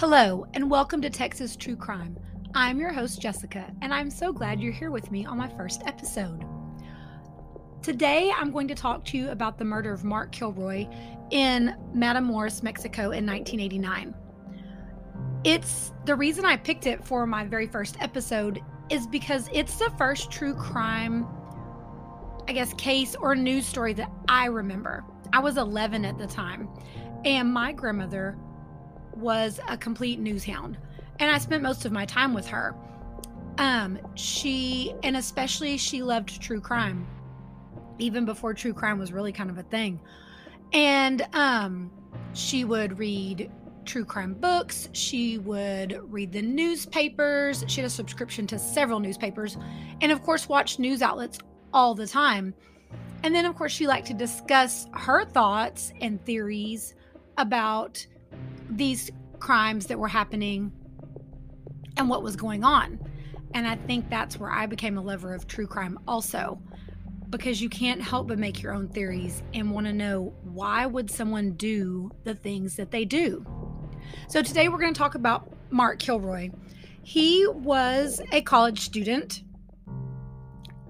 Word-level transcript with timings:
Hello, 0.00 0.46
and 0.54 0.70
welcome 0.70 1.02
to 1.02 1.10
Texas 1.10 1.56
True 1.56 1.76
Crime. 1.76 2.16
I'm 2.54 2.80
your 2.80 2.90
host, 2.90 3.20
Jessica, 3.20 3.70
and 3.82 3.92
I'm 3.92 4.08
so 4.08 4.32
glad 4.32 4.58
you're 4.58 4.72
here 4.72 4.90
with 4.90 5.10
me 5.10 5.26
on 5.26 5.36
my 5.36 5.46
first 5.46 5.82
episode. 5.84 6.42
Today, 7.82 8.32
I'm 8.34 8.50
going 8.50 8.66
to 8.68 8.74
talk 8.74 9.04
to 9.04 9.18
you 9.18 9.28
about 9.28 9.58
the 9.58 9.66
murder 9.66 9.92
of 9.92 10.02
Mark 10.02 10.32
Kilroy 10.32 10.88
in 11.30 11.76
Matamoros, 11.94 12.62
Mexico 12.62 13.10
in 13.10 13.26
1989. 13.26 14.14
It's 15.44 15.92
the 16.06 16.14
reason 16.14 16.46
I 16.46 16.56
picked 16.56 16.86
it 16.86 17.04
for 17.04 17.26
my 17.26 17.44
very 17.44 17.66
first 17.66 18.00
episode 18.00 18.62
is 18.88 19.06
because 19.06 19.50
it's 19.52 19.78
the 19.78 19.92
first 19.98 20.30
true 20.30 20.54
crime, 20.54 21.26
I 22.48 22.54
guess, 22.54 22.72
case 22.72 23.16
or 23.16 23.36
news 23.36 23.66
story 23.66 23.92
that 23.92 24.10
I 24.30 24.46
remember. 24.46 25.04
I 25.34 25.40
was 25.40 25.58
11 25.58 26.06
at 26.06 26.16
the 26.16 26.26
time, 26.26 26.70
and 27.26 27.52
my 27.52 27.72
grandmother 27.72 28.38
was 29.14 29.60
a 29.68 29.76
complete 29.76 30.18
news 30.18 30.44
hound, 30.44 30.78
and 31.18 31.30
I 31.30 31.38
spent 31.38 31.62
most 31.62 31.84
of 31.84 31.92
my 31.92 32.04
time 32.04 32.34
with 32.34 32.46
her. 32.48 32.74
Um, 33.58 33.98
she 34.14 34.94
and 35.02 35.16
especially 35.16 35.76
she 35.76 36.02
loved 36.02 36.40
true 36.40 36.60
crime, 36.60 37.06
even 37.98 38.24
before 38.24 38.54
true 38.54 38.72
crime 38.72 38.98
was 38.98 39.12
really 39.12 39.32
kind 39.32 39.50
of 39.50 39.58
a 39.58 39.62
thing. 39.62 40.00
And 40.72 41.26
um, 41.32 41.90
she 42.32 42.64
would 42.64 42.98
read 42.98 43.50
true 43.84 44.04
crime 44.04 44.34
books. 44.34 44.88
She 44.92 45.38
would 45.38 46.00
read 46.12 46.32
the 46.32 46.42
newspapers. 46.42 47.64
She 47.66 47.80
had 47.80 47.86
a 47.86 47.90
subscription 47.90 48.46
to 48.48 48.58
several 48.58 49.00
newspapers, 49.00 49.56
and 50.00 50.12
of 50.12 50.22
course, 50.22 50.48
watch 50.48 50.78
news 50.78 51.02
outlets 51.02 51.38
all 51.72 51.94
the 51.94 52.06
time. 52.06 52.54
And 53.22 53.34
then, 53.34 53.44
of 53.44 53.54
course, 53.56 53.72
she 53.72 53.86
liked 53.86 54.06
to 54.06 54.14
discuss 54.14 54.86
her 54.94 55.24
thoughts 55.24 55.92
and 56.00 56.24
theories 56.24 56.94
about 57.36 58.06
these 58.70 59.10
crimes 59.38 59.86
that 59.86 59.98
were 59.98 60.08
happening 60.08 60.72
and 61.96 62.08
what 62.08 62.22
was 62.22 62.36
going 62.36 62.64
on. 62.64 62.98
And 63.54 63.66
I 63.66 63.76
think 63.76 64.08
that's 64.08 64.38
where 64.38 64.50
I 64.50 64.66
became 64.66 64.96
a 64.96 65.02
lover 65.02 65.34
of 65.34 65.46
true 65.46 65.66
crime 65.66 65.98
also 66.06 66.60
because 67.30 67.60
you 67.62 67.68
can't 67.68 68.02
help 68.02 68.28
but 68.28 68.38
make 68.38 68.62
your 68.62 68.72
own 68.72 68.88
theories 68.88 69.42
and 69.54 69.70
want 69.70 69.86
to 69.86 69.92
know 69.92 70.34
why 70.42 70.86
would 70.86 71.10
someone 71.10 71.52
do 71.52 72.10
the 72.24 72.34
things 72.34 72.76
that 72.76 72.90
they 72.90 73.04
do. 73.04 73.46
So 74.28 74.42
today 74.42 74.68
we're 74.68 74.78
going 74.78 74.94
to 74.94 74.98
talk 74.98 75.14
about 75.14 75.52
Mark 75.70 76.00
Kilroy. 76.00 76.50
He 77.02 77.46
was 77.46 78.20
a 78.32 78.42
college 78.42 78.80
student 78.80 79.42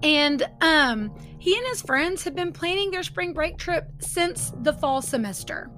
and 0.03 0.43
um 0.61 1.13
he 1.37 1.55
and 1.55 1.67
his 1.67 1.81
friends 1.81 2.23
had 2.23 2.35
been 2.35 2.51
planning 2.51 2.91
their 2.91 3.03
spring 3.03 3.33
break 3.33 3.57
trip 3.57 3.91
since 3.99 4.51
the 4.61 4.73
fall 4.73 5.01
semester. 5.01 5.71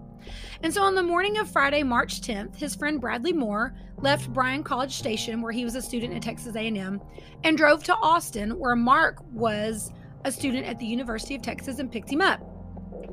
And 0.63 0.73
so 0.73 0.81
on 0.81 0.95
the 0.95 1.03
morning 1.03 1.37
of 1.39 1.51
Friday, 1.51 1.83
March 1.83 2.21
10th, 2.21 2.55
his 2.55 2.73
friend 2.73 3.01
Bradley 3.01 3.33
Moore 3.33 3.75
left 3.97 4.31
Bryan 4.31 4.63
College 4.63 4.93
Station, 4.93 5.41
where 5.41 5.51
he 5.51 5.65
was 5.65 5.75
a 5.75 5.81
student 5.81 6.13
at 6.13 6.21
Texas 6.21 6.55
A&M, 6.55 7.01
and 7.43 7.57
drove 7.57 7.83
to 7.83 7.95
Austin, 7.95 8.57
where 8.57 8.75
Mark 8.75 9.17
was 9.33 9.91
a 10.23 10.31
student 10.31 10.65
at 10.65 10.79
the 10.79 10.85
University 10.85 11.35
of 11.35 11.41
Texas, 11.41 11.79
and 11.79 11.91
picked 11.91 12.09
him 12.09 12.21
up. 12.21 12.39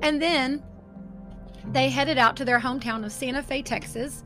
And 0.02 0.22
then 0.22 0.62
they 1.72 1.88
headed 1.88 2.18
out 2.18 2.36
to 2.36 2.44
their 2.44 2.60
hometown 2.60 3.04
of 3.04 3.10
Santa 3.10 3.42
Fe, 3.42 3.62
Texas, 3.62 4.22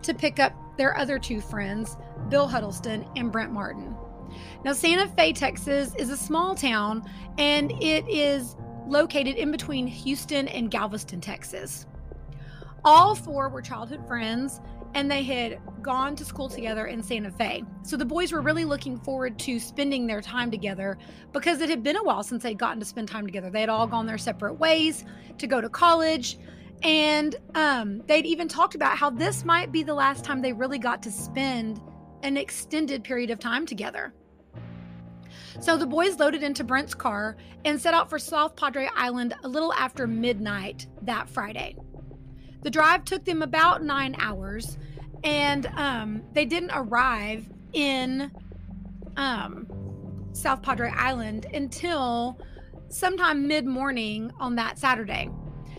to 0.00 0.14
pick 0.14 0.38
up 0.38 0.54
their 0.78 0.96
other 0.96 1.18
two 1.18 1.42
friends, 1.42 1.98
Bill 2.30 2.48
Huddleston 2.48 3.06
and 3.14 3.30
Brent 3.30 3.52
Martin. 3.52 3.94
Now, 4.64 4.72
Santa 4.72 5.06
Fe, 5.08 5.34
Texas 5.34 5.94
is 5.96 6.08
a 6.08 6.16
small 6.16 6.54
town 6.54 7.04
and 7.36 7.70
it 7.82 8.08
is 8.08 8.56
located 8.86 9.36
in 9.36 9.50
between 9.50 9.86
Houston 9.86 10.48
and 10.48 10.70
Galveston, 10.70 11.20
Texas. 11.20 11.86
All 12.84 13.14
four 13.14 13.48
were 13.48 13.62
childhood 13.62 14.06
friends 14.06 14.60
and 14.94 15.10
they 15.10 15.22
had 15.22 15.58
gone 15.82 16.14
to 16.16 16.24
school 16.24 16.48
together 16.48 16.86
in 16.86 17.02
Santa 17.02 17.30
Fe. 17.30 17.64
So 17.82 17.96
the 17.96 18.04
boys 18.04 18.32
were 18.32 18.40
really 18.40 18.64
looking 18.64 18.98
forward 19.00 19.38
to 19.40 19.58
spending 19.58 20.06
their 20.06 20.20
time 20.20 20.50
together 20.50 20.98
because 21.32 21.60
it 21.60 21.68
had 21.68 21.82
been 21.82 21.96
a 21.96 22.02
while 22.02 22.22
since 22.22 22.42
they'd 22.42 22.58
gotten 22.58 22.80
to 22.80 22.86
spend 22.86 23.08
time 23.08 23.26
together. 23.26 23.50
They 23.50 23.60
had 23.60 23.68
all 23.68 23.86
gone 23.86 24.06
their 24.06 24.18
separate 24.18 24.54
ways 24.54 25.04
to 25.38 25.46
go 25.46 25.60
to 25.60 25.68
college. 25.68 26.38
And 26.82 27.34
um, 27.54 28.02
they'd 28.06 28.26
even 28.26 28.48
talked 28.48 28.74
about 28.74 28.98
how 28.98 29.10
this 29.10 29.44
might 29.44 29.72
be 29.72 29.82
the 29.82 29.94
last 29.94 30.24
time 30.24 30.42
they 30.42 30.52
really 30.52 30.78
got 30.78 31.02
to 31.04 31.10
spend 31.10 31.80
an 32.22 32.36
extended 32.36 33.02
period 33.02 33.30
of 33.30 33.38
time 33.38 33.66
together. 33.66 34.12
So 35.60 35.76
the 35.76 35.86
boys 35.86 36.18
loaded 36.18 36.42
into 36.42 36.64
Brent's 36.64 36.94
car 36.94 37.36
and 37.64 37.80
set 37.80 37.94
out 37.94 38.10
for 38.10 38.18
South 38.18 38.56
Padre 38.56 38.88
Island 38.94 39.34
a 39.44 39.48
little 39.48 39.72
after 39.72 40.06
midnight 40.06 40.86
that 41.02 41.28
Friday. 41.28 41.76
The 42.64 42.70
drive 42.70 43.04
took 43.04 43.26
them 43.26 43.42
about 43.42 43.84
nine 43.84 44.16
hours, 44.18 44.78
and 45.22 45.66
um, 45.76 46.22
they 46.32 46.46
didn't 46.46 46.70
arrive 46.72 47.46
in 47.74 48.32
um, 49.18 49.66
South 50.32 50.62
Padre 50.62 50.90
Island 50.90 51.46
until 51.52 52.40
sometime 52.88 53.46
mid 53.46 53.66
morning 53.66 54.32
on 54.40 54.56
that 54.56 54.78
Saturday. 54.78 55.28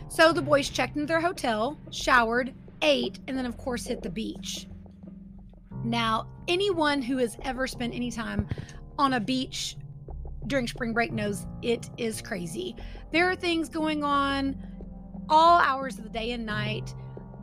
So 0.09 0.31
the 0.31 0.43
boys 0.43 0.69
checked 0.69 0.95
into 0.95 1.07
their 1.07 1.19
hotel, 1.19 1.79
showered, 1.89 2.53
ate, 2.83 3.17
and 3.27 3.35
then, 3.35 3.47
of 3.47 3.57
course, 3.57 3.87
hit 3.87 4.03
the 4.03 4.09
beach. 4.11 4.67
Now, 5.83 6.27
anyone 6.47 7.01
who 7.01 7.17
has 7.17 7.35
ever 7.41 7.65
spent 7.65 7.95
any 7.95 8.11
time 8.11 8.47
on 8.99 9.13
a 9.13 9.19
beach 9.19 9.75
during 10.45 10.67
spring 10.67 10.93
break 10.93 11.11
knows 11.11 11.47
it 11.63 11.89
is 11.97 12.21
crazy. 12.21 12.75
There 13.11 13.27
are 13.27 13.35
things 13.35 13.69
going 13.69 14.03
on 14.03 14.55
all 15.29 15.59
hours 15.59 15.97
of 15.97 16.03
the 16.03 16.09
day 16.09 16.31
and 16.31 16.45
night. 16.45 16.93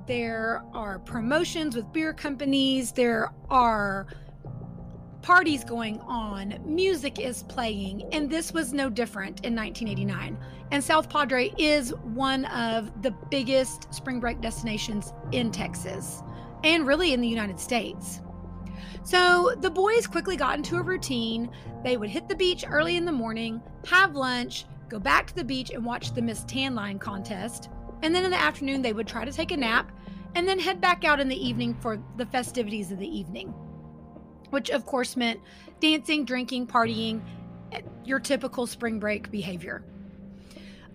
There 0.07 0.63
are 0.73 0.99
promotions 0.99 1.77
with 1.77 1.93
beer 1.93 2.13
companies. 2.13 2.93
There 2.93 3.33
are 3.51 4.07
parties 5.23 5.63
going 5.63 6.01
on. 6.01 6.59
Music 6.65 7.21
is 7.21 7.45
playing. 7.45 8.13
And 8.13 8.29
this 8.29 8.53
was 8.53 8.73
no 8.73 8.91
different 8.91 9.45
in 9.45 9.55
1989. 9.55 10.37
And 10.73 10.83
South 10.83 11.09
Padre 11.09 11.53
is 11.59 11.95
one 11.95 12.47
of 12.47 13.03
the 13.03 13.13
biggest 13.31 13.93
spring 13.95 14.21
break 14.21 14.41
destinations 14.41 15.13
in 15.31 15.53
Texas 15.53 16.23
and 16.65 16.87
really 16.87 17.13
in 17.13 17.21
the 17.21 17.29
United 17.29 17.61
States. 17.61 18.21
So 19.05 19.55
the 19.61 19.71
boys 19.71 20.07
quickly 20.07 20.37
got 20.37 20.57
into 20.57 20.77
a 20.77 20.83
routine. 20.83 21.51
They 21.85 21.97
would 21.97 22.11
hit 22.11 22.29
the 22.29 22.37
beach 22.37 22.65
early 22.69 22.97
in 22.97 23.05
the 23.05 23.13
morning, 23.13 23.61
have 23.87 24.15
lunch, 24.15 24.65
go 24.93 24.99
back 24.99 25.27
to 25.27 25.35
the 25.35 25.43
beach 25.43 25.71
and 25.71 25.83
watch 25.83 26.13
the 26.13 26.21
Miss 26.21 26.45
Tan 26.45 26.75
Line 26.75 26.99
contest. 26.99 27.71
And 28.03 28.15
then 28.15 28.25
in 28.25 28.31
the 28.31 28.41
afternoon, 28.41 28.83
they 28.83 28.93
would 28.93 29.07
try 29.07 29.25
to 29.25 29.33
take 29.33 29.51
a 29.51 29.57
nap 29.57 29.91
and 30.35 30.47
then 30.47 30.59
head 30.59 30.83
back 30.83 31.05
out 31.05 31.19
in 31.19 31.29
the 31.29 31.49
evening 31.49 31.75
for 31.81 31.99
the 32.19 32.27
festivities 32.27 32.93
of 32.93 32.99
the 32.99 33.09
evening, 33.09 33.49
which 34.51 34.69
of 34.71 34.85
course 34.85 35.17
meant 35.17 35.41
dancing, 35.81 36.27
drinking, 36.27 36.67
partying, 36.67 37.23
your 38.05 38.21
typical 38.21 38.67
spring 38.67 39.01
break 39.01 39.31
behavior. 39.31 39.83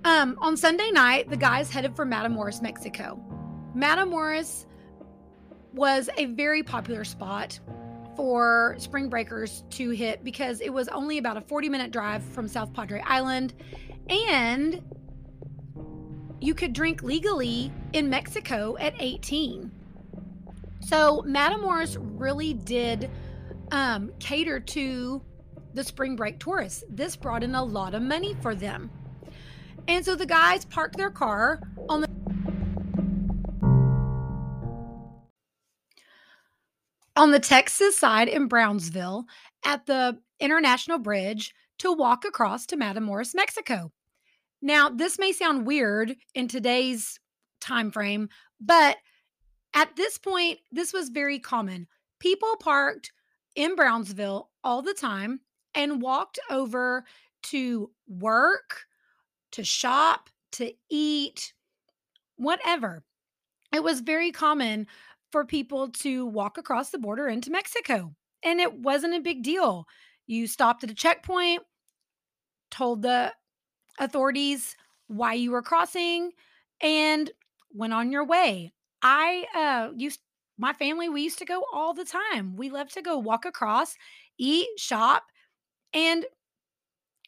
Um, 0.06 0.38
on 0.40 0.56
Sunday 0.56 0.92
night, 0.92 1.30
the 1.30 1.38
guys 1.38 1.72
headed 1.72 1.96
for 1.96 2.06
Matamoros, 2.06 2.62
Mexico. 2.62 3.20
Matamoros 3.76 4.66
was 5.74 6.08
a 6.18 6.26
very 6.26 6.62
popular 6.62 7.04
spot 7.04 7.60
for 8.18 8.76
spring 8.80 9.10
breakers 9.10 9.64
to 9.70 9.92
hit 9.92 10.24
because 10.24 10.60
it 10.60 10.74
was 10.74 10.88
only 10.90 11.20
about 11.20 11.38
a 11.38 11.42
40 11.42 11.70
minute 11.70 11.92
drive 11.92 12.24
from 12.24 12.48
South 12.48 12.74
Padre 12.74 13.02
Island 13.06 13.54
and 14.10 14.82
you 16.40 16.54
could 16.54 16.74
drink 16.74 17.04
legally 17.04 17.72
in 17.94 18.10
Mexico 18.10 18.78
at 18.80 18.94
18. 19.00 19.72
So 20.82 21.24
Matamoros 21.28 21.98
really 22.00 22.54
did 22.54 23.10
um, 23.72 24.12
cater 24.20 24.60
to 24.60 25.22
the 25.74 25.84
spring 25.84 26.16
break 26.16 26.40
tourists. 26.40 26.84
This 26.90 27.16
brought 27.16 27.44
in 27.44 27.56
a 27.56 27.64
lot 27.64 27.94
of 27.94 28.02
money 28.02 28.36
for 28.42 28.56
them. 28.56 28.90
And 29.88 30.04
so 30.04 30.16
the 30.16 30.26
guys 30.26 30.66
parked 30.66 30.98
their 30.98 31.12
car 31.12 31.62
on 31.90 32.02
the 32.02 32.08
on 37.16 37.32
the 37.32 37.40
Texas 37.40 37.98
side 37.98 38.28
in 38.28 38.48
Brownsville 38.48 39.26
at 39.66 39.86
the 39.88 40.20
International 40.40 41.00
Bridge 41.00 41.54
to 41.80 41.92
walk 41.92 42.26
across 42.26 42.66
to 42.68 42.78
Matamoros, 42.78 43.34
Mexico. 43.34 43.92
Now, 44.62 44.90
this 44.90 45.20
may 45.20 45.32
sound 45.32 45.68
weird 45.68 46.16
in 46.34 46.48
today's 46.48 47.20
time 47.62 47.92
frame, 47.92 48.30
but 48.60 48.98
at 49.74 49.96
this 49.96 50.18
point, 50.18 50.60
this 50.72 50.94
was 50.94 51.10
very 51.10 51.40
common. 51.40 51.88
People 52.20 52.56
parked 52.60 53.12
in 53.56 53.76
Brownsville 53.76 54.50
all 54.64 54.82
the 54.82 54.94
time 54.94 55.42
and 55.76 56.02
walked 56.02 56.40
over 56.50 57.06
to 57.44 57.92
work, 58.08 58.86
to 59.52 59.64
shop, 59.64 60.30
to 60.54 60.72
eat, 60.90 61.54
whatever. 62.38 63.04
It 63.74 63.84
was 63.84 64.00
very 64.00 64.32
common 64.32 64.88
for 65.32 65.46
people 65.46 65.90
to 65.90 66.26
walk 66.26 66.58
across 66.58 66.90
the 66.90 66.98
border 66.98 67.28
into 67.28 67.52
Mexico. 67.52 68.16
And 68.44 68.60
it 68.60 68.74
wasn't 68.80 69.16
a 69.16 69.20
big 69.20 69.44
deal. 69.44 69.86
You 70.26 70.48
stopped 70.48 70.84
at 70.84 70.92
a 70.92 70.96
checkpoint, 70.96 71.64
told 72.72 73.02
the 73.02 73.34
authorities 73.98 74.76
why 75.08 75.34
you 75.34 75.52
were 75.52 75.62
crossing, 75.62 76.32
and 76.82 77.32
went 77.74 77.94
on 77.94 78.12
your 78.12 78.26
way. 78.26 78.74
I 79.02 79.46
uh, 79.56 79.94
used 79.96 80.20
my 80.58 80.74
family, 80.74 81.08
we 81.08 81.22
used 81.22 81.40
to 81.40 81.46
go 81.46 81.64
all 81.72 81.94
the 81.94 82.06
time. 82.06 82.56
We 82.56 82.70
loved 82.70 82.94
to 82.96 83.02
go 83.02 83.18
walk 83.18 83.46
across, 83.46 83.96
eat, 84.38 84.68
shop, 84.78 85.24
and 85.94 86.26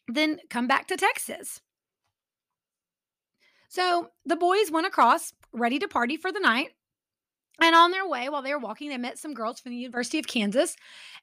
then 0.08 0.40
come 0.50 0.66
back 0.66 0.88
to 0.88 0.96
Texas. 0.96 1.60
So 3.68 4.10
the 4.26 4.36
boys 4.36 4.70
went 4.70 4.88
across, 4.88 5.32
ready 5.52 5.78
to 5.78 5.86
party 5.86 6.16
for 6.16 6.32
the 6.32 6.40
night. 6.40 6.70
And 7.62 7.74
on 7.74 7.92
their 7.92 8.08
way, 8.08 8.28
while 8.28 8.42
they 8.42 8.52
were 8.52 8.58
walking, 8.58 8.88
they 8.88 8.96
met 8.96 9.18
some 9.18 9.34
girls 9.34 9.60
from 9.60 9.70
the 9.70 9.78
University 9.78 10.18
of 10.18 10.26
Kansas, 10.26 10.76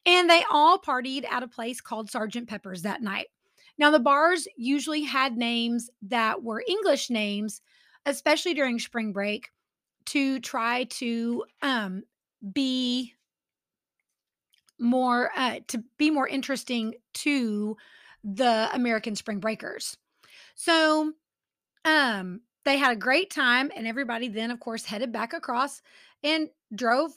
and 0.06 0.30
they 0.30 0.44
all 0.50 0.80
partied 0.80 1.26
at 1.30 1.44
a 1.44 1.48
place 1.48 1.82
called 1.82 2.10
Sergeant 2.10 2.48
Pepper's 2.48 2.84
that 2.84 3.02
night. 3.02 3.28
Now, 3.78 3.92
the 3.92 4.00
bars 4.00 4.48
usually 4.56 5.04
had 5.04 5.38
names 5.38 5.90
that 6.04 6.44
were 6.44 6.64
English 6.68 7.10
names, 7.10 7.62
especially 8.06 8.54
during 8.54 8.80
spring 8.80 9.14
break, 9.14 9.52
to 10.08 10.40
try 10.40 10.86
to 10.86 11.46
um, 11.62 12.04
be 12.54 13.14
more 14.80 15.32
uh, 15.36 15.60
to 15.68 15.84
be 15.98 16.12
more 16.12 16.28
interesting 16.28 16.96
to 17.14 17.78
the 18.24 18.70
American 18.74 19.16
spring 19.16 19.40
breakers. 19.40 19.98
So, 20.56 21.14
um, 21.86 22.42
they 22.66 22.78
had 22.78 22.92
a 22.92 23.00
great 23.00 23.30
time, 23.30 23.72
and 23.76 23.88
everybody 23.88 24.28
then, 24.28 24.52
of 24.52 24.60
course, 24.60 24.86
headed 24.86 25.12
back 25.12 25.34
across 25.34 25.82
and 26.24 26.50
drove 26.76 27.12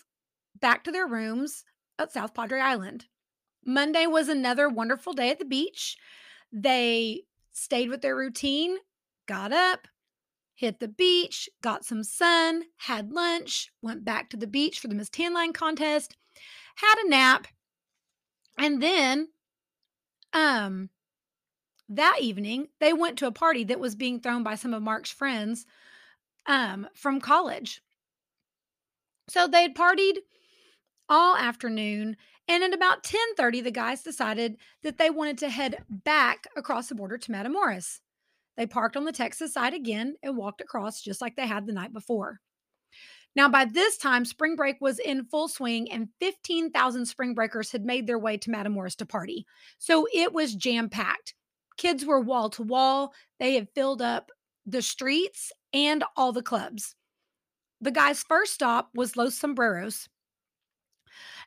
back 0.60 0.84
to 0.84 0.92
their 0.92 1.06
rooms 1.06 1.64
at 1.98 2.12
South 2.12 2.34
Padre 2.34 2.60
Island. 2.60 3.06
Monday 3.64 4.06
was 4.06 4.28
another 4.28 4.68
wonderful 4.68 5.12
day 5.12 5.30
at 5.30 5.38
the 5.38 5.44
beach. 5.44 5.96
They 6.52 7.22
stayed 7.52 7.90
with 7.90 8.02
their 8.02 8.16
routine, 8.16 8.76
got 9.26 9.52
up, 9.52 9.86
hit 10.54 10.80
the 10.80 10.88
beach, 10.88 11.48
got 11.62 11.84
some 11.84 12.04
sun, 12.04 12.64
had 12.76 13.12
lunch, 13.12 13.72
went 13.82 14.04
back 14.04 14.30
to 14.30 14.36
the 14.36 14.46
beach 14.46 14.80
for 14.80 14.88
the 14.88 14.94
Miss 14.94 15.08
Tan 15.08 15.32
Line 15.32 15.52
contest, 15.52 16.16
had 16.76 16.96
a 17.04 17.08
nap, 17.08 17.46
and 18.58 18.82
then 18.82 19.28
um 20.32 20.90
that 21.88 22.18
evening 22.20 22.68
they 22.78 22.92
went 22.92 23.18
to 23.18 23.26
a 23.26 23.32
party 23.32 23.64
that 23.64 23.80
was 23.80 23.94
being 23.94 24.20
thrown 24.20 24.42
by 24.42 24.54
some 24.54 24.74
of 24.74 24.82
Mark's 24.82 25.10
friends 25.10 25.66
um 26.46 26.86
from 26.94 27.20
college. 27.20 27.80
So 29.28 29.46
they 29.46 29.62
had 29.62 29.74
partied 29.74 30.18
all 31.08 31.36
afternoon 31.36 32.16
and 32.50 32.64
at 32.64 32.74
about 32.74 33.04
10:30 33.04 33.62
the 33.62 33.70
guys 33.70 34.02
decided 34.02 34.56
that 34.82 34.98
they 34.98 35.08
wanted 35.08 35.38
to 35.38 35.48
head 35.48 35.84
back 35.88 36.48
across 36.56 36.88
the 36.88 36.96
border 36.96 37.16
to 37.16 37.30
Matamoros. 37.30 38.00
They 38.56 38.66
parked 38.66 38.96
on 38.96 39.04
the 39.04 39.12
Texas 39.12 39.54
side 39.54 39.72
again 39.72 40.16
and 40.22 40.36
walked 40.36 40.60
across 40.60 41.00
just 41.00 41.20
like 41.20 41.36
they 41.36 41.46
had 41.46 41.64
the 41.64 41.72
night 41.72 41.92
before. 41.92 42.40
Now, 43.36 43.48
by 43.48 43.64
this 43.66 43.96
time, 43.96 44.24
spring 44.24 44.56
break 44.56 44.80
was 44.80 44.98
in 44.98 45.26
full 45.26 45.46
swing, 45.46 45.90
and 45.92 46.08
15,000 46.18 47.06
spring 47.06 47.32
breakers 47.32 47.70
had 47.70 47.84
made 47.84 48.08
their 48.08 48.18
way 48.18 48.36
to 48.38 48.50
Matamoros 48.50 48.96
to 48.96 49.06
party. 49.06 49.46
So 49.78 50.08
it 50.12 50.32
was 50.32 50.56
jam 50.56 50.88
packed. 50.90 51.34
Kids 51.76 52.04
were 52.04 52.20
wall 52.20 52.50
to 52.50 52.64
wall. 52.64 53.14
They 53.38 53.54
had 53.54 53.68
filled 53.72 54.02
up 54.02 54.32
the 54.66 54.82
streets 54.82 55.52
and 55.72 56.02
all 56.16 56.32
the 56.32 56.42
clubs. 56.42 56.96
The 57.80 57.92
guy's 57.92 58.24
first 58.24 58.52
stop 58.52 58.90
was 58.92 59.16
Los 59.16 59.36
Sombreros. 59.36 60.08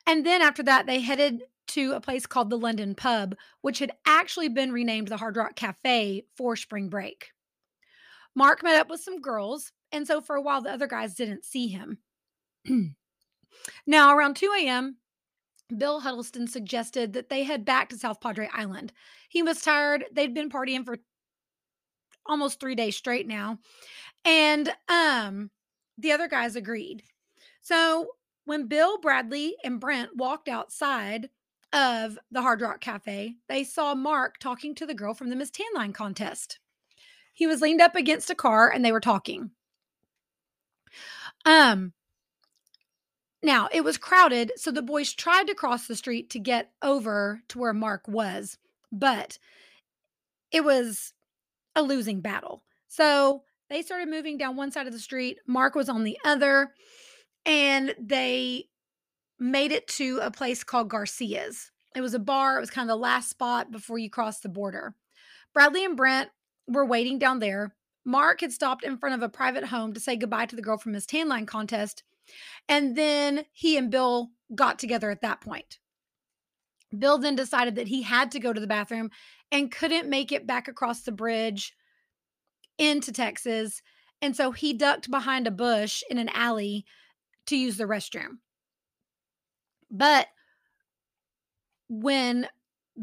And 0.05 0.25
then 0.25 0.41
after 0.41 0.63
that, 0.63 0.85
they 0.85 0.99
headed 0.99 1.43
to 1.69 1.93
a 1.93 2.01
place 2.01 2.25
called 2.25 2.49
the 2.49 2.57
London 2.57 2.93
Pub, 2.95 3.35
which 3.61 3.79
had 3.79 3.91
actually 4.05 4.49
been 4.49 4.71
renamed 4.71 5.07
the 5.07 5.17
Hard 5.17 5.37
Rock 5.37 5.55
Cafe 5.55 6.25
for 6.35 6.55
spring 6.55 6.89
break. 6.89 7.31
Mark 8.35 8.63
met 8.63 8.79
up 8.79 8.89
with 8.89 9.01
some 9.01 9.21
girls, 9.21 9.71
and 9.91 10.05
so 10.07 10.19
for 10.19 10.35
a 10.35 10.41
while, 10.41 10.61
the 10.61 10.71
other 10.71 10.87
guys 10.87 11.13
didn't 11.13 11.45
see 11.45 11.67
him. 11.67 11.99
now, 13.87 14.15
around 14.15 14.35
2 14.35 14.51
a.m., 14.59 14.97
Bill 15.75 16.01
Huddleston 16.01 16.47
suggested 16.47 17.13
that 17.13 17.29
they 17.29 17.43
head 17.43 17.65
back 17.65 17.89
to 17.89 17.97
South 17.97 18.19
Padre 18.19 18.49
Island. 18.53 18.91
He 19.29 19.41
was 19.41 19.61
tired. 19.61 20.05
They'd 20.11 20.33
been 20.33 20.49
partying 20.49 20.85
for 20.85 20.97
almost 22.25 22.59
three 22.59 22.75
days 22.75 22.95
straight 22.95 23.27
now. 23.27 23.59
And 24.25 24.71
um, 24.87 25.49
the 25.97 26.11
other 26.11 26.27
guys 26.27 26.55
agreed. 26.55 27.03
So 27.61 28.09
when 28.45 28.67
Bill, 28.67 28.99
Bradley, 28.99 29.55
and 29.63 29.79
Brent 29.79 30.15
walked 30.15 30.47
outside 30.47 31.29
of 31.71 32.19
the 32.31 32.41
Hard 32.41 32.61
Rock 32.61 32.81
Cafe, 32.81 33.35
they 33.47 33.63
saw 33.63 33.95
Mark 33.95 34.37
talking 34.37 34.75
to 34.75 34.85
the 34.85 34.93
girl 34.93 35.13
from 35.13 35.29
the 35.29 35.35
Miss 35.35 35.49
Tan 35.49 35.67
Line 35.73 35.93
contest. 35.93 36.59
He 37.33 37.47
was 37.47 37.61
leaned 37.61 37.81
up 37.81 37.95
against 37.95 38.29
a 38.29 38.35
car 38.35 38.69
and 38.69 38.85
they 38.85 38.91
were 38.91 38.99
talking. 38.99 39.51
Um 41.45 41.93
now 43.41 43.67
it 43.73 43.83
was 43.83 43.97
crowded, 43.97 44.53
so 44.55 44.71
the 44.71 44.81
boys 44.81 45.13
tried 45.13 45.47
to 45.47 45.55
cross 45.55 45.87
the 45.87 45.95
street 45.95 46.29
to 46.29 46.39
get 46.39 46.71
over 46.81 47.41
to 47.49 47.59
where 47.59 47.73
Mark 47.73 48.07
was, 48.07 48.57
but 48.91 49.37
it 50.51 50.63
was 50.63 51.13
a 51.75 51.81
losing 51.81 52.21
battle. 52.21 52.63
So 52.87 53.43
they 53.69 53.81
started 53.81 54.07
moving 54.07 54.37
down 54.37 54.55
one 54.55 54.71
side 54.71 54.87
of 54.87 54.93
the 54.93 54.99
street. 54.99 55.39
Mark 55.47 55.75
was 55.75 55.89
on 55.89 56.03
the 56.03 56.17
other, 56.23 56.73
and 57.45 57.95
they 57.99 58.69
made 59.39 59.71
it 59.71 59.87
to 59.87 60.19
a 60.21 60.31
place 60.31 60.63
called 60.63 60.89
Garcia's. 60.89 61.71
It 61.95 62.01
was 62.01 62.13
a 62.13 62.19
bar. 62.19 62.57
It 62.57 62.61
was 62.61 62.69
kind 62.69 62.89
of 62.89 62.95
the 62.95 63.01
last 63.01 63.29
spot 63.29 63.71
before 63.71 63.97
you 63.97 64.09
cross 64.09 64.39
the 64.39 64.49
border. 64.49 64.95
Bradley 65.53 65.85
and 65.85 65.97
Brent 65.97 66.29
were 66.67 66.85
waiting 66.85 67.19
down 67.19 67.39
there. 67.39 67.75
Mark 68.05 68.41
had 68.41 68.51
stopped 68.51 68.83
in 68.83 68.97
front 68.97 69.15
of 69.15 69.21
a 69.21 69.29
private 69.29 69.65
home 69.65 69.93
to 69.93 69.99
say 69.99 70.15
goodbye 70.15 70.45
to 70.47 70.55
the 70.55 70.61
girl 70.61 70.77
from 70.77 70.93
his 70.93 71.05
tan 71.05 71.29
line 71.29 71.45
contest. 71.45 72.03
And 72.67 72.95
then 72.95 73.45
he 73.51 73.77
and 73.77 73.91
Bill 73.91 74.29
got 74.55 74.79
together 74.79 75.11
at 75.11 75.21
that 75.21 75.41
point. 75.41 75.79
Bill 76.97 77.17
then 77.17 77.35
decided 77.35 77.75
that 77.75 77.87
he 77.87 78.03
had 78.03 78.31
to 78.31 78.39
go 78.39 78.53
to 78.53 78.59
the 78.59 78.67
bathroom 78.67 79.09
and 79.51 79.71
couldn't 79.71 80.09
make 80.09 80.31
it 80.31 80.47
back 80.47 80.67
across 80.67 81.01
the 81.01 81.11
bridge 81.11 81.75
into 82.77 83.11
Texas. 83.11 83.81
And 84.21 84.35
so 84.35 84.51
he 84.51 84.73
ducked 84.73 85.11
behind 85.11 85.47
a 85.47 85.51
bush 85.51 86.03
in 86.09 86.17
an 86.17 86.29
alley 86.29 86.85
to 87.47 87.55
use 87.55 87.77
the 87.77 87.85
restroom. 87.85 88.37
But 89.89 90.27
when 91.89 92.47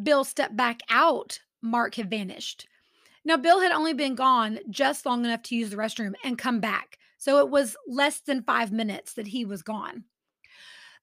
Bill 0.02 0.24
stepped 0.24 0.56
back 0.56 0.80
out, 0.88 1.40
Mark 1.62 1.94
had 1.94 2.10
vanished. 2.10 2.66
Now, 3.24 3.36
Bill 3.36 3.60
had 3.60 3.72
only 3.72 3.92
been 3.92 4.14
gone 4.14 4.58
just 4.70 5.04
long 5.04 5.24
enough 5.24 5.42
to 5.44 5.56
use 5.56 5.70
the 5.70 5.76
restroom 5.76 6.14
and 6.24 6.38
come 6.38 6.60
back. 6.60 6.98
So 7.18 7.38
it 7.38 7.50
was 7.50 7.76
less 7.86 8.20
than 8.20 8.42
five 8.42 8.72
minutes 8.72 9.12
that 9.14 9.26
he 9.26 9.44
was 9.44 9.62
gone. 9.62 10.04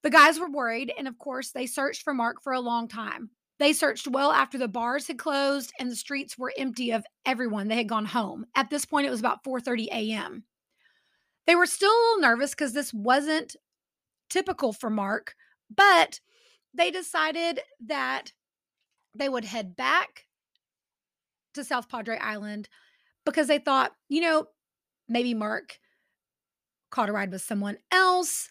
The 0.02 0.10
guys 0.10 0.40
were 0.40 0.50
worried, 0.50 0.92
and 0.98 1.08
of 1.08 1.20
course, 1.20 1.52
they 1.52 1.68
searched 1.68 2.04
for 2.04 2.14
Mark 2.14 2.42
for 2.42 2.54
a 2.54 2.60
long 2.60 2.88
time. 2.88 3.30
They 3.60 3.74
searched 3.74 4.08
well 4.08 4.32
after 4.32 4.58
the 4.58 4.68
bars 4.68 5.08
had 5.08 5.18
closed 5.18 5.74
and 5.80 5.90
the 5.90 5.96
streets 5.96 6.38
were 6.38 6.54
empty 6.58 6.92
of 6.92 7.06
everyone. 7.26 7.68
They 7.68 7.76
had 7.76 7.90
gone 7.90 8.06
home. 8.06 8.46
At 8.56 8.70
this 8.70 8.86
point, 8.86 9.08
it 9.08 9.12
was 9.12 9.20
about 9.20 9.44
4:30 9.44 9.88
a.m. 9.88 10.44
They 11.48 11.56
were 11.56 11.66
still 11.66 11.90
a 11.90 12.02
little 12.10 12.30
nervous 12.30 12.52
because 12.52 12.74
this 12.74 12.94
wasn't 12.94 13.56
typical 14.30 14.74
for 14.74 14.90
Mark, 14.90 15.34
but 15.74 16.20
they 16.74 16.92
decided 16.92 17.62
that 17.88 18.34
they 19.16 19.30
would 19.30 19.46
head 19.46 19.76
back 19.76 20.26
to 21.54 21.64
South 21.64 21.90
Padre 21.90 22.18
Island 22.20 22.70
because 23.26 23.48
they 23.48 23.60
thought, 23.60 23.94
you 24.10 24.22
know, 24.22 24.48
maybe 25.08 25.34
Mark 25.34 25.80
caught 26.92 27.10
a 27.10 27.14
ride 27.14 27.32
with 27.32 27.42
someone 27.42 27.78
else. 27.92 28.50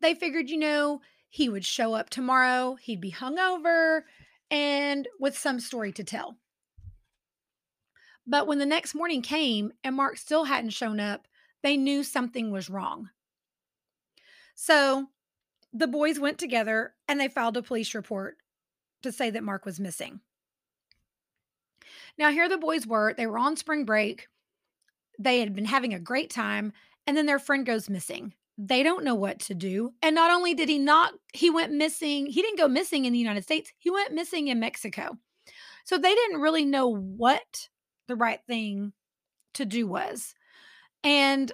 They 0.00 0.14
figured, 0.14 0.50
you 0.50 0.58
know, 0.58 1.00
he 1.28 1.48
would 1.48 1.64
show 1.64 1.94
up 1.94 2.10
tomorrow, 2.10 2.76
he'd 2.80 3.00
be 3.00 3.10
hungover 3.10 4.02
and 4.50 5.08
with 5.18 5.36
some 5.36 5.58
story 5.58 5.92
to 5.92 6.04
tell. 6.04 6.36
But 8.26 8.46
when 8.46 8.58
the 8.58 8.66
next 8.66 8.94
morning 8.94 9.22
came 9.22 9.72
and 9.82 9.96
Mark 9.96 10.16
still 10.16 10.44
hadn't 10.44 10.70
shown 10.70 11.00
up, 11.00 11.26
they 11.64 11.78
knew 11.78 12.04
something 12.04 12.52
was 12.52 12.68
wrong. 12.68 13.08
So 14.54 15.06
the 15.72 15.86
boys 15.86 16.20
went 16.20 16.38
together 16.38 16.94
and 17.08 17.18
they 17.18 17.26
filed 17.26 17.56
a 17.56 17.62
police 17.62 17.94
report 17.94 18.36
to 19.02 19.10
say 19.10 19.30
that 19.30 19.42
Mark 19.42 19.64
was 19.64 19.80
missing. 19.80 20.20
Now, 22.18 22.30
here 22.30 22.50
the 22.50 22.58
boys 22.58 22.86
were, 22.86 23.14
they 23.14 23.26
were 23.26 23.38
on 23.38 23.56
spring 23.56 23.86
break. 23.86 24.28
They 25.18 25.40
had 25.40 25.54
been 25.54 25.64
having 25.64 25.94
a 25.94 25.98
great 25.98 26.28
time, 26.28 26.72
and 27.06 27.16
then 27.16 27.26
their 27.26 27.38
friend 27.38 27.64
goes 27.64 27.88
missing. 27.88 28.34
They 28.58 28.82
don't 28.82 29.04
know 29.04 29.14
what 29.14 29.40
to 29.40 29.54
do. 29.54 29.94
And 30.02 30.14
not 30.14 30.30
only 30.30 30.54
did 30.54 30.68
he 30.68 30.78
not, 30.78 31.14
he 31.32 31.50
went 31.50 31.72
missing, 31.72 32.26
he 32.26 32.42
didn't 32.42 32.58
go 32.58 32.68
missing 32.68 33.06
in 33.06 33.12
the 33.12 33.18
United 33.18 33.42
States, 33.42 33.72
he 33.78 33.90
went 33.90 34.12
missing 34.12 34.48
in 34.48 34.60
Mexico. 34.60 35.16
So 35.84 35.96
they 35.96 36.14
didn't 36.14 36.40
really 36.40 36.66
know 36.66 36.88
what 36.88 37.68
the 38.06 38.16
right 38.16 38.40
thing 38.46 38.92
to 39.54 39.64
do 39.64 39.86
was. 39.86 40.34
And 41.04 41.52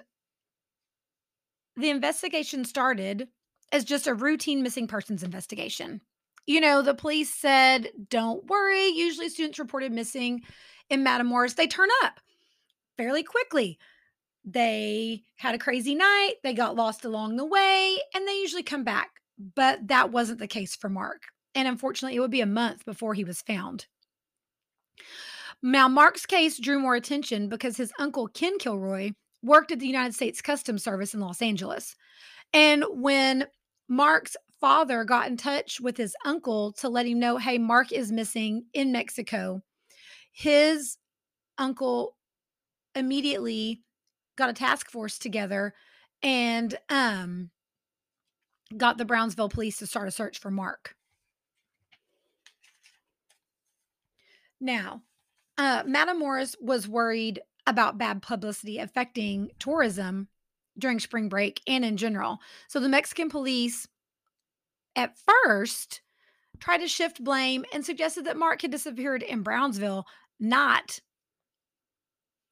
the 1.75 1.89
investigation 1.91 2.65
started 2.65 3.27
as 3.71 3.83
just 3.83 4.07
a 4.07 4.13
routine 4.13 4.63
missing 4.63 4.87
persons 4.87 5.23
investigation. 5.23 6.01
You 6.47 6.59
know, 6.59 6.81
the 6.81 6.93
police 6.95 7.33
said, 7.33 7.89
don't 8.09 8.45
worry. 8.47 8.87
Usually, 8.87 9.29
students 9.29 9.59
reported 9.59 9.91
missing 9.91 10.41
in 10.89 11.05
Matamoros, 11.05 11.55
they 11.55 11.67
turn 11.67 11.89
up 12.03 12.19
fairly 12.97 13.23
quickly. 13.23 13.77
they 14.43 15.23
had 15.37 15.55
a 15.55 15.59
crazy 15.59 15.95
night, 15.95 16.35
they 16.43 16.53
got 16.53 16.75
lost 16.75 17.05
along 17.05 17.35
the 17.35 17.45
way, 17.45 17.97
and 18.15 18.27
they 18.27 18.39
usually 18.39 18.63
come 18.63 18.83
back. 18.83 19.09
But 19.55 19.87
that 19.87 20.11
wasn't 20.11 20.39
the 20.39 20.47
case 20.47 20.75
for 20.75 20.89
Mark. 20.89 21.23
And 21.55 21.67
unfortunately, 21.67 22.15
it 22.15 22.19
would 22.19 22.31
be 22.31 22.41
a 22.41 22.45
month 22.45 22.85
before 22.85 23.13
he 23.13 23.23
was 23.23 23.41
found. 23.41 23.87
Now, 25.63 25.87
Mark's 25.87 26.25
case 26.25 26.59
drew 26.59 26.79
more 26.79 26.95
attention 26.95 27.49
because 27.49 27.77
his 27.77 27.91
uncle, 27.99 28.27
Ken 28.27 28.57
Kilroy, 28.57 29.11
worked 29.43 29.71
at 29.71 29.79
the 29.79 29.87
United 29.87 30.13
States 30.13 30.41
Customs 30.41 30.83
Service 30.83 31.13
in 31.13 31.19
Los 31.19 31.41
Angeles. 31.41 31.95
And 32.53 32.83
when 32.89 33.47
Mark's 33.87 34.37
father 34.59 35.03
got 35.03 35.27
in 35.27 35.37
touch 35.37 35.79
with 35.79 35.97
his 35.97 36.15
uncle 36.25 36.71
to 36.73 36.89
let 36.89 37.05
him 37.05 37.19
know, 37.19 37.37
hey, 37.37 37.57
Mark 37.57 37.91
is 37.91 38.11
missing 38.11 38.65
in 38.73 38.91
Mexico, 38.91 39.61
his 40.31 40.97
uncle 41.57 42.15
immediately 42.95 43.81
got 44.37 44.49
a 44.49 44.53
task 44.53 44.89
force 44.89 45.17
together 45.17 45.73
and 46.23 46.77
um, 46.89 47.49
got 48.77 48.97
the 48.97 49.05
Brownsville 49.05 49.49
police 49.49 49.77
to 49.79 49.87
start 49.87 50.07
a 50.07 50.11
search 50.11 50.39
for 50.39 50.51
Mark. 50.51 50.95
Now, 54.59 55.01
uh, 55.57 55.83
Morris 56.17 56.55
was 56.61 56.87
worried 56.87 57.41
about 57.67 57.97
bad 57.97 58.21
publicity 58.21 58.79
affecting 58.79 59.49
tourism 59.59 60.27
during 60.77 60.99
spring 60.99 61.29
break 61.29 61.61
and 61.67 61.85
in 61.85 61.97
general. 61.97 62.39
So 62.67 62.79
the 62.79 62.89
Mexican 62.89 63.29
police 63.29 63.87
at 64.95 65.15
first 65.17 66.01
tried 66.59 66.79
to 66.79 66.87
shift 66.87 67.23
blame 67.23 67.65
and 67.73 67.85
suggested 67.85 68.25
that 68.25 68.37
Mark 68.37 68.61
had 68.61 68.71
disappeared 68.71 69.23
in 69.23 69.43
Brownsville, 69.43 70.05
not 70.39 70.99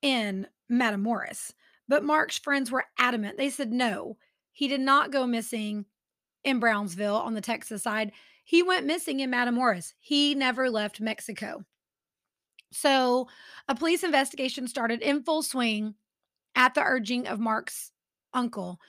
in 0.02 0.48
Matamoros. 0.72 1.54
But 1.88 2.04
Mark's 2.04 2.38
friends 2.38 2.72
were 2.72 2.86
adamant. 2.98 3.38
They 3.38 3.50
said 3.50 3.72
no, 3.72 4.18
he 4.52 4.68
did 4.68 4.82
not 4.82 5.12
go 5.12 5.26
missing 5.26 5.86
in 6.44 6.60
Brownsville 6.60 7.16
on 7.16 7.34
the 7.34 7.42
Texas 7.42 7.84
side. 7.84 8.12
He 8.44 8.64
went 8.64 8.86
missing 8.86 9.20
in 9.20 9.32
Matamoros. 9.32 9.94
He 10.00 10.36
never 10.36 10.70
left 10.70 11.02
Mexico. 11.02 11.66
So, 12.72 13.28
a 13.68 13.76
police 13.76 14.04
investigation 14.04 14.68
started 14.68 15.02
in 15.02 15.24
full 15.24 15.42
swing 15.42 15.96
at 16.56 16.76
the 16.76 16.84
urging 16.84 17.28
of 17.28 17.40
Mark's 17.40 17.92
uncle. 18.34 18.80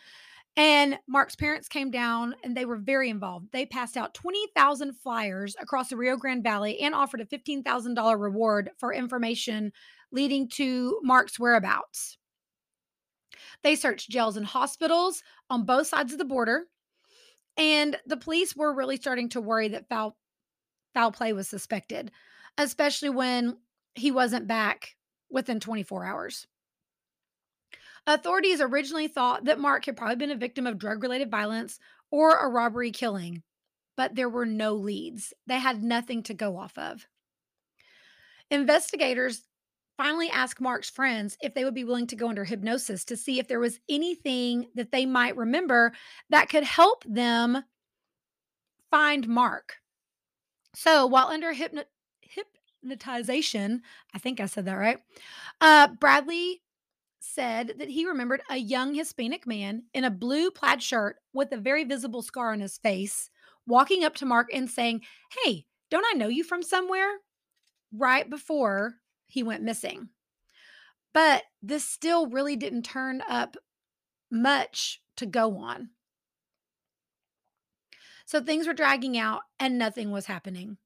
And 0.56 0.98
Mark's 1.06 1.36
parents 1.36 1.68
came 1.68 1.90
down 1.90 2.34
and 2.42 2.56
they 2.56 2.64
were 2.64 2.76
very 2.76 3.08
involved. 3.08 3.46
They 3.52 3.64
passed 3.64 3.96
out 3.96 4.14
20,000 4.14 4.94
flyers 4.94 5.56
across 5.60 5.88
the 5.88 5.96
Rio 5.96 6.16
Grande 6.16 6.42
Valley 6.42 6.78
and 6.80 6.94
offered 6.94 7.20
a 7.20 7.24
$15,000 7.24 8.20
reward 8.20 8.70
for 8.78 8.92
information 8.92 9.72
leading 10.12 10.48
to 10.50 10.98
Mark's 11.02 11.38
whereabouts. 11.38 12.18
They 13.62 13.76
searched 13.76 14.10
jails 14.10 14.36
and 14.36 14.46
hospitals 14.46 15.22
on 15.48 15.64
both 15.64 15.86
sides 15.86 16.12
of 16.12 16.18
the 16.18 16.24
border. 16.24 16.66
And 17.56 17.96
the 18.06 18.16
police 18.16 18.56
were 18.56 18.74
really 18.74 18.96
starting 18.96 19.28
to 19.30 19.40
worry 19.40 19.68
that 19.68 19.88
foul 19.88 20.16
foul 20.94 21.12
play 21.12 21.32
was 21.32 21.48
suspected, 21.48 22.10
especially 22.58 23.10
when 23.10 23.56
he 23.94 24.10
wasn't 24.10 24.46
back 24.46 24.96
within 25.30 25.60
24 25.60 26.04
hours. 26.04 26.46
Authorities 28.06 28.60
originally 28.60 29.08
thought 29.08 29.44
that 29.44 29.60
Mark 29.60 29.84
had 29.84 29.96
probably 29.96 30.16
been 30.16 30.30
a 30.30 30.36
victim 30.36 30.66
of 30.66 30.78
drug 30.78 31.02
related 31.02 31.30
violence 31.30 31.78
or 32.10 32.36
a 32.36 32.48
robbery 32.48 32.90
killing, 32.90 33.42
but 33.96 34.14
there 34.14 34.28
were 34.28 34.46
no 34.46 34.74
leads. 34.74 35.32
They 35.46 35.58
had 35.58 35.82
nothing 35.82 36.22
to 36.24 36.34
go 36.34 36.56
off 36.56 36.76
of. 36.78 37.06
Investigators 38.50 39.42
finally 39.96 40.30
asked 40.30 40.60
Mark's 40.60 40.88
friends 40.90 41.36
if 41.42 41.54
they 41.54 41.62
would 41.62 41.74
be 41.74 41.84
willing 41.84 42.06
to 42.06 42.16
go 42.16 42.28
under 42.28 42.44
hypnosis 42.44 43.04
to 43.04 43.16
see 43.16 43.38
if 43.38 43.46
there 43.46 43.60
was 43.60 43.78
anything 43.88 44.66
that 44.74 44.90
they 44.90 45.04
might 45.04 45.36
remember 45.36 45.92
that 46.30 46.48
could 46.48 46.64
help 46.64 47.04
them 47.04 47.62
find 48.90 49.28
Mark. 49.28 49.74
So 50.74 51.06
while 51.06 51.26
under 51.26 51.52
hypno- 51.52 51.84
hypnotization, 52.82 53.82
I 54.14 54.18
think 54.18 54.40
I 54.40 54.46
said 54.46 54.64
that 54.66 54.74
right, 54.74 54.98
uh, 55.60 55.88
Bradley 56.00 56.62
said 57.20 57.74
that 57.78 57.90
he 57.90 58.06
remembered 58.06 58.42
a 58.50 58.56
young 58.56 58.94
Hispanic 58.94 59.46
man 59.46 59.84
in 59.92 60.04
a 60.04 60.10
blue 60.10 60.50
plaid 60.50 60.82
shirt 60.82 61.16
with 61.32 61.52
a 61.52 61.58
very 61.58 61.84
visible 61.84 62.22
scar 62.22 62.52
on 62.52 62.60
his 62.60 62.78
face 62.78 63.30
walking 63.66 64.04
up 64.04 64.14
to 64.16 64.26
Mark 64.26 64.48
and 64.52 64.68
saying, 64.68 65.02
Hey, 65.44 65.66
don't 65.90 66.06
I 66.10 66.16
know 66.16 66.28
you 66.28 66.42
from 66.42 66.62
somewhere? 66.62 67.18
Right 67.92 68.28
before 68.28 68.94
he 69.26 69.42
went 69.42 69.62
missing. 69.62 70.08
But 71.12 71.42
this 71.62 71.84
still 71.84 72.28
really 72.28 72.56
didn't 72.56 72.84
turn 72.84 73.22
up 73.28 73.56
much 74.30 75.02
to 75.16 75.26
go 75.26 75.58
on. 75.58 75.90
So 78.24 78.40
things 78.40 78.68
were 78.68 78.74
dragging 78.74 79.18
out 79.18 79.42
and 79.58 79.76
nothing 79.76 80.12
was 80.12 80.26
happening. 80.26 80.78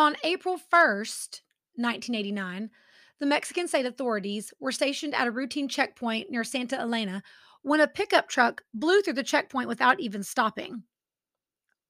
On 0.00 0.16
April 0.24 0.56
1st, 0.56 1.42
1989, 1.74 2.70
the 3.18 3.26
Mexican 3.26 3.68
state 3.68 3.84
authorities 3.84 4.50
were 4.58 4.72
stationed 4.72 5.14
at 5.14 5.26
a 5.26 5.30
routine 5.30 5.68
checkpoint 5.68 6.30
near 6.30 6.42
Santa 6.42 6.80
Elena 6.80 7.22
when 7.60 7.80
a 7.80 7.86
pickup 7.86 8.26
truck 8.26 8.62
blew 8.72 9.02
through 9.02 9.12
the 9.12 9.22
checkpoint 9.22 9.68
without 9.68 10.00
even 10.00 10.22
stopping. 10.22 10.84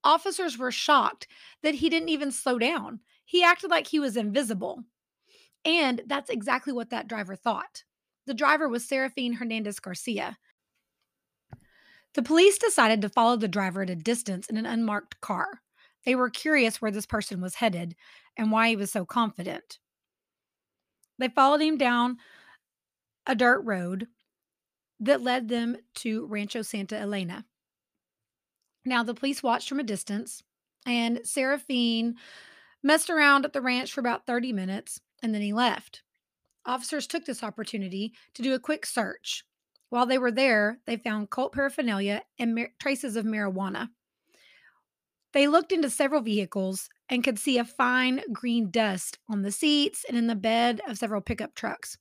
Officers 0.03 0.59
were 0.59 0.73
shocked 0.73 1.29
that 1.63 1.77
he 1.77 1.89
didn't 1.89 2.09
even 2.09 2.33
slow 2.33 2.59
down. 2.59 2.99
He 3.25 3.45
acted 3.45 3.71
like 3.71 3.87
he 3.87 4.01
was 4.01 4.17
invisible. 4.17 4.83
And 5.65 6.03
that's 6.05 6.31
exactly 6.31 6.73
what 6.73 6.91
that 6.91 7.07
driver 7.07 7.37
thought. 7.37 7.85
The 8.27 8.35
driver 8.35 8.69
was 8.69 8.85
Serafine 8.85 9.37
Hernandez 9.37 9.79
Garcia. 9.79 10.37
The 12.15 12.23
police 12.23 12.59
decided 12.59 13.03
to 13.03 13.09
follow 13.09 13.37
the 13.37 13.47
driver 13.47 13.83
at 13.83 13.91
a 13.91 13.95
distance 13.95 14.49
in 14.49 14.57
an 14.57 14.67
unmarked 14.67 15.21
car. 15.21 15.61
They 16.05 16.15
were 16.15 16.31
curious 16.31 16.81
where 16.81 16.91
this 16.91 17.07
person 17.07 17.41
was 17.41 17.57
headed 17.57 17.95
and 18.37 18.51
why 18.51 18.71
he 18.71 18.77
was 18.77 18.91
so 18.91 19.05
confident. 19.05 19.79
They 21.19 21.29
followed 21.29 21.61
him 21.61 21.77
down 21.77 22.17
a 23.27 23.35
dirt 23.35 23.61
road 23.61 24.09
that 25.01 25.23
led 25.23 25.49
them 25.49 25.77
to 25.97 26.27
Rancho 26.27 26.63
Santa 26.63 26.97
Elena. 26.97 27.45
Now, 28.85 29.03
the 29.03 29.15
police 29.15 29.43
watched 29.43 29.69
from 29.69 29.81
a 29.81 29.85
distance, 29.85 30.43
and 30.87 31.21
Seraphine 31.25 32.17
messed 32.83 33.11
around 33.11 33.45
at 33.45 33.53
the 33.53 33.61
ranch 33.61 33.93
for 33.93 34.01
about 34.01 34.27
30 34.27 34.53
minutes 34.53 35.01
and 35.23 35.35
then 35.35 35.43
he 35.43 35.53
left. 35.53 36.03
Officers 36.65 37.07
took 37.07 37.25
this 37.25 37.43
opportunity 37.43 38.13
to 38.35 38.43
do 38.43 38.55
a 38.55 38.61
quick 38.61 38.87
search. 38.87 39.45
While 39.89 40.07
they 40.07 40.19
were 40.19 40.31
there, 40.31 40.79
they 40.87 40.97
found 40.97 41.31
cult 41.31 41.53
paraphernalia 41.53 42.23
and 42.39 42.55
mar- 42.55 42.71
traces 42.79 43.17
of 43.17 43.25
marijuana. 43.25 43.91
They 45.33 45.47
looked 45.47 45.73
into 45.73 45.91
several 45.91 46.23
vehicles 46.23 46.89
and 47.09 47.23
could 47.25 47.39
see 47.39 47.59
a 47.59 47.65
fine 47.65 48.23
green 48.33 48.71
dust 48.71 49.19
on 49.29 49.43
the 49.43 49.53
seats 49.53 50.05
and 50.09 50.17
in 50.17 50.27
the 50.27 50.35
bed 50.35 50.81
of 50.89 50.99
several 50.99 51.21
pickup 51.21 51.55
trucks. 51.55 51.97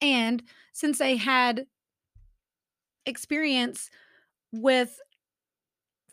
And 0.00 0.42
since 0.72 0.98
they 0.98 1.16
had 1.16 1.66
experience 3.06 3.90
with 4.52 4.98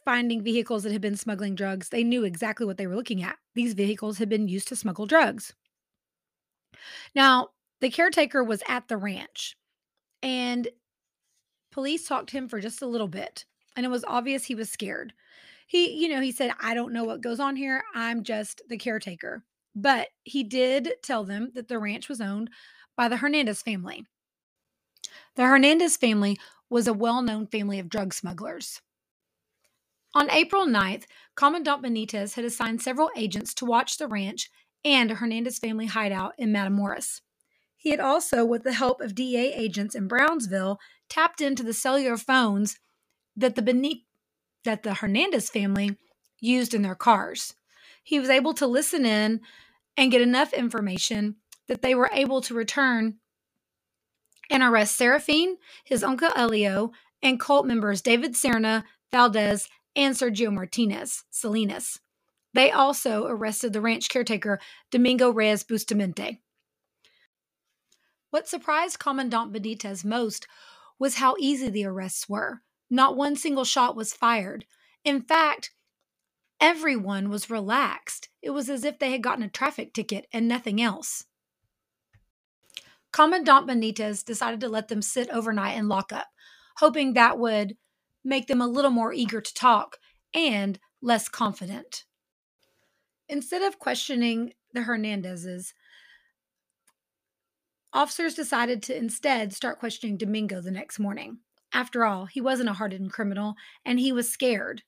finding 0.06 0.44
vehicles 0.44 0.84
that 0.84 0.92
had 0.92 1.02
been 1.02 1.18
smuggling 1.18 1.56
drugs, 1.56 1.90
they 1.90 2.04
knew 2.04 2.24
exactly 2.24 2.66
what 2.66 2.78
they 2.78 2.88
were 2.88 2.96
looking 2.96 3.22
at. 3.22 3.38
These 3.54 3.74
vehicles 3.74 4.18
had 4.18 4.30
been 4.30 4.48
used 4.48 4.68
to 4.70 4.76
smuggle 4.76 5.06
drugs. 5.06 5.54
Now, 7.16 7.50
the 7.82 7.90
caretaker 7.90 8.44
was 8.44 8.64
at 8.68 8.88
the 8.88 8.98
ranch 8.98 9.56
and 10.24 10.68
police 11.72 12.08
talked 12.08 12.30
to 12.30 12.38
him 12.38 12.50
for 12.50 12.60
just 12.60 12.82
a 12.82 12.88
little 12.88 13.08
bit, 13.08 13.46
and 13.76 13.86
it 13.86 13.90
was 13.90 14.04
obvious 14.06 14.46
he 14.46 14.56
was 14.56 14.70
scared. 14.70 15.14
He, 15.70 16.02
you 16.02 16.10
know, 16.10 16.20
he 16.20 16.32
said, 16.32 16.52
I 16.60 16.74
don't 16.74 16.94
know 16.94 17.04
what 17.04 17.22
goes 17.22 17.40
on 17.40 17.56
here. 17.56 17.84
I'm 17.94 18.24
just 18.24 18.64
the 18.70 18.78
caretaker. 18.78 19.44
But 19.76 20.08
he 20.24 20.44
did 20.44 20.94
tell 21.04 21.24
them 21.24 21.52
that 21.54 21.68
the 21.68 21.78
ranch 21.78 22.10
was 22.10 22.20
owned 22.20 22.50
by 22.98 23.08
the 23.08 23.18
Hernandez 23.18 23.62
family. 23.62 24.04
The 25.36 25.44
Hernandez 25.44 25.96
family 25.96 26.40
was 26.72 26.88
a 26.88 26.94
well 26.94 27.22
known 27.22 27.46
family 27.46 27.78
of 27.78 27.88
drug 27.88 28.16
smugglers. 28.16 28.82
On 30.16 30.32
April 30.32 30.66
9th, 30.66 31.04
Commandant 31.36 31.84
Benitez 31.84 32.34
had 32.34 32.46
assigned 32.46 32.82
several 32.82 33.12
agents 33.16 33.54
to 33.54 33.66
watch 33.66 33.98
the 33.98 34.08
ranch 34.08 34.50
and 34.84 35.12
a 35.12 35.16
Hernandez 35.16 35.60
family 35.60 35.86
hideout 35.86 36.34
in 36.40 36.52
Matamoros. 36.52 37.22
He 37.78 37.92
had 37.92 38.00
also, 38.00 38.44
with 38.44 38.64
the 38.64 38.74
help 38.74 39.02
of 39.02 39.14
DEA 39.14 39.54
agents 39.54 39.94
in 39.94 40.08
Brownsville, 40.08 40.80
tapped 41.10 41.42
into 41.42 41.62
the 41.62 41.74
cellular 41.74 42.18
phones 42.18 42.80
that 43.36 43.54
the 43.54 43.62
Benit- 43.62 44.09
that 44.66 44.84
the 44.84 44.96
Hernandez 44.96 45.50
family 45.50 45.98
used 46.40 46.74
in 46.74 46.82
their 46.82 46.96
cars. 46.96 47.54
He 48.04 48.20
was 48.20 48.30
able 48.30 48.54
to 48.56 48.68
listen 48.68 49.06
in 49.06 49.42
and 49.98 50.12
get 50.12 50.22
enough 50.22 50.54
information 50.54 51.36
that 51.68 51.82
they 51.82 51.94
were 51.94 52.10
able 52.14 52.42
to 52.42 52.54
return 52.54 53.18
and 54.50 54.64
arrest 54.64 54.96
Seraphine, 54.96 55.58
his 55.84 56.04
uncle 56.04 56.32
Elio, 56.36 56.92
and 57.22 57.40
cult 57.40 57.66
members 57.66 58.02
David 58.02 58.34
Serna, 58.34 58.84
Valdez, 59.12 59.68
and 59.96 60.16
Sergio 60.16 60.52
Martinez, 60.52 61.24
Salinas. 61.30 62.00
They 62.54 62.72
also 62.72 63.28
arrested 63.28 63.74
the 63.74 63.82
ranch 63.82 64.10
caretaker, 64.10 64.60
Domingo 64.92 65.32
Reyes 65.32 65.64
Bustamante. 65.64 66.42
What 68.32 68.48
surprised 68.48 69.00
Commandant 69.00 69.54
Benitez 69.54 70.04
most 70.04 70.48
was 70.98 71.16
how 71.16 71.36
easy 71.40 71.70
the 71.70 71.86
arrests 71.86 72.28
were. 72.28 72.62
Not 72.90 73.16
one 73.16 73.36
single 73.36 73.66
shot 73.66 73.96
was 73.96 74.14
fired. 74.14 74.66
In 75.04 75.22
fact, 75.22 75.72
everyone 76.60 77.30
was 77.30 77.50
relaxed. 77.50 78.30
It 78.42 78.50
was 78.52 78.70
as 78.70 78.84
if 78.84 79.00
they 79.00 79.12
had 79.12 79.24
gotten 79.24 79.44
a 79.44 79.50
traffic 79.50 79.94
ticket 79.94 80.28
and 80.34 80.48
nothing 80.48 80.82
else. 80.82 81.26
Commandant 83.12 83.68
Benitez 83.68 84.24
decided 84.24 84.60
to 84.62 84.70
let 84.70 84.88
them 84.88 85.02
sit 85.02 85.30
overnight 85.30 85.78
in 85.78 85.88
lockup, 85.88 86.28
hoping 86.78 87.14
that 87.14 87.40
would 87.40 87.76
make 88.24 88.48
them 88.48 88.62
a 88.62 88.68
little 88.68 88.92
more 88.92 89.14
eager 89.14 89.42
to 89.42 89.54
talk 89.54 89.98
and 90.34 90.80
less 91.02 91.28
confident. 91.30 92.06
Instead 93.28 93.62
of 93.62 93.80
questioning 93.80 94.54
the 94.74 94.82
Hernandezes, 94.82 95.74
officers 97.94 98.36
decided 98.36 98.84
to 98.84 98.96
instead 98.96 99.54
start 99.54 99.80
questioning 99.80 100.18
Domingo 100.18 100.62
the 100.62 100.72
next 100.72 101.00
morning. 101.00 101.40
After 101.74 102.06
all, 102.06 102.26
he 102.26 102.42
wasn't 102.42 102.70
a 102.70 102.74
hardened 102.74 103.12
criminal 103.12 103.56
and 103.86 104.00
he 104.00 104.12
was 104.12 104.32
scared. 104.32 104.84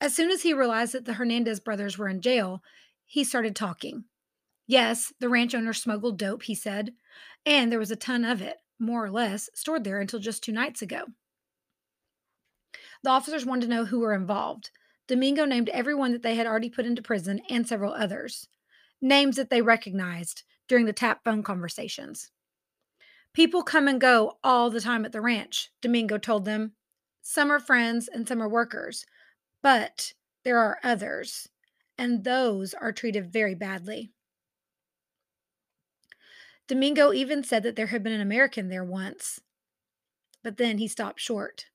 As 0.00 0.14
soon 0.14 0.30
as 0.30 0.42
he 0.42 0.52
realized 0.52 0.94
that 0.94 1.04
the 1.04 1.14
Hernandez 1.14 1.60
brothers 1.60 1.96
were 1.96 2.08
in 2.08 2.20
jail, 2.20 2.62
he 3.06 3.22
started 3.22 3.54
talking. 3.54 4.04
Yes, 4.66 5.12
the 5.20 5.28
ranch 5.28 5.54
owner 5.54 5.72
smuggled 5.72 6.18
dope, 6.18 6.42
he 6.44 6.54
said, 6.54 6.92
and 7.46 7.70
there 7.70 7.78
was 7.78 7.90
a 7.90 7.96
ton 7.96 8.24
of 8.24 8.42
it, 8.42 8.56
more 8.78 9.04
or 9.04 9.10
less, 9.10 9.48
stored 9.54 9.84
there 9.84 10.00
until 10.00 10.18
just 10.18 10.42
two 10.42 10.52
nights 10.52 10.82
ago. 10.82 11.04
The 13.02 13.10
officers 13.10 13.44
wanted 13.44 13.62
to 13.62 13.74
know 13.74 13.84
who 13.84 14.00
were 14.00 14.14
involved. 14.14 14.70
Domingo 15.08 15.44
named 15.44 15.68
everyone 15.70 16.12
that 16.12 16.22
they 16.22 16.36
had 16.36 16.46
already 16.46 16.70
put 16.70 16.86
into 16.86 17.02
prison 17.02 17.40
and 17.50 17.66
several 17.66 17.92
others, 17.92 18.48
names 19.00 19.36
that 19.36 19.50
they 19.50 19.62
recognized 19.62 20.44
during 20.68 20.86
the 20.86 20.92
tap 20.92 21.22
phone 21.24 21.42
conversations. 21.42 22.30
People 23.34 23.62
come 23.62 23.88
and 23.88 24.00
go 24.00 24.38
all 24.44 24.68
the 24.68 24.80
time 24.80 25.04
at 25.04 25.12
the 25.12 25.20
ranch, 25.20 25.70
Domingo 25.80 26.18
told 26.18 26.44
them. 26.44 26.72
Some 27.22 27.50
are 27.50 27.60
friends 27.60 28.08
and 28.08 28.28
some 28.28 28.42
are 28.42 28.48
workers, 28.48 29.06
but 29.62 30.12
there 30.44 30.58
are 30.58 30.78
others, 30.82 31.48
and 31.96 32.24
those 32.24 32.74
are 32.74 32.92
treated 32.92 33.32
very 33.32 33.54
badly. 33.54 34.12
Domingo 36.68 37.12
even 37.12 37.42
said 37.42 37.62
that 37.62 37.76
there 37.76 37.86
had 37.86 38.02
been 38.02 38.12
an 38.12 38.20
American 38.20 38.68
there 38.68 38.84
once, 38.84 39.40
but 40.42 40.56
then 40.56 40.78
he 40.78 40.88
stopped 40.88 41.20
short. 41.20 41.66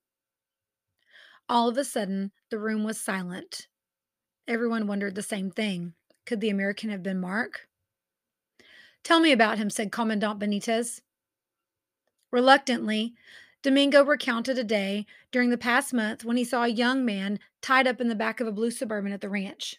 All 1.49 1.69
of 1.69 1.77
a 1.77 1.83
sudden, 1.83 2.31
the 2.51 2.59
room 2.59 2.83
was 2.83 2.99
silent. 2.99 3.67
Everyone 4.47 4.85
wondered 4.85 5.15
the 5.15 5.23
same 5.23 5.49
thing. 5.49 5.93
Could 6.25 6.41
the 6.41 6.49
American 6.49 6.89
have 6.89 7.03
been 7.03 7.19
Mark? 7.19 7.67
Tell 9.03 9.19
me 9.19 9.31
about 9.31 9.57
him, 9.57 9.69
said 9.69 9.91
Commandant 9.91 10.39
Benitez. 10.39 11.01
Reluctantly, 12.31 13.13
Domingo 13.63 14.03
recounted 14.03 14.57
a 14.57 14.63
day 14.63 15.05
during 15.31 15.50
the 15.50 15.57
past 15.57 15.93
month 15.93 16.24
when 16.24 16.38
he 16.38 16.43
saw 16.43 16.63
a 16.63 16.69
young 16.69 17.03
man 17.03 17.39
tied 17.62 17.88
up 17.88 18.00
in 18.00 18.07
the 18.07 18.15
back 18.15 18.39
of 18.39 18.48
a 18.48 18.51
blue 18.51 18.72
suburban 18.72 19.12
at 19.12 19.22
the 19.22 19.29
ranch. 19.29 19.77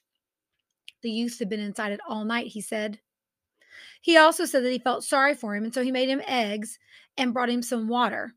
The 1.02 1.11
youth 1.11 1.38
had 1.38 1.49
been 1.49 1.61
inside 1.61 1.93
it 1.93 2.00
all 2.09 2.25
night, 2.25 2.49
he 2.49 2.61
said. 2.61 3.00
He 4.00 4.17
also 4.17 4.45
said 4.45 4.64
that 4.64 4.73
he 4.73 4.78
felt 4.78 5.05
sorry 5.05 5.35
for 5.35 5.55
him, 5.55 5.64
and 5.64 5.73
so 5.73 5.83
he 5.83 5.93
made 5.93 6.09
him 6.09 6.23
eggs 6.26 6.78
and 7.17 7.33
brought 7.33 7.50
him 7.50 7.62
some 7.62 7.88
water. 7.88 8.35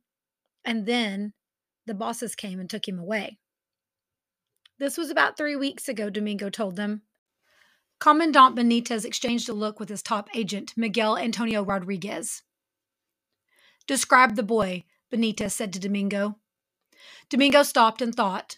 And 0.64 0.86
then 0.86 1.34
the 1.88 1.94
bosses 1.94 2.36
came 2.36 2.60
and 2.60 2.70
took 2.70 2.88
him 2.88 3.00
away. 3.00 3.40
This 4.78 4.98
was 4.98 5.10
about 5.10 5.38
three 5.38 5.56
weeks 5.56 5.88
ago, 5.88 6.10
Domingo 6.10 6.50
told 6.50 6.76
them. 6.76 7.04
Commandant 8.00 8.56
Benitez 8.56 9.06
exchanged 9.06 9.48
a 9.48 9.54
look 9.54 9.80
with 9.80 9.90
his 9.90 10.02
top 10.02 10.28
agent, 10.36 10.74
Miguel 10.76 11.18
Antonio 11.18 11.64
Rodriguez. 11.64 12.42
Describe 13.88 14.36
the 14.36 14.44
boy, 14.44 14.86
Benitez 15.12 15.52
said 15.52 15.74
to 15.74 15.80
Domingo. 15.80 16.38
Domingo 17.30 17.64
stopped 17.64 18.02
and 18.02 18.14
thought. 18.14 18.58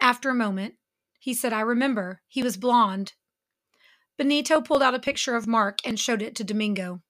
After 0.00 0.30
a 0.30 0.34
moment, 0.34 0.74
he 1.18 1.34
said, 1.34 1.52
I 1.52 1.60
remember. 1.60 2.22
He 2.26 2.42
was 2.42 2.56
blond. 2.56 3.14
Benito 4.16 4.60
pulled 4.60 4.82
out 4.82 4.94
a 4.94 4.98
picture 4.98 5.34
of 5.34 5.46
Mark 5.46 5.78
and 5.84 5.98
showed 5.98 6.22
it 6.22 6.34
to 6.36 6.44
Domingo. 6.44 7.00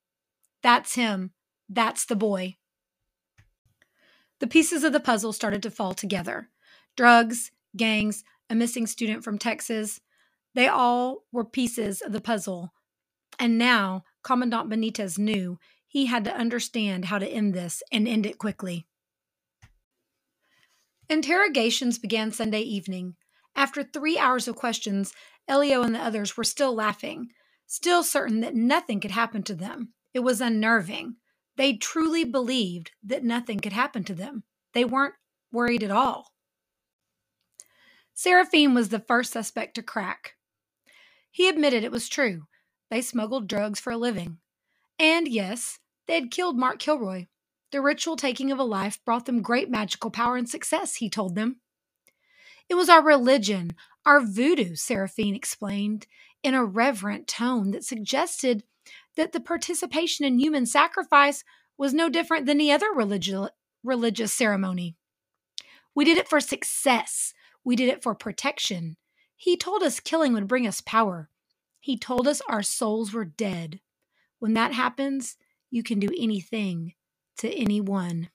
That's 0.63 0.95
him. 0.95 1.33
That's 1.69 2.05
the 2.05 2.17
boy. 2.17 2.57
The 4.41 4.47
pieces 4.47 4.85
of 4.85 4.93
the 4.93 5.01
puzzle 5.01 5.33
started 5.33 5.63
to 5.63 5.71
fall 5.71 5.95
together 5.95 6.49
drugs, 6.97 7.51
gangs, 7.77 8.25
a 8.49 8.55
missing 8.55 8.87
student 8.87 9.23
from 9.23 9.39
Texas. 9.39 10.01
They 10.55 10.67
all 10.67 11.25
were 11.31 11.45
pieces 11.45 12.01
of 12.01 12.13
the 12.13 12.21
puzzle. 12.21 12.73
And 13.39 13.57
now 13.57 14.05
Commandant 14.23 14.69
Benitez 14.69 15.19
knew 15.19 15.59
he 15.91 16.07
had 16.07 16.23
to 16.23 16.35
understand 16.35 17.07
how 17.07 17.19
to 17.19 17.27
end 17.27 17.53
this 17.53 17.83
and 17.91 18.07
end 18.07 18.25
it 18.25 18.39
quickly. 18.39 18.87
Interrogations 21.09 21.99
began 21.99 22.31
Sunday 22.31 22.61
evening. 22.61 23.17
After 23.57 23.83
three 23.83 24.17
hours 24.17 24.47
of 24.47 24.55
questions, 24.55 25.13
Elio 25.49 25.83
and 25.83 25.93
the 25.93 25.99
others 25.99 26.37
were 26.37 26.45
still 26.45 26.73
laughing, 26.73 27.31
still 27.67 28.05
certain 28.05 28.39
that 28.41 28.55
nothing 28.55 29.01
could 29.01 29.11
happen 29.11 29.43
to 29.43 29.55
them. 29.55 29.93
It 30.15 30.21
was 30.21 30.41
unnerving. 30.41 31.17
They 31.57 31.77
truly 31.77 32.23
believed 32.23 32.93
that 33.03 33.25
nothing 33.25 33.59
could 33.59 33.73
happen 33.73 34.05
to 34.05 34.15
them. 34.15 34.45
They 34.75 34.85
weren't 34.85 35.15
worried 35.51 35.83
at 35.83 35.91
all. 35.91 36.29
Seraphine 38.15 38.75
was 38.75 38.91
the 38.91 39.01
first 39.01 39.33
suspect 39.33 39.75
to 39.75 39.83
crack. 39.83 40.37
He 41.33 41.49
admitted 41.49 41.83
it 41.83 41.91
was 41.91 42.09
true. 42.09 42.43
They 42.93 43.03
smuggled 43.03 43.49
drugs 43.49 43.81
for 43.81 43.91
a 43.91 43.97
living. 43.97 44.39
And 45.01 45.27
yes, 45.27 45.80
they 46.11 46.17
had 46.17 46.33
killed 46.33 46.59
Mark 46.59 46.81
Kilroy. 46.81 47.29
The 47.71 47.81
ritual 47.81 48.17
taking 48.17 48.51
of 48.51 48.59
a 48.59 48.65
life 48.65 48.99
brought 49.05 49.27
them 49.27 49.43
great 49.43 49.71
magical 49.71 50.11
power 50.11 50.37
and 50.37 50.49
success, 50.49 50.97
he 50.97 51.09
told 51.09 51.37
them. 51.37 51.61
It 52.69 52.75
was 52.75 52.89
our 52.89 53.01
religion, 53.01 53.75
our 54.05 54.21
voodoo, 54.21 54.75
Seraphine 54.75 55.37
explained 55.37 56.09
in 56.43 56.53
a 56.53 56.65
reverent 56.65 57.29
tone 57.29 57.71
that 57.71 57.85
suggested 57.85 58.65
that 59.17 59.31
the 59.31 59.39
participation 59.39 60.25
in 60.25 60.41
human 60.41 60.67
sacrifice 60.67 61.45
was 61.79 61.95
no 61.95 62.09
different 62.09 62.45
than 62.45 62.57
any 62.57 62.73
other 62.73 62.93
religi- 62.93 63.51
religious 63.85 64.33
ceremony. 64.33 64.97
We 65.95 66.05
did 66.05 66.19
it 66.19 66.29
for 66.29 66.41
success, 66.41 67.35
we 67.63 67.77
did 67.77 67.89
it 67.89 68.03
for 68.03 68.17
protection. 68.17 68.97
He 69.37 69.57
told 69.57 69.85
us 69.85 70.01
killing 70.01 70.33
would 70.33 70.49
bring 70.49 70.67
us 70.67 70.81
power. 70.81 71.31
He 71.79 71.97
told 71.97 72.27
us 72.27 72.43
our 72.49 72.65
souls 72.65 73.13
were 73.13 73.25
dead. 73.25 73.79
When 74.41 74.55
that 74.55 74.73
happens, 74.73 75.37
you 75.71 75.83
can 75.83 75.99
do 75.99 76.11
anything 76.19 76.95
to 77.39 77.51
anyone. 77.51 78.29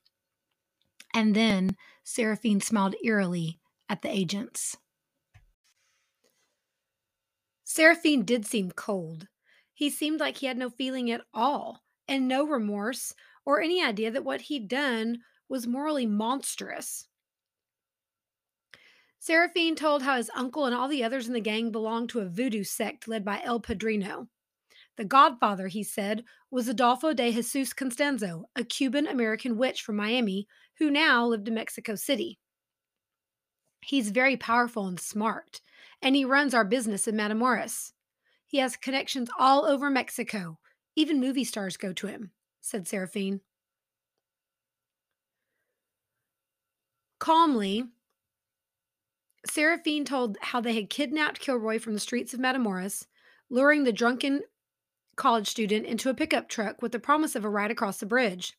And 1.14 1.34
then 1.34 1.76
Seraphine 2.04 2.60
smiled 2.60 2.94
eerily 3.04 3.60
at 3.88 4.02
the 4.02 4.10
agents. 4.10 4.76
Seraphine 7.64 8.24
did 8.24 8.46
seem 8.46 8.70
cold. 8.70 9.28
He 9.74 9.90
seemed 9.90 10.20
like 10.20 10.38
he 10.38 10.46
had 10.46 10.56
no 10.56 10.70
feeling 10.70 11.10
at 11.10 11.22
all, 11.34 11.82
and 12.08 12.26
no 12.26 12.46
remorse 12.46 13.14
or 13.44 13.60
any 13.60 13.82
idea 13.82 14.10
that 14.10 14.24
what 14.24 14.42
he'd 14.42 14.68
done 14.68 15.18
was 15.48 15.66
morally 15.66 16.06
monstrous. 16.06 17.08
Seraphine 19.18 19.74
told 19.74 20.02
how 20.02 20.16
his 20.16 20.30
uncle 20.34 20.66
and 20.66 20.74
all 20.74 20.88
the 20.88 21.02
others 21.02 21.26
in 21.26 21.32
the 21.32 21.40
gang 21.40 21.70
belonged 21.70 22.08
to 22.10 22.20
a 22.20 22.28
voodoo 22.28 22.62
sect 22.62 23.08
led 23.08 23.24
by 23.24 23.42
El 23.42 23.60
Padrino. 23.60 24.28
The 24.96 25.04
godfather, 25.04 25.68
he 25.68 25.82
said, 25.82 26.24
was 26.50 26.68
Adolfo 26.68 27.12
de 27.12 27.30
Jesus 27.30 27.72
Constanzo, 27.74 28.44
a 28.56 28.64
Cuban 28.64 29.06
American 29.06 29.58
witch 29.58 29.82
from 29.82 29.96
Miami 29.96 30.46
who 30.78 30.90
now 30.90 31.26
lived 31.26 31.48
in 31.48 31.54
Mexico 31.54 31.94
City. 31.94 32.38
He's 33.82 34.10
very 34.10 34.36
powerful 34.36 34.86
and 34.86 34.98
smart, 34.98 35.60
and 36.00 36.16
he 36.16 36.24
runs 36.24 36.54
our 36.54 36.64
business 36.64 37.06
in 37.06 37.14
Matamoros. 37.14 37.92
He 38.46 38.58
has 38.58 38.76
connections 38.76 39.28
all 39.38 39.66
over 39.66 39.90
Mexico. 39.90 40.58
Even 40.94 41.20
movie 41.20 41.44
stars 41.44 41.76
go 41.76 41.92
to 41.92 42.06
him, 42.06 42.30
said 42.60 42.88
Seraphine. 42.88 43.40
Calmly, 47.18 47.84
Seraphine 49.46 50.04
told 50.04 50.38
how 50.40 50.60
they 50.60 50.74
had 50.74 50.90
kidnapped 50.90 51.40
Kilroy 51.40 51.78
from 51.78 51.92
the 51.92 52.00
streets 52.00 52.34
of 52.34 52.40
Matamoros, 52.40 53.06
luring 53.50 53.84
the 53.84 53.92
drunken 53.92 54.42
college 55.16 55.48
student 55.48 55.86
into 55.86 56.10
a 56.10 56.14
pickup 56.14 56.48
truck 56.48 56.82
with 56.82 56.92
the 56.92 56.98
promise 56.98 57.34
of 57.34 57.44
a 57.44 57.50
ride 57.50 57.70
across 57.70 57.98
the 57.98 58.06
bridge. 58.06 58.54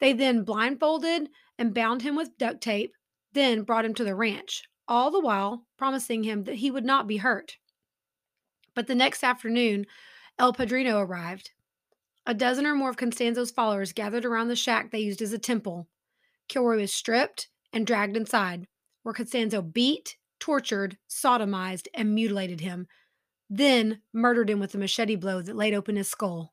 They 0.00 0.12
then 0.12 0.42
blindfolded 0.42 1.30
and 1.58 1.74
bound 1.74 2.02
him 2.02 2.16
with 2.16 2.36
duct 2.36 2.60
tape, 2.60 2.92
then 3.32 3.62
brought 3.62 3.84
him 3.84 3.94
to 3.94 4.04
the 4.04 4.14
ranch, 4.14 4.64
all 4.86 5.10
the 5.10 5.20
while 5.20 5.66
promising 5.78 6.24
him 6.24 6.44
that 6.44 6.56
he 6.56 6.70
would 6.70 6.84
not 6.84 7.06
be 7.06 7.18
hurt. 7.18 7.56
But 8.74 8.86
the 8.86 8.94
next 8.94 9.24
afternoon, 9.24 9.86
El 10.38 10.52
Padrino 10.52 10.98
arrived. 10.98 11.52
A 12.26 12.34
dozen 12.34 12.66
or 12.66 12.74
more 12.74 12.90
of 12.90 12.96
Constanzo's 12.96 13.50
followers 13.50 13.92
gathered 13.92 14.24
around 14.24 14.48
the 14.48 14.56
shack 14.56 14.90
they 14.90 14.98
used 14.98 15.22
as 15.22 15.32
a 15.32 15.38
temple. 15.38 15.88
Kilroy 16.48 16.80
was 16.80 16.92
stripped 16.92 17.48
and 17.72 17.86
dragged 17.86 18.16
inside, 18.16 18.66
where 19.02 19.14
Constanzo 19.14 19.62
beat, 19.62 20.16
tortured, 20.40 20.98
sodomized, 21.08 21.86
and 21.94 22.14
mutilated 22.14 22.60
him, 22.60 22.86
then 23.48 24.00
murdered 24.12 24.50
him 24.50 24.58
with 24.58 24.74
a 24.74 24.78
machete 24.78 25.16
blow 25.16 25.40
that 25.42 25.56
laid 25.56 25.74
open 25.74 25.96
his 25.96 26.08
skull. 26.08 26.52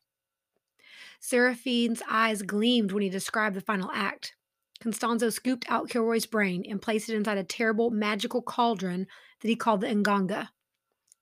Seraphine's 1.19 2.01
eyes 2.09 2.41
gleamed 2.41 2.91
when 2.91 3.03
he 3.03 3.09
described 3.09 3.55
the 3.55 3.61
final 3.61 3.89
act. 3.93 4.35
Constanzo 4.81 5.31
scooped 5.31 5.65
out 5.69 5.89
Kilroy's 5.89 6.25
brain 6.25 6.65
and 6.69 6.81
placed 6.81 7.09
it 7.09 7.15
inside 7.15 7.37
a 7.37 7.43
terrible 7.43 7.89
magical 7.89 8.41
cauldron 8.41 9.07
that 9.41 9.47
he 9.47 9.55
called 9.55 9.81
the 9.81 9.87
Nganga. 9.87 10.49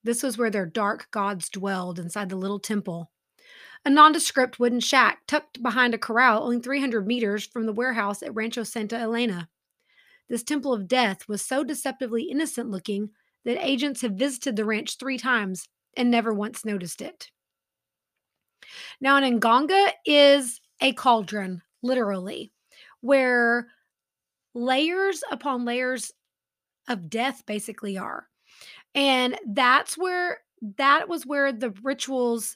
This 0.04 0.24
was 0.24 0.38
where 0.38 0.50
their 0.50 0.66
dark 0.66 1.10
gods 1.12 1.50
dwelled 1.50 2.00
inside 2.00 2.30
the 2.30 2.36
little 2.36 2.60
temple. 2.60 3.12
A 3.86 3.90
nondescript 3.90 4.60
wooden 4.60 4.80
shack 4.80 5.20
tucked 5.28 5.62
behind 5.62 5.94
a 5.94 6.00
corral 6.00 6.44
only 6.44 6.60
300 6.60 7.06
meters 7.06 7.46
from 7.46 7.66
the 7.66 7.74
warehouse 7.74 8.24
at 8.24 8.34
Rancho 8.34 8.64
Santa 8.64 8.98
Elena. 8.98 9.50
This 10.28 10.44
temple 10.44 10.74
of 10.74 10.88
death 10.88 11.28
was 11.28 11.44
so 11.44 11.64
deceptively 11.64 12.24
innocent 12.24 12.70
looking 12.70 13.10
that 13.46 13.66
agents 13.66 14.02
have 14.02 14.14
visited 14.14 14.56
the 14.56 14.66
ranch 14.66 14.98
three 14.98 15.18
times 15.18 15.68
and 15.98 16.10
never 16.10 16.34
once 16.34 16.64
noticed 16.64 17.02
it. 17.02 17.30
Now, 19.00 19.18
an 19.18 19.40
nganga 19.40 19.92
is 20.06 20.62
a 20.80 20.94
cauldron, 20.94 21.62
literally, 21.82 22.52
where 23.02 23.68
layers 24.54 25.24
upon 25.32 25.66
layers 25.66 26.12
of 26.88 27.10
death 27.10 27.44
basically 27.46 27.98
are. 27.98 28.28
And 28.94 29.38
that's 29.48 29.98
where 29.98 30.42
that 30.78 31.10
was 31.10 31.26
where 31.26 31.52
the 31.52 31.72
rituals 31.82 32.56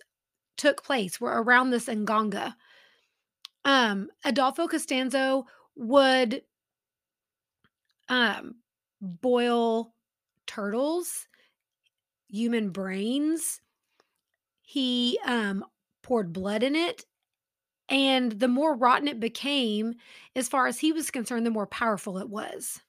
took 0.58 0.84
place, 0.84 1.20
were 1.20 1.42
around 1.42 1.72
this 1.72 1.88
nganga. 1.88 2.54
Um, 3.64 4.10
Adolfo 4.24 4.68
Costanzo 4.68 5.48
would 5.76 6.44
um 8.08 8.56
boil 9.02 9.95
turtles, 10.46 11.28
human 12.28 12.70
brains. 12.70 13.62
He 14.62 15.20
um 15.26 15.66
poured 16.04 16.34
blood 16.34 16.64
in 16.64 16.76
it. 16.76 17.06
And 17.88 18.32
the 18.32 18.48
more 18.48 18.76
rotten 18.76 19.08
it 19.08 19.20
became, 19.20 19.96
as 20.36 20.48
far 20.50 20.66
as 20.66 20.80
he 20.80 20.92
was 20.92 21.12
concerned, 21.12 21.46
the 21.46 21.52
more 21.52 21.68
powerful 21.68 22.18
it 22.18 22.30
was. 22.30 22.82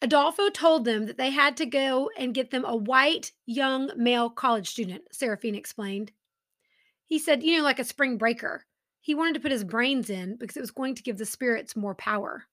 Adolfo 0.00 0.48
told 0.48 0.84
them 0.84 1.06
that 1.06 1.18
they 1.18 1.30
had 1.30 1.56
to 1.56 1.66
go 1.66 2.08
and 2.16 2.34
get 2.34 2.50
them 2.50 2.64
a 2.64 2.76
white 2.76 3.32
young 3.46 3.90
male 3.96 4.30
college 4.30 4.68
student, 4.68 5.02
Seraphine 5.10 5.56
explained. 5.56 6.12
He 7.04 7.18
said, 7.18 7.42
you 7.42 7.58
know, 7.58 7.64
like 7.64 7.80
a 7.80 7.84
spring 7.84 8.16
breaker. 8.16 8.64
He 9.00 9.14
wanted 9.14 9.34
to 9.34 9.40
put 9.40 9.52
his 9.52 9.64
brains 9.64 10.08
in 10.08 10.36
because 10.36 10.56
it 10.56 10.60
was 10.60 10.70
going 10.70 10.94
to 10.94 11.02
give 11.02 11.18
the 11.18 11.26
spirits 11.26 11.74
more 11.74 11.94
power. 11.94 12.44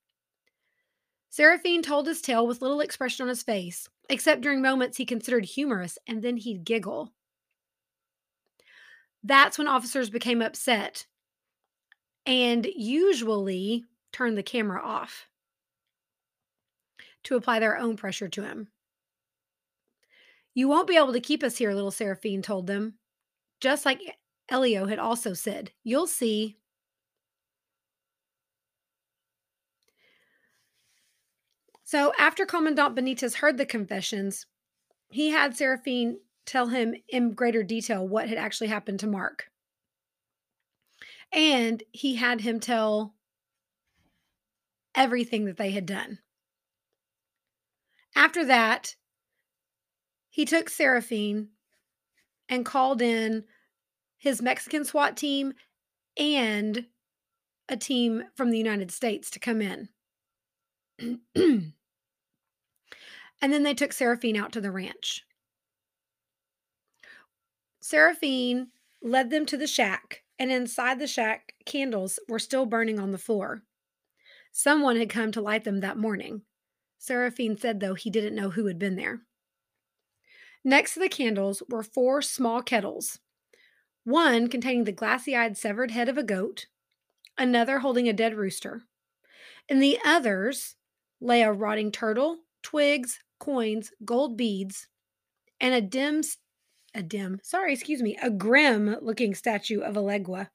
Seraphine 1.36 1.82
told 1.82 2.08
his 2.08 2.22
tale 2.22 2.48
with 2.48 2.62
little 2.62 2.80
expression 2.80 3.24
on 3.24 3.28
his 3.28 3.44
face, 3.44 3.90
except 4.08 4.40
during 4.40 4.62
moments 4.62 4.96
he 4.96 5.06
considered 5.06 5.44
humorous, 5.44 5.98
and 6.08 6.22
then 6.22 6.38
he'd 6.38 6.64
giggle. 6.64 7.12
That's 9.22 9.58
when 9.58 9.68
officers 9.68 10.10
became 10.10 10.42
upset 10.42 11.08
and 12.26 12.66
usually 12.74 13.84
turned 14.14 14.38
the 14.38 14.44
camera 14.44 14.82
off 14.82 15.28
to 17.24 17.36
apply 17.36 17.60
their 17.60 17.78
own 17.78 17.98
pressure 17.98 18.30
to 18.30 18.42
him. 18.42 18.70
You 20.54 20.70
won't 20.70 20.88
be 20.88 20.96
able 20.96 21.12
to 21.12 21.20
keep 21.20 21.44
us 21.44 21.58
here, 21.58 21.74
little 21.74 21.92
Seraphine 21.92 22.44
told 22.44 22.66
them, 22.66 22.94
just 23.60 23.86
like 23.86 24.00
Elio 24.48 24.86
had 24.86 25.00
also 25.00 25.34
said. 25.34 25.74
You'll 25.84 26.08
see. 26.08 26.56
So, 31.96 32.12
after 32.20 32.46
Commandant 32.46 32.94
Benitez 32.94 33.36
heard 33.36 33.58
the 33.58 33.66
confessions, 33.66 34.48
he 35.12 35.30
had 35.30 35.56
Seraphine 35.56 36.20
tell 36.46 36.68
him 36.68 36.94
in 37.08 37.32
greater 37.32 37.64
detail 37.64 38.06
what 38.06 38.28
had 38.28 38.38
actually 38.38 38.68
happened 38.68 39.00
to 39.00 39.08
Mark. 39.08 39.46
And 41.32 41.82
he 41.94 42.16
had 42.16 42.42
him 42.42 42.60
tell 42.60 43.16
everything 44.94 45.46
that 45.46 45.56
they 45.56 45.72
had 45.72 45.86
done. 45.86 46.20
After 48.14 48.44
that, 48.44 48.98
he 50.30 50.44
took 50.44 50.70
Seraphine 50.70 51.48
and 52.50 52.66
called 52.66 53.02
in 53.02 53.46
his 54.18 54.42
Mexican 54.42 54.84
SWAT 54.84 55.16
team 55.16 55.54
and 56.18 56.88
a 57.70 57.78
team 57.78 58.26
from 58.36 58.52
the 58.52 58.58
United 58.58 58.92
States 58.92 59.30
to 59.30 59.40
come 59.40 59.62
in. 59.62 59.88
and 63.42 63.52
then 63.52 63.64
they 63.64 63.74
took 63.74 63.94
Seraphine 63.94 64.38
out 64.38 64.52
to 64.54 64.62
the 64.62 64.72
ranch. 64.72 65.24
Seraphine 67.80 68.68
led 69.02 69.30
them 69.30 69.46
to 69.46 69.58
the 69.58 69.68
shack, 69.68 70.24
and 70.40 70.52
inside 70.52 71.00
the 71.00 71.08
shack, 71.08 71.54
candles 71.66 72.20
were 72.28 72.40
still 72.40 72.66
burning 72.66 73.00
on 73.00 73.12
the 73.12 73.18
floor. 73.18 73.62
Someone 74.52 74.98
had 74.98 75.10
come 75.10 75.32
to 75.34 75.42
light 75.42 75.64
them 75.64 75.82
that 75.82 75.98
morning. 75.98 76.42
Seraphine 76.98 77.58
said, 77.58 77.80
though, 77.80 77.94
he 77.94 78.10
didn't 78.10 78.36
know 78.36 78.50
who 78.50 78.66
had 78.66 78.80
been 78.80 78.96
there. 78.96 79.22
Next 80.64 80.96
to 80.96 81.00
the 81.00 81.10
candles 81.10 81.62
were 81.70 81.84
four 81.84 82.22
small 82.22 82.64
kettles 82.64 83.20
one 84.06 84.48
containing 84.48 84.84
the 84.84 84.92
glassy 84.92 85.36
eyed 85.36 85.58
severed 85.58 85.92
head 85.92 86.08
of 86.08 86.18
a 86.18 86.24
goat, 86.24 86.68
another 87.38 87.80
holding 87.80 88.08
a 88.08 88.14
dead 88.14 88.36
rooster. 88.36 88.84
In 89.68 89.80
the 89.80 89.98
others 90.06 90.76
lay 91.20 91.42
a 91.42 91.52
rotting 91.52 91.92
turtle, 91.92 92.38
twigs, 92.62 93.20
coins, 93.46 93.92
gold 94.04 94.36
beads, 94.36 94.88
and 95.62 95.74
a 95.74 95.82
dim 95.82 96.22
a 96.96 97.04
dim, 97.04 97.40
sorry, 97.44 97.74
excuse 97.74 98.02
me, 98.02 98.18
a 98.22 98.30
grim 98.30 98.96
looking 99.02 99.36
statue 99.36 99.82
of 99.82 99.96
Elegua. 99.96 100.50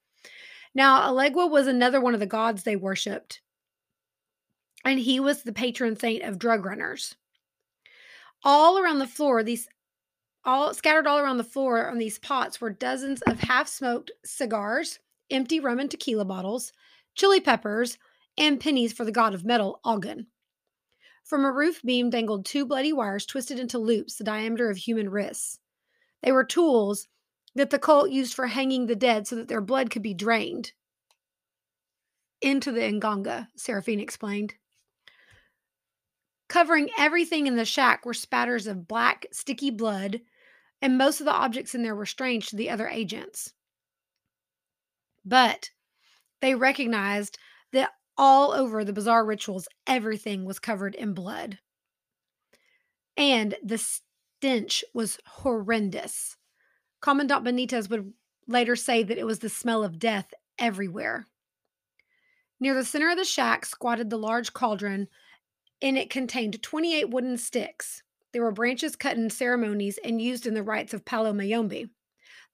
Now, 0.74 1.07
Elegua 1.09 1.50
was 1.50 1.66
another 1.66 2.00
one 2.00 2.14
of 2.14 2.20
the 2.20 2.26
gods 2.26 2.62
they 2.62 2.76
worshipped, 2.76 3.42
and 4.85 4.98
he 4.98 5.20
was 5.20 5.42
the 5.42 5.53
patron 5.53 5.96
saint 5.96 6.24
of 6.24 6.38
drug 6.38 6.64
runners. 6.64 7.14
All 8.42 8.79
around 8.79 8.98
the 8.98 9.07
floor, 9.07 9.42
these 9.42 9.68
all 10.42 10.72
scattered 10.72 11.07
all 11.07 11.18
around 11.18 11.37
the 11.37 11.44
floor 11.44 11.90
on 11.90 11.98
these 11.98 12.18
pots 12.18 12.61
were 12.61 12.70
dozens 12.70 13.20
of 13.22 13.40
half 13.40 13.68
smoked 13.68 14.11
cigars, 14.24 14.98
empty 15.31 15.61
rum 15.61 15.79
and 15.79 15.90
tequila 15.90 16.24
bottles, 16.24 16.72
chili 17.14 17.40
peppers, 17.40 17.98
and 18.38 18.59
pennies 18.59 18.94
for 18.94 19.05
the 19.05 19.12
god 19.12 19.35
of 19.35 19.44
metal, 19.44 19.81
Ogun. 19.85 20.26
From 21.31 21.45
a 21.45 21.53
roof 21.53 21.81
beam 21.85 22.11
dangled 22.11 22.45
two 22.45 22.66
bloody 22.66 22.93
wires 22.93 23.25
twisted 23.25 23.61
into 23.61 23.79
loops 23.79 24.16
the 24.16 24.25
diameter 24.25 24.69
of 24.69 24.77
human 24.77 25.09
wrists. 25.09 25.61
They 26.25 26.33
were 26.33 26.43
tools 26.43 27.07
that 27.55 27.71
the 27.71 27.79
cult 27.79 28.11
used 28.11 28.35
for 28.35 28.49
hanging 28.49 28.87
the 28.87 28.97
dead 28.97 29.29
so 29.29 29.37
that 29.37 29.47
their 29.47 29.61
blood 29.61 29.90
could 29.90 30.03
be 30.03 30.12
drained 30.12 30.73
into 32.40 32.73
the 32.73 32.81
Nganga, 32.81 33.47
Seraphine 33.55 34.01
explained. 34.01 34.55
Covering 36.49 36.90
everything 36.99 37.47
in 37.47 37.55
the 37.55 37.64
shack 37.64 38.05
were 38.05 38.12
spatters 38.12 38.66
of 38.66 38.88
black, 38.88 39.27
sticky 39.31 39.71
blood, 39.71 40.23
and 40.83 40.99
most 40.99 41.21
of 41.21 41.27
the 41.27 41.33
objects 41.33 41.77
in 41.77 41.85
there 41.85 41.95
were 41.95 42.07
strange 42.07 42.49
to 42.49 42.57
the 42.57 42.71
other 42.71 42.88
agents. 42.88 43.53
But 45.25 45.71
they 46.40 46.57
recognized 46.57 47.38
that 47.73 47.93
all 48.21 48.53
over 48.53 48.85
the 48.85 48.93
bizarre 48.93 49.25
rituals, 49.25 49.67
everything 49.87 50.45
was 50.45 50.59
covered 50.59 50.95
in 50.95 51.15
blood. 51.15 51.59
And 53.17 53.55
the 53.65 53.79
stench 53.79 54.85
was 54.93 55.19
horrendous. 55.27 56.37
Commandant 57.01 57.47
Benitez 57.47 57.89
would 57.89 58.13
later 58.47 58.77
say 58.77 59.03
that 59.03 59.17
it 59.17 59.25
was 59.25 59.39
the 59.39 59.49
smell 59.49 59.83
of 59.83 59.99
death 59.99 60.35
everywhere. 60.59 61.25
Near 62.61 62.75
the 62.75 62.85
center 62.85 63.09
of 63.09 63.17
the 63.17 63.25
shack 63.25 63.65
squatted 63.65 64.11
the 64.11 64.19
large 64.19 64.53
cauldron, 64.53 65.09
and 65.81 65.97
it 65.97 66.11
contained 66.11 66.63
28 66.63 67.09
wooden 67.09 67.39
sticks. 67.39 68.03
They 68.33 68.41
were 68.41 68.53
branches 68.53 68.97
cut 68.97 69.17
in 69.17 69.31
ceremonies 69.31 69.99
and 70.05 70.21
used 70.21 70.47
in 70.47 70.53
the 70.53 70.63
rites 70.63 70.93
of 70.93 71.07
Palo 71.07 71.33
Mayombe. 71.33 71.89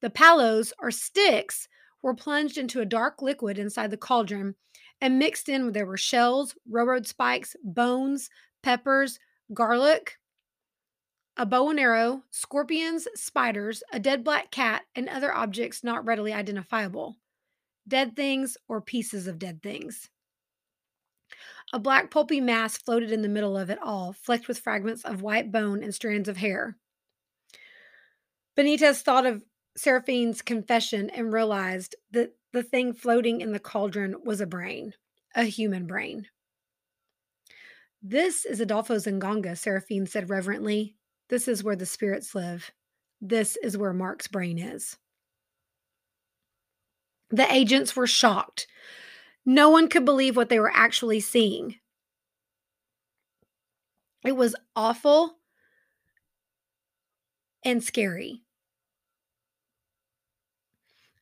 The 0.01 0.11
palos, 0.11 0.73
or 0.79 0.93
sticks, 0.93 1.67
were 2.03 2.15
plunged 2.15 2.57
into 2.57 2.81
a 2.81 2.87
dark 2.87 3.21
liquid 3.21 3.59
inside 3.59 3.91
the 3.91 3.97
cauldron 3.97 4.55
and 5.01 5.19
mixed 5.19 5.49
in. 5.49 5.73
There 5.73 5.87
were 5.87 5.97
shells, 5.97 6.55
railroad 6.69 7.07
spikes, 7.07 7.57
bones, 7.63 8.31
peppers, 8.63 9.19
garlic, 9.53 10.19
a 11.37 11.45
bow 11.45 11.69
and 11.69 11.79
arrow, 11.79 12.23
scorpions, 12.31 13.07
spiders, 13.15 13.83
a 13.93 14.01
dead 14.01 14.25
black 14.25 14.51
cat, 14.51 14.83
and 14.95 15.09
other 15.09 15.33
objects 15.33 15.85
not 15.85 16.05
readily 16.05 16.33
identifiable. 16.33 17.17
Dead 17.87 18.17
things 18.17 18.57
or 18.69 18.81
pieces 18.81 19.27
of 19.27 19.39
dead 19.39 19.63
things. 19.63 20.09
A 21.73 21.79
black 21.79 22.11
pulpy 22.11 22.41
mass 22.41 22.79
floated 22.79 23.13
in 23.13 23.23
the 23.23 23.29
middle 23.29 23.57
of 23.57 23.71
it 23.71 23.79
all, 23.83 24.15
flecked 24.15 24.49
with 24.49 24.59
fragments 24.59 25.05
of 25.05 25.21
white 25.21 25.53
bone 25.53 25.83
and 25.83 25.95
strands 25.95 26.29
of 26.29 26.39
hair. 26.39 26.77
Benitez 28.57 29.03
thought 29.03 29.27
of 29.27 29.43
Seraphine's 29.77 30.41
confession 30.41 31.11
and 31.11 31.33
realized 31.33 31.97
that 32.13 32.35
the 32.53 32.63
thing 32.63 32.93
floating 32.93 33.41
in 33.41 33.53
the 33.53 33.59
cauldron 33.59 34.17
was 34.25 34.41
a 34.41 34.47
brain, 34.47 34.95
a 35.35 35.45
human 35.45 35.87
brain. 35.87 36.27
This 38.03 38.45
is 38.45 38.61
Adolfo's 38.61 39.07
Nganga, 39.07 39.57
Seraphine 39.57 40.07
said 40.07 40.31
reverently. 40.31 40.97
This 41.29 41.49
is 41.49 41.65
where 41.65 41.77
the 41.77 41.87
spirits 41.87 42.35
live. 42.35 42.71
This 43.21 43.57
is 43.63 43.77
where 43.77 43.93
Mark's 43.93 44.29
brain 44.29 44.59
is. 44.59 44.97
The 47.31 47.53
agents 47.53 47.97
were 47.97 48.07
shocked. 48.07 48.69
No 49.45 49.71
one 49.71 49.89
could 49.89 50.05
believe 50.05 50.37
what 50.37 50.49
they 50.49 50.61
were 50.61 50.73
actually 50.73 51.21
seeing. 51.21 51.77
It 54.25 54.37
was 54.37 54.55
awful 54.75 55.39
and 57.65 57.83
scary. 57.83 58.43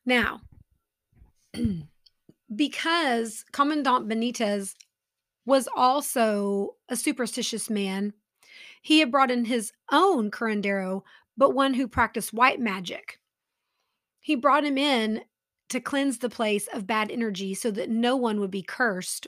Now, 0.05 0.41
because 2.55 3.45
Commandant 3.51 4.07
Benitez 4.07 4.73
was 5.45 5.67
also 5.75 6.75
a 6.89 6.95
superstitious 6.95 7.69
man, 7.69 8.13
he 8.81 8.99
had 8.99 9.11
brought 9.11 9.31
in 9.31 9.45
his 9.45 9.71
own 9.91 10.31
curandero, 10.31 11.01
but 11.37 11.53
one 11.53 11.73
who 11.73 11.87
practiced 11.87 12.33
white 12.33 12.59
magic. 12.59 13.19
He 14.19 14.35
brought 14.35 14.63
him 14.63 14.77
in 14.77 15.21
to 15.69 15.79
cleanse 15.79 16.19
the 16.19 16.29
place 16.29 16.67
of 16.67 16.87
bad 16.87 17.11
energy 17.11 17.53
so 17.53 17.71
that 17.71 17.89
no 17.89 18.15
one 18.15 18.39
would 18.39 18.51
be 18.51 18.63
cursed 18.63 19.27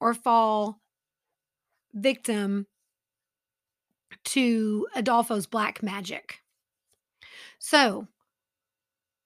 or 0.00 0.14
fall 0.14 0.80
victim 1.92 2.66
to 4.24 4.86
Adolfo's 4.94 5.46
black 5.46 5.82
magic. 5.82 6.40
So, 7.58 8.06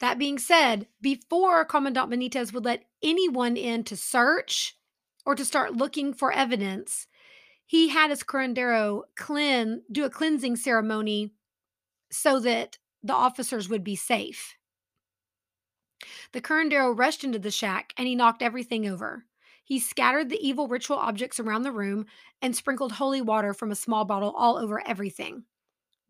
that 0.01 0.19
being 0.19 0.39
said, 0.39 0.87
before 1.01 1.65
Commandant 1.65 2.11
Benitez 2.11 2.53
would 2.53 2.65
let 2.65 2.85
anyone 3.03 3.57
in 3.57 3.85
to 3.85 3.97
search 3.97 4.77
or 5.25 5.35
to 5.35 5.45
start 5.45 5.77
looking 5.77 6.13
for 6.13 6.33
evidence, 6.33 7.07
he 7.67 7.89
had 7.89 8.11
his 8.11 8.23
curandero 8.23 9.03
clean, 9.17 9.83
do 9.93 10.05
a 10.05 10.11
cleansing 10.11 10.57
ceremony 10.57 11.33
so 12.11 12.41
that 12.41 12.79
the 13.03 13.15
officers 13.15 13.69
would 13.69 13.85
be 13.85 13.95
safe. 13.95 14.57
The 16.33 16.41
curandero 16.41 16.97
rushed 16.97 17.23
into 17.23 17.39
the 17.39 17.51
shack 17.51 17.93
and 17.97 18.09
he 18.09 18.15
knocked 18.15 18.43
everything 18.43 18.89
over. 18.89 19.27
He 19.63 19.79
scattered 19.79 20.31
the 20.31 20.45
evil 20.45 20.67
ritual 20.67 20.97
objects 20.97 21.39
around 21.39 21.63
the 21.63 21.73
room 21.73 22.07
and 22.43 22.57
sprinkled 22.57 22.93
holy 22.93 23.21
water 23.21 23.55
from 23.55 23.71
a 23.71 23.77
small 23.77 24.05
bottle 24.05 24.35
all 24.37 24.57
over 24.57 24.85
everything. 24.87 25.45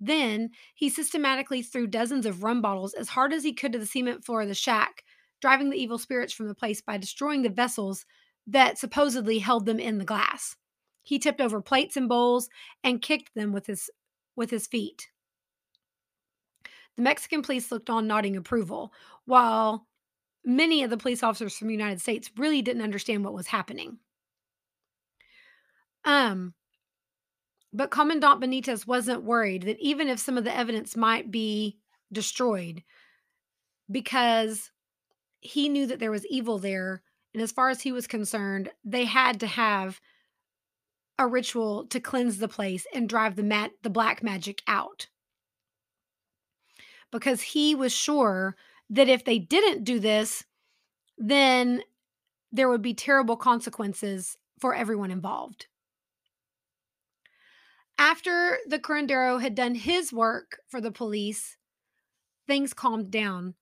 Then 0.01 0.51
he 0.75 0.89
systematically 0.89 1.63
threw 1.63 1.87
dozens 1.87 2.27
of 2.27 2.43
rum 2.43 2.63
bottles 2.63 2.95
as 2.95 3.11
hard 3.11 3.33
as 3.33 3.45
he 3.45 3.53
could 3.53 3.73
to 3.73 3.79
the 3.79 3.87
cement 3.87 4.25
floor 4.25 4.43
of 4.43 4.49
the 4.49 4.55
shack, 4.55 5.05
driving 5.41 5.71
the 5.71 5.77
evil 5.81 5.99
spirits 5.99 6.33
from 6.33 6.49
the 6.49 6.55
place 6.55 6.81
by 6.81 6.97
destroying 6.97 7.43
the 7.43 7.51
vessels 7.51 8.07
that 8.47 8.79
supposedly 8.79 9.39
held 9.39 9.67
them 9.67 9.79
in 9.79 9.99
the 9.99 10.05
glass. 10.05 10.57
He 11.03 11.19
tipped 11.19 11.41
over 11.41 11.61
plates 11.61 11.97
and 11.97 12.09
bowls 12.09 12.49
and 12.83 13.03
kicked 13.03 13.35
them 13.35 13.53
with 13.53 13.67
his 13.67 13.91
with 14.37 14.51
his 14.51 14.67
feet. 14.67 15.09
The 16.97 17.03
Mexican 17.03 17.43
police 17.43 17.71
looked 17.73 17.91
on 17.91 18.07
nodding 18.07 18.37
approval, 18.37 18.93
while 19.25 19.87
many 20.45 20.83
of 20.83 20.91
the 20.91 20.97
police 20.97 21.23
officers 21.23 21.57
from 21.57 21.69
the 21.69 21.75
United 21.75 22.01
States 22.01 22.31
really 22.37 22.63
didn't 22.63 22.83
understand 22.83 23.25
what 23.25 23.35
was 23.35 23.49
happening. 23.49 23.99
Um 26.05 26.55
but 27.73 27.91
Commandant 27.91 28.41
Benitez 28.41 28.87
wasn't 28.87 29.23
worried 29.23 29.63
that 29.63 29.79
even 29.81 30.09
if 30.09 30.19
some 30.19 30.37
of 30.37 30.45
the 30.45 30.57
evidence 30.57 30.97
might 30.97 31.31
be 31.31 31.79
destroyed, 32.13 32.83
because 33.91 34.71
he 35.41 35.69
knew 35.69 35.87
that 35.87 35.99
there 35.99 36.11
was 36.11 36.27
evil 36.27 36.59
there. 36.59 37.03
And 37.33 37.43
as 37.43 37.53
far 37.53 37.71
as 37.71 37.81
he 37.81 37.93
was 37.93 38.07
concerned, 38.07 38.71
they 38.85 39.05
had 39.05 39.41
to 39.41 39.47
have 39.47 40.01
a 41.19 41.27
ritual 41.27 41.87
to 41.87 42.01
cleanse 42.01 42.39
the 42.39 42.49
place 42.49 42.87
and 42.95 43.09
drive 43.09 43.37
the 43.37 43.43
mat 43.43 43.73
the 43.83 43.91
black 43.91 44.23
magic 44.23 44.63
out. 44.67 45.09
Because 47.13 47.43
he 47.43 47.75
was 47.75 47.93
sure 47.93 48.57
that 48.89 49.09
if 49.09 49.25
they 49.25 49.39
didn't 49.39 49.85
do 49.85 49.99
this, 49.99 50.45
then 51.19 51.83
there 52.53 52.69
would 52.69 52.83
be 52.83 52.95
terrible 52.95 53.37
consequences 53.37 54.37
for 54.59 54.75
everyone 54.75 55.11
involved. 55.11 55.67
After 58.01 58.57
the 58.67 58.79
curandero 58.79 59.43
had 59.43 59.55
done 59.55 59.75
his 59.75 60.11
work 60.11 60.63
for 60.67 60.81
the 60.81 60.91
police, 60.91 61.59
things 62.47 62.73
calmed 62.73 63.11
down 63.11 63.57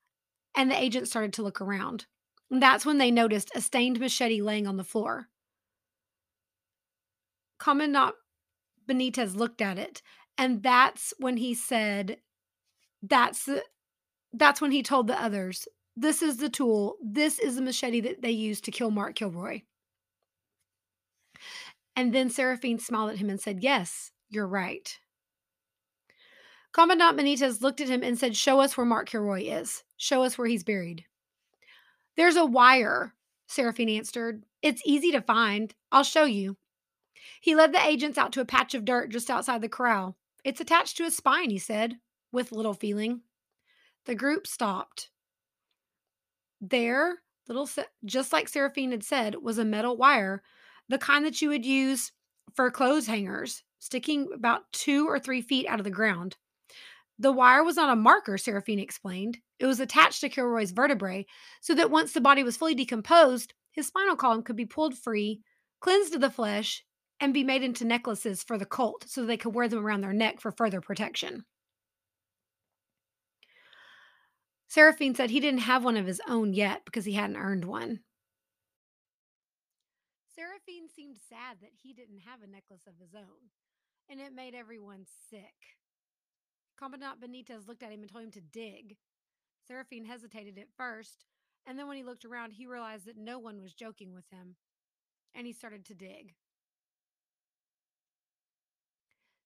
and 0.55 0.71
the 0.71 0.81
agent 0.81 1.09
started 1.09 1.33
to 1.35 1.43
look 1.43 1.61
around. 1.61 2.07
And 2.49 2.63
that's 2.63 2.87
when 2.87 2.99
they 2.99 3.11
noticed 3.11 3.51
a 3.57 3.61
stained 3.61 3.99
machete 3.99 4.41
laying 4.41 4.69
on 4.69 4.77
the 4.77 4.85
floor. 4.85 5.27
Commandant 7.59 8.15
Benitez 8.89 9.35
looked 9.35 9.61
at 9.61 9.77
it, 9.77 10.03
and 10.39 10.63
that's 10.63 11.13
when 11.19 11.39
he 11.39 11.53
said, 11.53 12.21
"That's 13.03 13.49
that's 14.33 14.61
when 14.61 14.71
he 14.71 14.85
told 14.85 15.09
the 15.09 15.21
others, 15.21 15.67
this 15.97 16.23
is 16.23 16.37
the 16.37 16.49
tool. 16.49 16.97
This 17.03 17.41
is 17.41 17.57
the 17.57 17.63
machete 17.63 18.01
that 18.03 18.23
they 18.23 18.31
used 18.31 18.65
to 18.67 18.71
kill 18.71 18.93
Mark 18.93 19.17
Kilroy." 19.17 19.63
And 21.97 22.15
then 22.15 22.31
Seraphine 22.31 22.79
smiled 22.79 23.11
at 23.11 23.19
him 23.19 23.29
and 23.29 23.41
said, 23.41 23.65
"Yes, 23.65 24.13
you're 24.31 24.47
right. 24.47 24.99
Commandant 26.73 27.19
Benitez 27.19 27.63
looked 27.63 27.81
at 27.81 27.89
him 27.89 28.03
and 28.03 28.19
said, 28.19 28.37
Show 28.37 28.61
us 28.61 28.77
where 28.77 28.87
Mark 28.87 29.09
Kilroy 29.09 29.45
is. 29.45 29.83
Show 29.97 30.23
us 30.23 30.37
where 30.37 30.47
he's 30.47 30.65
buried. 30.65 31.05
There's 32.17 32.37
a 32.37 32.45
wire, 32.45 33.15
Seraphine 33.47 33.89
answered. 33.89 34.45
It's 34.63 34.83
easy 34.85 35.11
to 35.13 35.23
find. 35.23 35.75
I'll 35.91 36.05
show 36.05 36.25
you. 36.25 36.57
He 37.41 37.55
led 37.55 37.73
the 37.73 37.85
agents 37.85 38.19
out 38.19 38.33
to 38.33 38.41
a 38.41 38.45
patch 38.45 38.75
of 38.75 38.85
dirt 38.85 39.11
just 39.11 39.31
outside 39.31 39.63
the 39.63 39.69
corral. 39.69 40.17
It's 40.45 40.61
attached 40.61 40.97
to 40.99 41.05
his 41.05 41.17
spine, 41.17 41.51
he 41.51 41.59
said, 41.59 41.97
with 42.33 42.53
little 42.53 42.75
feeling. 42.75 43.23
The 44.05 44.15
group 44.15 44.47
stopped. 44.47 45.11
There, 46.61 47.19
little 47.47 47.69
just 48.05 48.33
like 48.33 48.49
Seraphine 48.49 48.91
had 48.91 49.05
said, 49.05 49.37
was 49.37 49.59
a 49.59 49.65
metal 49.65 49.97
wire, 49.97 50.43
the 50.89 50.99
kind 50.99 51.25
that 51.25 51.41
you 51.41 51.49
would 51.49 51.65
use 51.65 52.13
for 52.55 52.71
clothes 52.71 53.07
hangers 53.07 53.63
sticking 53.79 54.29
about 54.33 54.73
two 54.73 55.07
or 55.09 55.19
three 55.19 55.41
feet 55.41 55.67
out 55.67 55.81
of 55.81 55.85
the 55.85 55.91
ground. 55.91 56.37
The 57.19 57.33
wire 57.33 57.65
was 57.65 57.77
not 57.77 57.91
a 57.91 57.97
marker, 57.97 58.39
Seraphine 58.39 58.79
explained. 58.79 59.39
It 59.59 59.67
was 59.67 59.81
attached 59.81 60.21
to 60.21 60.29
Kilroy's 60.29 60.71
vertebrae 60.71 61.27
so 61.61 61.75
that 61.75 61.91
once 61.91 62.13
the 62.13 62.21
body 62.21 62.45
was 62.45 62.57
fully 62.57 62.75
decomposed, 62.75 63.55
his 63.73 63.89
spinal 63.89 64.17
column 64.17 64.43
could 64.43 64.57
be 64.57 64.67
pulled 64.67 64.97
free, 64.97 65.41
cleansed 65.81 66.15
of 66.15 66.21
the 66.21 66.31
flesh, 66.31 66.85
and 67.21 67.35
be 67.35 67.43
made 67.43 67.65
into 67.65 67.85
necklaces 67.85 68.45
for 68.45 68.57
the 68.57 68.65
cult 68.65 69.05
so 69.09 69.25
they 69.25 69.37
could 69.37 69.55
wear 69.55 69.69
them 69.69 69.85
around 69.85 70.03
their 70.03 70.13
neck 70.13 70.41
for 70.41 70.53
further 70.53 70.81
protection. 70.81 71.45
Seraphine 74.69 75.15
said 75.15 75.31
he 75.31 75.41
didn't 75.41 75.61
have 75.61 75.83
one 75.83 75.97
of 75.97 76.07
his 76.07 76.21
own 76.29 76.53
yet 76.53 76.85
because 76.85 77.05
he 77.05 77.15
hadn't 77.15 77.37
earned 77.37 77.65
one. 77.65 78.01
Seraphine 80.37 80.89
seemed 80.95 81.17
sad 81.29 81.57
that 81.63 81.73
he 81.83 81.93
didn't 81.93 82.21
have 82.21 82.43
a 82.43 82.47
necklace 82.47 82.87
of 82.87 82.95
his 83.01 83.15
own 83.15 83.51
and 84.11 84.21
it 84.21 84.35
made 84.35 84.55
everyone 84.55 85.05
sick. 85.31 85.77
Commandant 86.79 87.21
Benitez 87.21 87.67
looked 87.67 87.83
at 87.83 87.91
him 87.91 88.01
and 88.03 88.11
told 88.11 88.25
him 88.25 88.31
to 88.33 88.41
dig. 88.41 88.97
Seraphine 89.67 90.05
hesitated 90.05 90.59
at 90.59 90.73
first, 90.77 91.25
and 91.67 91.79
then 91.79 91.87
when 91.89 91.97
he 91.97 92.03
looked 92.03 92.25
around, 92.25 92.53
he 92.53 92.67
realized 92.67 93.07
that 93.07 93.19
no 93.19 93.39
one 93.39 93.61
was 93.61 93.75
joking 93.75 94.15
with 94.15 94.25
him, 94.31 94.57
and 95.35 95.47
he 95.47 95.53
started 95.53 95.85
to 95.87 95.95
dig. 95.95 96.35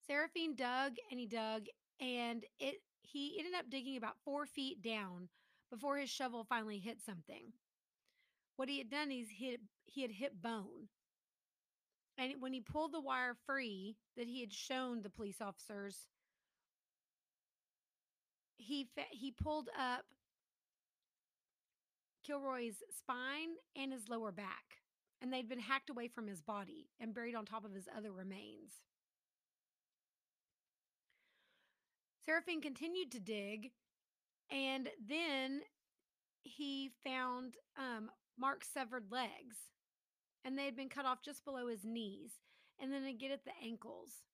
Seraphine 0.07 0.55
dug 0.55 0.97
and 1.11 1.19
he 1.19 1.27
dug, 1.27 1.67
and 2.01 2.45
it 2.59 2.77
he 3.03 3.37
ended 3.39 3.55
up 3.55 3.71
digging 3.71 3.97
about 3.97 4.21
four 4.25 4.47
feet 4.47 4.83
down 4.83 5.29
before 5.71 5.97
his 5.97 6.11
shovel 6.11 6.45
finally 6.45 6.79
hit 6.79 7.01
something. 7.01 7.53
What 8.57 8.69
he 8.69 8.79
had 8.79 8.91
done 8.91 9.11
is 9.11 9.29
hit 9.39 9.61
he 9.85 10.03
had 10.03 10.13
hit 10.13 10.43
bone, 10.43 10.89
and 12.19 12.35
when 12.41 12.53
he 12.53 12.61
pulled 12.61 12.93
the 12.93 13.01
wire 13.01 13.37
free 13.47 13.97
that 14.17 14.27
he 14.27 14.41
had 14.41 14.53
shown 14.53 15.03
the 15.03 15.11
police 15.11 15.41
officers, 15.41 16.07
he 18.57 18.89
he 19.11 19.31
pulled 19.31 19.69
up 19.79 20.05
Kilroy's 22.25 22.83
spine 22.97 23.51
and 23.77 23.93
his 23.93 24.09
lower 24.09 24.33
back, 24.33 24.81
and 25.21 25.33
they'd 25.33 25.49
been 25.49 25.59
hacked 25.59 25.91
away 25.91 26.09
from 26.09 26.27
his 26.27 26.41
body 26.41 26.91
and 27.01 27.15
buried 27.15 27.35
on 27.35 27.45
top 27.45 27.65
of 27.65 27.75
his 27.75 27.89
other 27.97 28.13
remains. 28.13 28.83
Seraphine 32.25 32.61
continued 32.61 33.11
to 33.13 33.21
dig, 33.21 33.73
and 34.51 34.89
then 35.09 35.63
he 36.45 36.93
found 37.05 37.57
um, 37.77 38.11
Mark's 38.39 38.69
severed 38.69 39.11
legs 39.11 39.57
and 40.45 40.59
they 40.59 40.65
had 40.65 40.77
been 40.77 40.89
cut 40.89 41.07
off 41.07 41.23
just 41.25 41.45
below 41.45 41.69
his 41.69 41.85
knees 41.85 42.33
and 42.81 42.93
then 42.93 43.05
again 43.05 43.31
at 43.31 43.45
the 43.45 43.53
ankles. 43.65 44.25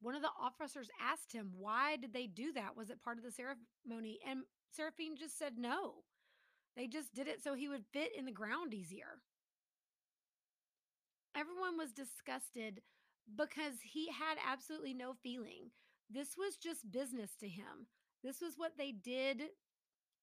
One 0.00 0.14
of 0.14 0.22
the 0.22 0.30
officers 0.40 0.88
asked 1.00 1.32
him, 1.32 1.52
Why 1.56 1.96
did 1.96 2.12
they 2.12 2.26
do 2.26 2.52
that? 2.52 2.76
Was 2.76 2.90
it 2.90 3.02
part 3.02 3.18
of 3.18 3.24
the 3.24 3.32
ceremony? 3.32 4.20
And 4.28 4.42
Seraphine 4.70 5.16
just 5.16 5.38
said 5.38 5.54
no. 5.58 6.04
They 6.76 6.86
just 6.86 7.14
did 7.14 7.26
it 7.26 7.42
so 7.42 7.54
he 7.54 7.68
would 7.68 7.84
fit 7.92 8.12
in 8.16 8.24
the 8.24 8.32
ground 8.32 8.72
easier. 8.72 9.18
Everyone 11.36 11.76
was 11.76 11.92
disgusted 11.92 12.80
because 13.36 13.74
he 13.82 14.08
had 14.08 14.38
absolutely 14.48 14.94
no 14.94 15.14
feeling. 15.22 15.70
This 16.08 16.36
was 16.38 16.56
just 16.56 16.90
business 16.90 17.32
to 17.40 17.48
him. 17.48 17.88
This 18.22 18.40
was 18.40 18.54
what 18.56 18.72
they 18.78 18.92
did 18.92 19.42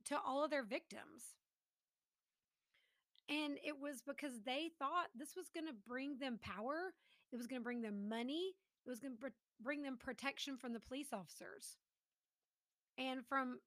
to 0.06 0.18
all 0.26 0.44
of 0.44 0.52
their 0.52 0.64
victims. 0.64 1.36
And 3.30 3.58
it 3.66 3.76
was 3.80 4.02
because 4.06 4.34
they 4.46 4.70
thought 4.78 5.08
this 5.16 5.36
was 5.36 5.50
going 5.50 5.66
to 5.66 5.74
bring 5.88 6.18
them 6.20 6.40
power, 6.42 6.94
it 7.32 7.38
was 7.38 7.48
going 7.48 7.62
to 7.62 7.64
bring 7.64 7.82
them 7.82 8.08
money, 8.08 8.54
it 8.86 8.90
was 8.90 9.00
going 9.00 9.18
to 9.18 9.32
bring 9.62 9.82
them 9.82 9.98
protection 9.98 10.58
from 10.58 10.74
the 10.74 10.80
police 10.80 11.08
officers 11.12 11.78
and 12.98 13.26
from 13.28 13.60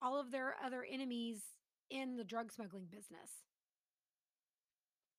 all 0.00 0.20
of 0.20 0.30
their 0.30 0.54
other 0.64 0.86
enemies 0.90 1.42
in 1.90 2.16
the 2.16 2.24
drug 2.24 2.52
smuggling 2.52 2.86
business. 2.90 3.44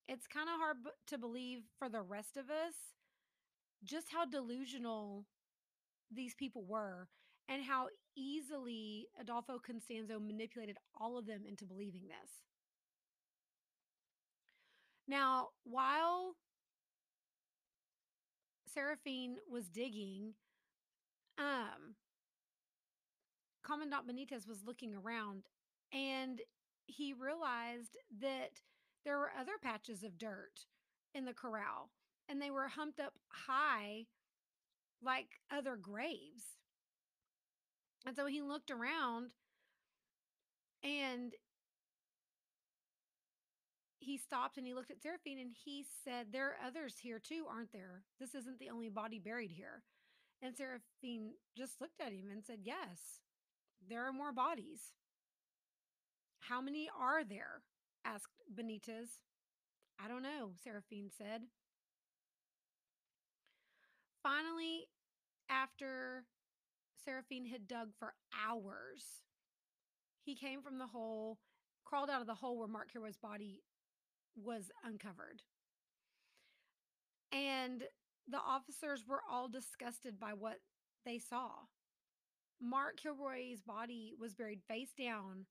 It's 0.08 0.28
kind 0.28 0.50
of 0.50 0.60
hard 0.60 0.78
to 1.08 1.18
believe 1.18 1.64
for 1.78 1.90
the 1.90 2.02
rest 2.02 2.38
of 2.38 2.50
us 2.50 2.74
just 3.84 4.08
how 4.12 4.26
delusional 4.26 5.26
these 6.12 6.36
people 6.36 6.64
were 6.68 7.08
and 7.50 7.64
how 7.64 7.88
easily 8.16 9.08
Adolfo 9.20 9.60
Constanzo 9.60 10.20
manipulated 10.20 10.78
all 11.00 11.18
of 11.18 11.26
them 11.26 11.42
into 11.48 11.66
believing 11.66 12.04
this. 12.08 12.32
Now, 15.08 15.50
while 15.64 16.36
Seraphine 18.74 19.38
was 19.50 19.68
digging, 19.68 20.34
um, 21.38 21.96
Commandant 23.64 24.08
Benitez 24.08 24.48
was 24.48 24.64
looking 24.66 24.94
around 24.96 25.44
and 25.92 26.42
he 26.86 27.14
realized 27.14 27.98
that 28.22 28.62
there 29.06 29.18
were 29.18 29.32
other 29.40 29.54
patches 29.62 30.04
of 30.04 30.18
dirt 30.18 30.66
in 31.14 31.26
the 31.26 31.34
corral 31.34 31.90
and 32.30 32.42
they 32.42 32.52
were 32.52 32.68
humped 32.68 33.00
up 33.00 33.14
high 33.30 34.06
like 35.02 35.28
other 35.52 35.76
graves. 35.76 36.58
And 38.06 38.16
so 38.16 38.26
he 38.26 38.42
looked 38.42 38.72
around 38.72 39.34
and 40.84 41.34
he 44.04 44.18
stopped 44.18 44.58
and 44.58 44.68
he 44.68 44.74
looked 44.74 44.92
at 44.92 45.02
Seraphine 45.02 45.40
and 45.40 45.52
he 45.66 45.86
said, 46.04 46.28
There 46.32 46.50
are 46.50 46.68
others 46.68 46.96
here 47.02 47.20
too, 47.20 47.46
aren't 47.50 47.72
there? 47.72 48.04
This 48.20 48.36
isn't 48.36 48.60
the 48.60 48.70
only 48.70 48.90
body 48.90 49.20
buried 49.20 49.52
here. 49.52 49.84
And 50.42 50.56
Seraphine 50.56 51.32
just 51.58 51.80
looked 51.80 52.02
at 52.02 52.12
him 52.12 52.30
and 52.32 52.44
said, 52.44 52.60
Yes, 52.64 53.22
there 53.88 54.06
are 54.06 54.14
more 54.14 54.34
bodies. 54.34 54.92
How 56.40 56.62
many 56.62 56.90
are 57.00 57.24
there? 57.24 57.62
asked 58.06 58.44
Benitez. 58.54 59.20
I 60.04 60.10
don't 60.10 60.24
know, 60.24 60.52
Seraphine 60.62 61.10
said. 61.18 61.44
Finally, 64.22 64.88
after 65.50 66.26
Seraphine 67.06 67.46
had 67.46 67.68
dug 67.68 67.90
for 67.98 68.14
hours, 68.46 69.24
he 70.22 70.36
came 70.36 70.62
from 70.62 70.80
the 70.80 70.88
hole, 70.88 71.38
crawled 71.86 72.10
out 72.10 72.22
of 72.22 72.28
the 72.28 72.34
hole 72.34 72.58
where 72.58 72.68
Mark 72.68 72.92
Kilroy's 72.92 73.18
body 73.18 73.62
was 74.36 74.72
uncovered. 74.84 75.42
And 77.32 77.84
the 78.28 78.38
officers 78.38 79.04
were 79.08 79.22
all 79.30 79.48
disgusted 79.48 80.20
by 80.20 80.34
what 80.34 80.58
they 81.06 81.20
saw. 81.20 81.50
Mark 82.62 82.98
Kilroy's 82.98 83.62
body 83.62 84.14
was 84.20 84.36
buried 84.36 84.62
face 84.68 84.94
down. 84.98 85.46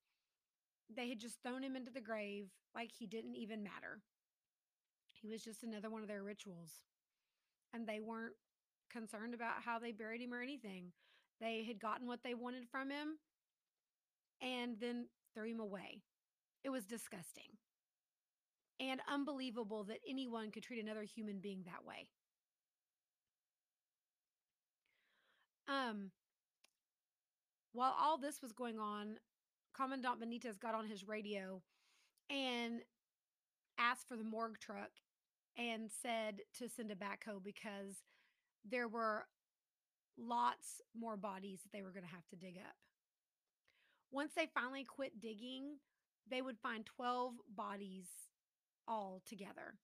They 0.94 1.08
had 1.08 1.18
just 1.18 1.42
thrown 1.42 1.62
him 1.62 1.76
into 1.76 1.90
the 1.90 2.00
grave 2.00 2.46
like 2.74 2.90
he 2.96 3.06
didn't 3.06 3.36
even 3.36 3.62
matter. 3.62 4.00
He 5.20 5.28
was 5.28 5.42
just 5.42 5.62
another 5.62 5.90
one 5.90 6.02
of 6.02 6.08
their 6.08 6.22
rituals. 6.22 6.70
And 7.74 7.86
they 7.86 8.00
weren't 8.00 8.34
concerned 8.90 9.34
about 9.34 9.62
how 9.64 9.78
they 9.78 9.92
buried 9.92 10.20
him 10.20 10.32
or 10.32 10.40
anything. 10.40 10.92
They 11.40 11.64
had 11.66 11.80
gotten 11.80 12.06
what 12.06 12.20
they 12.22 12.34
wanted 12.34 12.68
from 12.70 12.90
him 12.90 13.18
and 14.40 14.76
then 14.80 15.06
threw 15.34 15.48
him 15.48 15.60
away. 15.60 16.02
It 16.64 16.70
was 16.70 16.84
disgusting 16.84 17.58
and 18.80 19.00
unbelievable 19.08 19.84
that 19.84 19.98
anyone 20.08 20.50
could 20.50 20.62
treat 20.62 20.82
another 20.82 21.02
human 21.02 21.38
being 21.38 21.62
that 21.64 21.84
way. 21.86 22.06
Um, 25.68 26.10
while 27.72 27.94
all 27.98 28.18
this 28.18 28.42
was 28.42 28.52
going 28.52 28.78
on, 28.78 29.16
Commandant 29.74 30.20
Benitez 30.20 30.58
got 30.58 30.74
on 30.74 30.86
his 30.86 31.06
radio 31.06 31.62
and 32.28 32.80
asked 33.78 34.08
for 34.08 34.16
the 34.16 34.24
morgue 34.24 34.58
truck 34.58 34.90
and 35.56 35.90
said 36.02 36.40
to 36.58 36.68
send 36.68 36.90
a 36.90 36.94
backhoe 36.94 37.42
because 37.42 38.02
there 38.68 38.88
were 38.88 39.26
lots 40.18 40.80
more 40.98 41.16
bodies 41.16 41.60
that 41.62 41.72
they 41.72 41.82
were 41.82 41.90
going 41.90 42.04
to 42.04 42.14
have 42.14 42.26
to 42.28 42.36
dig 42.36 42.56
up. 42.56 42.76
Once 44.10 44.32
they 44.36 44.48
finally 44.54 44.84
quit 44.84 45.20
digging, 45.20 45.76
they 46.30 46.42
would 46.42 46.58
find 46.58 46.84
12 46.84 47.32
bodies 47.56 48.06
all 48.86 49.22
together. 49.26 49.78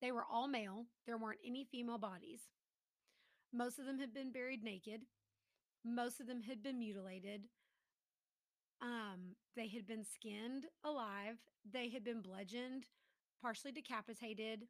They 0.00 0.12
were 0.12 0.24
all 0.30 0.48
male, 0.48 0.86
there 1.06 1.18
weren't 1.18 1.40
any 1.44 1.64
female 1.64 1.98
bodies. 1.98 2.40
Most 3.52 3.78
of 3.78 3.86
them 3.86 3.98
had 3.98 4.14
been 4.14 4.30
buried 4.30 4.62
naked, 4.62 5.02
most 5.84 6.20
of 6.20 6.26
them 6.26 6.42
had 6.42 6.62
been 6.62 6.78
mutilated. 6.78 7.48
Um, 8.80 9.34
they 9.56 9.66
had 9.68 9.86
been 9.86 10.04
skinned 10.04 10.66
alive, 10.84 11.38
they 11.70 11.88
had 11.88 12.04
been 12.04 12.20
bludgeoned, 12.20 12.84
partially 13.42 13.72
decapitated. 13.72 14.64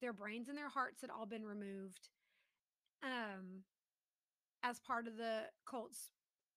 Their 0.00 0.12
brains 0.12 0.48
and 0.48 0.58
their 0.58 0.68
hearts 0.68 1.00
had 1.00 1.10
all 1.10 1.24
been 1.24 1.44
removed 1.44 2.08
um, 3.02 3.62
as 4.62 4.80
part 4.80 5.06
of 5.06 5.16
the 5.16 5.42
cult's 5.66 6.10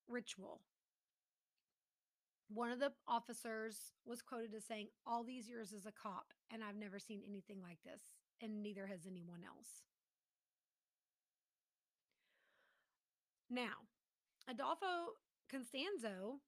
ritual. 0.08 0.60
One 2.52 2.70
of 2.70 2.80
the 2.80 2.92
officers 3.06 3.92
was 4.06 4.22
quoted 4.22 4.54
as 4.54 4.64
saying, 4.64 4.88
All 5.06 5.22
these 5.22 5.48
years 5.48 5.72
as 5.72 5.84
a 5.86 5.92
cop, 5.92 6.32
and 6.50 6.64
I've 6.64 6.76
never 6.76 6.98
seen 6.98 7.20
anything 7.28 7.58
like 7.62 7.78
this, 7.84 8.00
and 8.40 8.62
neither 8.62 8.86
has 8.86 9.00
anyone 9.06 9.40
else. 9.46 9.82
Now, 13.50 13.86
Adolfo 14.48 15.14
Constanzo 15.50 16.40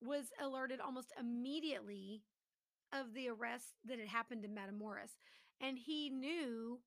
was 0.00 0.26
alerted 0.40 0.80
almost 0.80 1.12
immediately 1.18 2.22
of 2.92 3.14
the 3.14 3.28
arrest 3.28 3.74
that 3.84 3.98
had 3.98 4.08
happened 4.08 4.44
in 4.44 4.54
Matamoros, 4.54 5.16
and 5.60 5.78
he 5.78 6.10
knew 6.10 6.80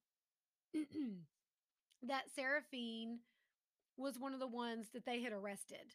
that 2.04 2.24
Seraphine 2.36 3.20
was 3.98 4.20
one 4.20 4.34
of 4.34 4.40
the 4.40 4.48
ones 4.48 4.88
that 4.94 5.06
they 5.06 5.22
had 5.22 5.32
arrested. 5.32 5.94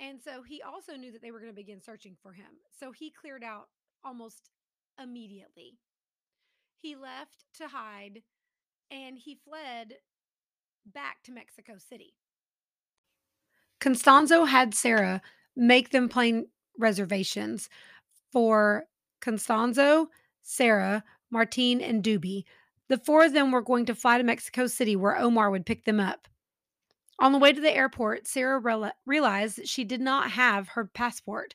And 0.00 0.18
so 0.20 0.42
he 0.42 0.62
also 0.62 0.94
knew 0.94 1.12
that 1.12 1.20
they 1.20 1.30
were 1.30 1.40
going 1.40 1.52
to 1.52 1.56
begin 1.56 1.82
searching 1.82 2.16
for 2.22 2.32
him. 2.32 2.46
So 2.78 2.90
he 2.90 3.10
cleared 3.10 3.44
out 3.44 3.68
almost 4.02 4.50
immediately. 5.00 5.78
He 6.76 6.96
left 6.96 7.44
to 7.58 7.68
hide 7.68 8.22
and 8.90 9.18
he 9.18 9.38
fled 9.44 9.94
back 10.86 11.22
to 11.24 11.32
Mexico 11.32 11.74
City. 11.76 12.14
Constanzo 13.78 14.46
had 14.46 14.74
Sarah 14.74 15.20
make 15.54 15.90
them 15.90 16.08
plane 16.08 16.46
reservations 16.78 17.68
for 18.32 18.84
Constanzo, 19.20 20.06
Sarah, 20.42 21.04
Martine, 21.30 21.80
and 21.82 22.02
Doobie. 22.02 22.44
The 22.88 22.98
four 22.98 23.24
of 23.24 23.34
them 23.34 23.52
were 23.52 23.62
going 23.62 23.84
to 23.86 23.94
fly 23.94 24.16
to 24.18 24.24
Mexico 24.24 24.66
City 24.66 24.96
where 24.96 25.18
Omar 25.18 25.50
would 25.50 25.66
pick 25.66 25.84
them 25.84 26.00
up. 26.00 26.26
On 27.20 27.32
the 27.32 27.38
way 27.38 27.52
to 27.52 27.60
the 27.60 27.70
airport, 27.70 28.26
Sarah 28.26 28.58
realized 29.04 29.58
that 29.58 29.68
she 29.68 29.84
did 29.84 30.00
not 30.00 30.30
have 30.30 30.68
her 30.68 30.86
passport. 30.86 31.54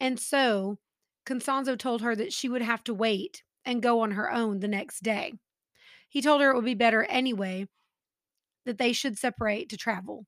And 0.00 0.18
so 0.18 0.78
Constanzo 1.26 1.76
told 1.76 2.00
her 2.00 2.16
that 2.16 2.32
she 2.32 2.48
would 2.48 2.62
have 2.62 2.82
to 2.84 2.94
wait 2.94 3.42
and 3.64 3.82
go 3.82 4.00
on 4.00 4.12
her 4.12 4.32
own 4.32 4.60
the 4.60 4.68
next 4.68 5.02
day. 5.02 5.34
He 6.08 6.22
told 6.22 6.40
her 6.40 6.50
it 6.50 6.56
would 6.56 6.64
be 6.64 6.74
better 6.74 7.04
anyway, 7.04 7.68
that 8.64 8.78
they 8.78 8.92
should 8.92 9.18
separate 9.18 9.68
to 9.68 9.76
travel. 9.76 10.24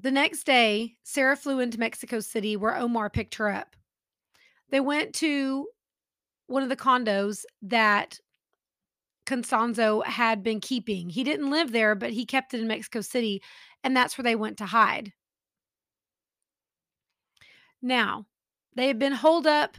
The 0.00 0.10
next 0.10 0.44
day, 0.44 0.96
Sarah 1.02 1.36
flew 1.36 1.60
into 1.60 1.78
Mexico 1.78 2.20
City 2.20 2.56
where 2.56 2.76
Omar 2.76 3.10
picked 3.10 3.34
her 3.34 3.50
up. 3.50 3.76
They 4.70 4.80
went 4.80 5.14
to 5.16 5.68
one 6.46 6.62
of 6.62 6.70
the 6.70 6.76
condos 6.76 7.44
that 7.62 8.18
Constanzo 9.30 10.04
had 10.04 10.42
been 10.42 10.60
keeping. 10.60 11.08
He 11.08 11.22
didn't 11.22 11.50
live 11.50 11.70
there, 11.70 11.94
but 11.94 12.10
he 12.10 12.26
kept 12.26 12.52
it 12.52 12.60
in 12.60 12.66
Mexico 12.66 13.00
City, 13.00 13.40
and 13.84 13.96
that's 13.96 14.18
where 14.18 14.24
they 14.24 14.34
went 14.34 14.58
to 14.58 14.66
hide. 14.66 15.12
Now, 17.80 18.26
they 18.74 18.88
had 18.88 18.98
been 18.98 19.12
holed 19.12 19.46
up 19.46 19.76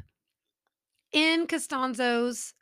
in 1.11 1.47
Constanzo's 1.47 2.53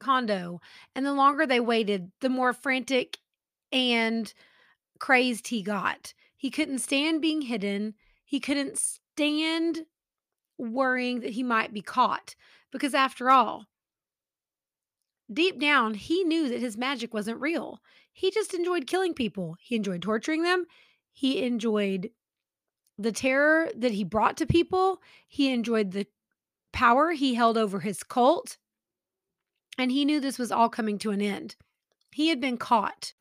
condo, 0.00 0.60
and 0.96 1.06
the 1.06 1.12
longer 1.12 1.46
they 1.46 1.60
waited, 1.60 2.10
the 2.20 2.28
more 2.28 2.52
frantic 2.52 3.18
and 3.70 4.34
crazed 4.98 5.48
he 5.48 5.62
got. 5.62 6.14
He 6.36 6.50
couldn't 6.50 6.78
stand 6.78 7.22
being 7.22 7.42
hidden. 7.42 7.94
He 8.24 8.40
couldn't 8.40 8.76
stand 8.76 9.82
worrying 10.58 11.20
that 11.20 11.30
he 11.30 11.44
might 11.44 11.72
be 11.72 11.80
caught 11.80 12.34
because, 12.72 12.94
after 12.94 13.30
all, 13.30 13.66
Deep 15.32 15.60
down, 15.60 15.94
he 15.94 16.24
knew 16.24 16.48
that 16.48 16.60
his 16.60 16.76
magic 16.76 17.14
wasn't 17.14 17.40
real. 17.40 17.80
He 18.12 18.30
just 18.30 18.52
enjoyed 18.52 18.86
killing 18.86 19.14
people. 19.14 19.56
He 19.60 19.76
enjoyed 19.76 20.02
torturing 20.02 20.42
them. 20.42 20.66
He 21.12 21.42
enjoyed 21.42 22.10
the 22.98 23.12
terror 23.12 23.70
that 23.76 23.92
he 23.92 24.04
brought 24.04 24.36
to 24.38 24.46
people. 24.46 25.00
He 25.28 25.52
enjoyed 25.52 25.92
the 25.92 26.06
power 26.72 27.12
he 27.12 27.34
held 27.34 27.56
over 27.56 27.80
his 27.80 28.02
cult. 28.02 28.56
And 29.78 29.90
he 29.90 30.04
knew 30.04 30.20
this 30.20 30.38
was 30.38 30.52
all 30.52 30.68
coming 30.68 30.98
to 30.98 31.10
an 31.10 31.22
end. 31.22 31.56
He 32.12 32.28
had 32.28 32.40
been 32.40 32.56
caught. 32.56 33.14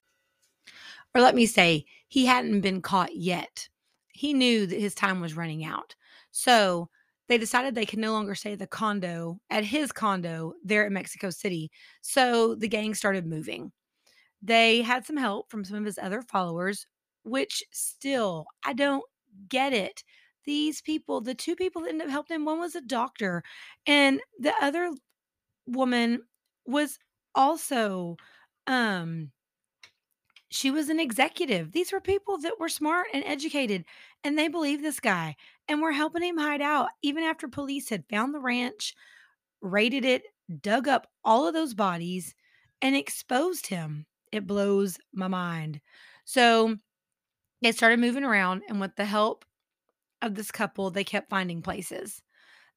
Or 1.14 1.22
let 1.22 1.36
me 1.36 1.46
say, 1.46 1.86
he 2.08 2.26
hadn't 2.26 2.62
been 2.62 2.82
caught 2.82 3.16
yet. 3.16 3.70
He 4.10 4.34
knew 4.34 4.66
that 4.66 4.80
his 4.80 4.96
time 4.96 5.22
was 5.22 5.36
running 5.36 5.64
out. 5.64 5.96
So 6.32 6.90
they 7.30 7.40
decided 7.40 7.76
they 7.76 7.88
could 7.88 8.00
no 8.00 8.14
longer 8.14 8.36
stay 8.36 8.54
at 8.54 8.60
the 8.60 8.68
condo, 8.68 9.40
at 9.52 9.66
his 9.66 9.94
condo 9.94 10.56
there 10.64 10.88
in 10.88 10.94
Mexico 10.94 11.32
City. 11.32 11.72
So 12.02 12.56
the 12.56 12.70
gang 12.70 12.96
started 12.96 13.28
moving. 13.28 13.74
They 14.42 14.82
had 14.82 15.06
some 15.06 15.18
help 15.18 15.50
from 15.52 15.66
some 15.66 15.78
of 15.78 15.86
his 15.86 15.98
other 15.98 16.22
followers, 16.22 16.86
which 17.24 17.64
still, 17.72 18.48
I 18.66 18.74
don't 18.74 19.04
get 19.50 19.74
it. 19.74 20.04
These 20.46 20.82
people, 20.82 21.22
the 21.22 21.36
two 21.36 21.56
people 21.56 21.82
that 21.84 21.90
ended 21.90 22.08
up 22.08 22.12
helping 22.12 22.36
him, 22.36 22.46
one 22.46 22.60
was 22.60 22.76
a 22.76 22.82
doctor, 22.82 23.44
and 23.86 24.22
the 24.40 24.54
other 24.62 24.92
woman 25.68 26.24
was 26.66 27.00
also 27.36 28.18
um 28.68 29.32
she 30.52 30.72
was 30.72 30.90
an 30.90 31.00
executive. 31.00 31.72
These 31.72 31.92
were 31.92 32.02
people 32.02 32.38
that 32.40 32.60
were 32.60 32.70
smart 32.70 33.08
and 33.14 33.24
educated, 33.26 33.86
and 34.24 34.38
they 34.38 34.48
believed 34.48 34.84
this 34.84 35.00
guy 35.00 35.36
and 35.70 35.82
were 35.82 35.92
helping 35.92 36.24
him 36.24 36.38
hide 36.38 36.62
out 36.62 36.90
even 37.04 37.24
after 37.24 37.48
police 37.48 37.90
had 37.90 38.04
found 38.10 38.34
the 38.34 38.40
ranch, 38.40 38.96
raided 39.62 40.04
it, 40.04 40.24
dug 40.62 40.88
up 40.88 41.08
all 41.24 41.48
of 41.48 41.54
those 41.54 41.76
bodies, 41.76 42.34
and 42.82 42.96
exposed 42.96 43.68
him. 43.68 44.08
It 44.32 44.48
blows 44.48 44.98
my 45.14 45.28
mind. 45.28 45.80
So 46.26 46.78
they 47.62 47.72
started 47.72 48.00
moving 48.00 48.24
around, 48.24 48.64
and 48.68 48.82
with 48.82 48.96
the 48.96 49.06
help 49.06 49.46
of 50.22 50.36
this 50.36 50.52
couple, 50.52 50.90
they 50.90 51.04
kept 51.04 51.30
finding 51.30 51.62
places. 51.62 52.22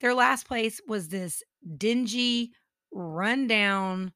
Their 0.00 0.14
last 0.14 0.46
place 0.46 0.80
was 0.86 1.08
this 1.08 1.42
dingy, 1.78 2.52
rundown 2.92 4.12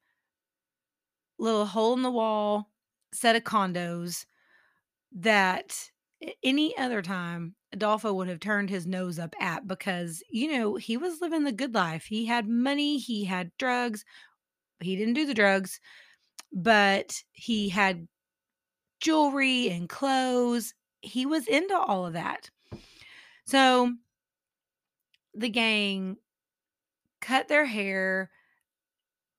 little 1.39 1.67
hole 1.67 1.95
in 1.95 2.03
the 2.03 2.11
wall 2.11 2.71
set 3.13 3.37
of 3.37 3.45
condos 3.45 4.27
that 5.13 5.91
any 6.43 6.77
other 6.77 7.03
time 7.03 7.55
Adolfo 7.77 8.15
would 8.15 8.29
have 8.29 8.41
turned 8.41 8.71
his 8.71 8.87
nose 8.87 9.19
up 9.19 9.35
at 9.39 9.69
because, 9.69 10.23
you 10.31 10.51
know, 10.51 10.77
he 10.77 10.97
was 10.97 11.21
living 11.21 11.45
the 11.45 11.53
good 11.53 11.75
life. 11.75 12.07
He 12.07 12.25
had 12.25 12.49
money, 12.49 12.97
he 12.97 13.25
had 13.25 13.51
drugs. 13.59 14.03
He 14.81 14.97
didn't 14.97 15.13
do 15.13 15.27
the 15.27 15.35
drugs, 15.35 15.79
but 16.53 17.23
he 17.33 17.69
had 17.69 18.09
jewelry 19.01 19.69
and 19.69 19.91
clothes. 19.91 20.73
He 21.03 21.27
was 21.27 21.47
into 21.47 21.77
all 21.77 22.07
of 22.07 22.15
that. 22.15 22.51
So 23.45 23.93
the 25.35 25.51
gang 25.51 26.17
cut 27.21 27.49
their 27.49 27.67
hair, 27.67 28.31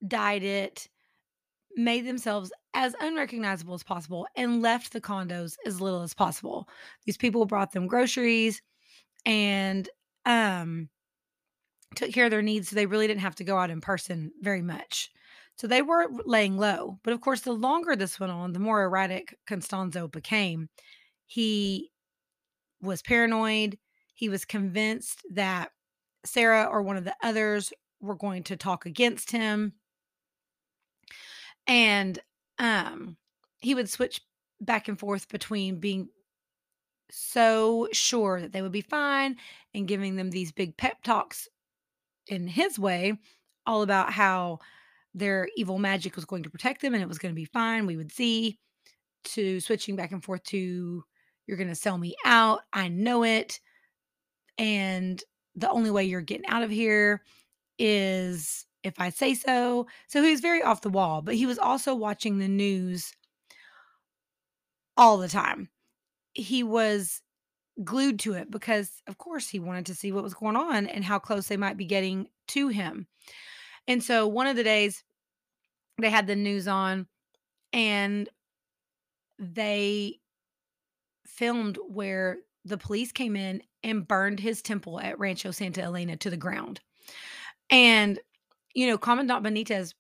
dyed 0.08 0.44
it, 0.44 0.90
made 1.78 2.06
themselves 2.06 2.52
as 2.74 2.96
unrecognizable 3.00 3.76
as 3.76 3.84
possible, 3.84 4.28
and 4.36 4.62
left 4.62 4.92
the 4.92 5.02
condos 5.02 5.56
as 5.66 5.80
little 5.80 6.02
as 6.02 6.14
possible. 6.14 6.68
These 7.06 7.18
people 7.18 7.46
brought 7.46 7.72
them 7.72 7.88
groceries 7.88 8.62
and 9.26 9.88
um, 10.26 10.90
took 11.96 12.12
care 12.12 12.26
of 12.26 12.32
their 12.32 12.42
needs, 12.42 12.70
so 12.70 12.76
they 12.76 12.86
really 12.86 13.08
didn't 13.08 13.22
have 13.22 13.36
to 13.36 13.44
go 13.44 13.58
out 13.58 13.70
in 13.70 13.80
person 13.80 14.32
very 14.42 14.62
much. 14.62 15.10
So 15.56 15.66
they 15.66 15.82
were 15.82 16.08
laying 16.26 16.58
low. 16.58 17.00
But 17.04 17.14
of 17.14 17.22
course, 17.22 17.42
the 17.42 17.52
longer 17.52 17.96
this 17.96 18.20
went 18.20 18.32
on, 18.32 18.54
the 18.54 18.60
more 18.60 18.84
erratic 18.84 19.36
Constanzo 19.48 20.08
became. 20.08 20.70
He 21.26 21.92
was 22.82 23.02
paranoid. 23.02 23.78
He 24.14 24.30
was 24.30 24.46
convinced 24.46 25.24
that 25.32 25.72
Sarah 26.26 26.66
or 26.66 26.82
one 26.82 26.98
of 26.98 27.06
the 27.06 27.16
others 27.24 27.74
were 28.00 28.16
going 28.16 28.44
to 28.44 28.56
talk 28.56 28.86
against 28.86 29.32
him. 29.32 29.74
And 31.68 32.20
um 32.60 33.18
he 33.60 33.76
would 33.76 33.90
switch 33.90 34.22
back 34.62 34.88
and 34.88 35.00
forth 35.00 35.28
between 35.30 35.80
being 35.80 36.10
so 37.10 37.88
sure 37.92 38.42
that 38.42 38.52
they 38.52 38.62
would 38.62 38.72
be 38.72 38.82
fine 38.82 39.38
and 39.74 39.88
giving 39.88 40.16
them 40.16 40.30
these 40.30 40.52
big 40.52 40.76
pep 40.78 41.02
talks 41.04 41.48
in 42.28 42.48
his 42.48 42.78
way 42.78 43.14
all 43.66 43.82
about 43.82 44.12
how 44.12 44.60
their 45.14 45.50
evil 45.56 45.80
magic 45.80 46.16
was 46.16 46.26
going 46.26 46.44
to 46.44 46.50
protect 46.50 46.82
them 46.82 46.94
and 46.94 47.02
it 47.02 47.08
was 47.08 47.18
going 47.18 47.34
to 47.34 47.40
be 47.40 47.46
fine. 47.46 47.86
We 47.86 47.98
would 47.98 48.12
see 48.12 48.60
to 49.26 49.60
switching 49.60 49.96
back 49.96 50.12
and 50.12 50.24
forth 50.24 50.44
to 50.46 51.04
you're 51.48 51.58
going 51.58 51.70
to 51.70 51.76
sell 51.76 51.98
me 51.98 52.16
out. 52.26 52.62
I 52.74 52.90
know 52.90 53.24
it. 53.24 53.60
And 54.58 55.22
the 55.56 55.70
only 55.70 55.90
way 55.90 56.06
you're 56.06 56.22
getting 56.22 56.48
out 56.48 56.64
of 56.64 56.70
here 56.70 57.24
is 57.80 58.67
if 58.84 59.00
I 59.00 59.10
say 59.10 59.34
so. 59.34 59.88
So 60.08 60.22
he 60.24 60.32
was 60.32 60.42
very 60.42 60.62
off 60.62 60.82
the 60.82 60.90
wall, 60.90 61.22
but 61.22 61.36
he 61.36 61.46
was 61.46 61.60
also 61.60 61.96
watching 61.96 62.38
the 62.38 62.48
news 62.48 63.14
all 64.96 65.18
the 65.18 65.28
time. 65.28 65.70
He 66.34 66.64
was 66.64 67.22
glued 67.84 68.20
to 68.20 68.34
it 68.34 68.50
because, 68.50 69.02
of 69.08 69.18
course, 69.18 69.50
he 69.50 69.60
wanted 69.60 69.86
to 69.88 69.96
see 69.96 70.12
what 70.12 70.24
was 70.24 70.34
going 70.34 70.56
on 70.56 70.88
and 70.88 71.04
how 71.04 71.20
close 71.20 71.48
they 71.48 71.58
might 71.58 71.78
be 71.78 71.86
getting 71.86 72.28
to 72.50 72.70
him. 72.70 73.08
And 73.88 74.04
so 74.04 74.28
one 74.28 74.48
of 74.48 74.56
the 74.56 74.64
days 74.64 75.04
they 76.00 76.10
had 76.10 76.28
the 76.28 76.36
news 76.36 76.68
on 76.68 77.08
and 77.74 78.30
they 79.40 80.20
filmed 81.26 81.78
where 81.88 82.38
the 82.66 82.78
police 82.78 83.12
came 83.12 83.36
in 83.36 83.62
and 83.84 84.08
burned 84.08 84.40
his 84.40 84.62
temple 84.62 85.00
at 85.00 85.20
Rancho 85.20 85.52
Santa 85.52 85.84
Elena 85.84 86.18
to 86.18 86.30
the 86.30 86.38
ground. 86.38 86.82
And 87.70 88.20
you 88.78 88.86
know, 88.86 88.98
Commandant 89.00 89.44
Benitez, 89.44 89.96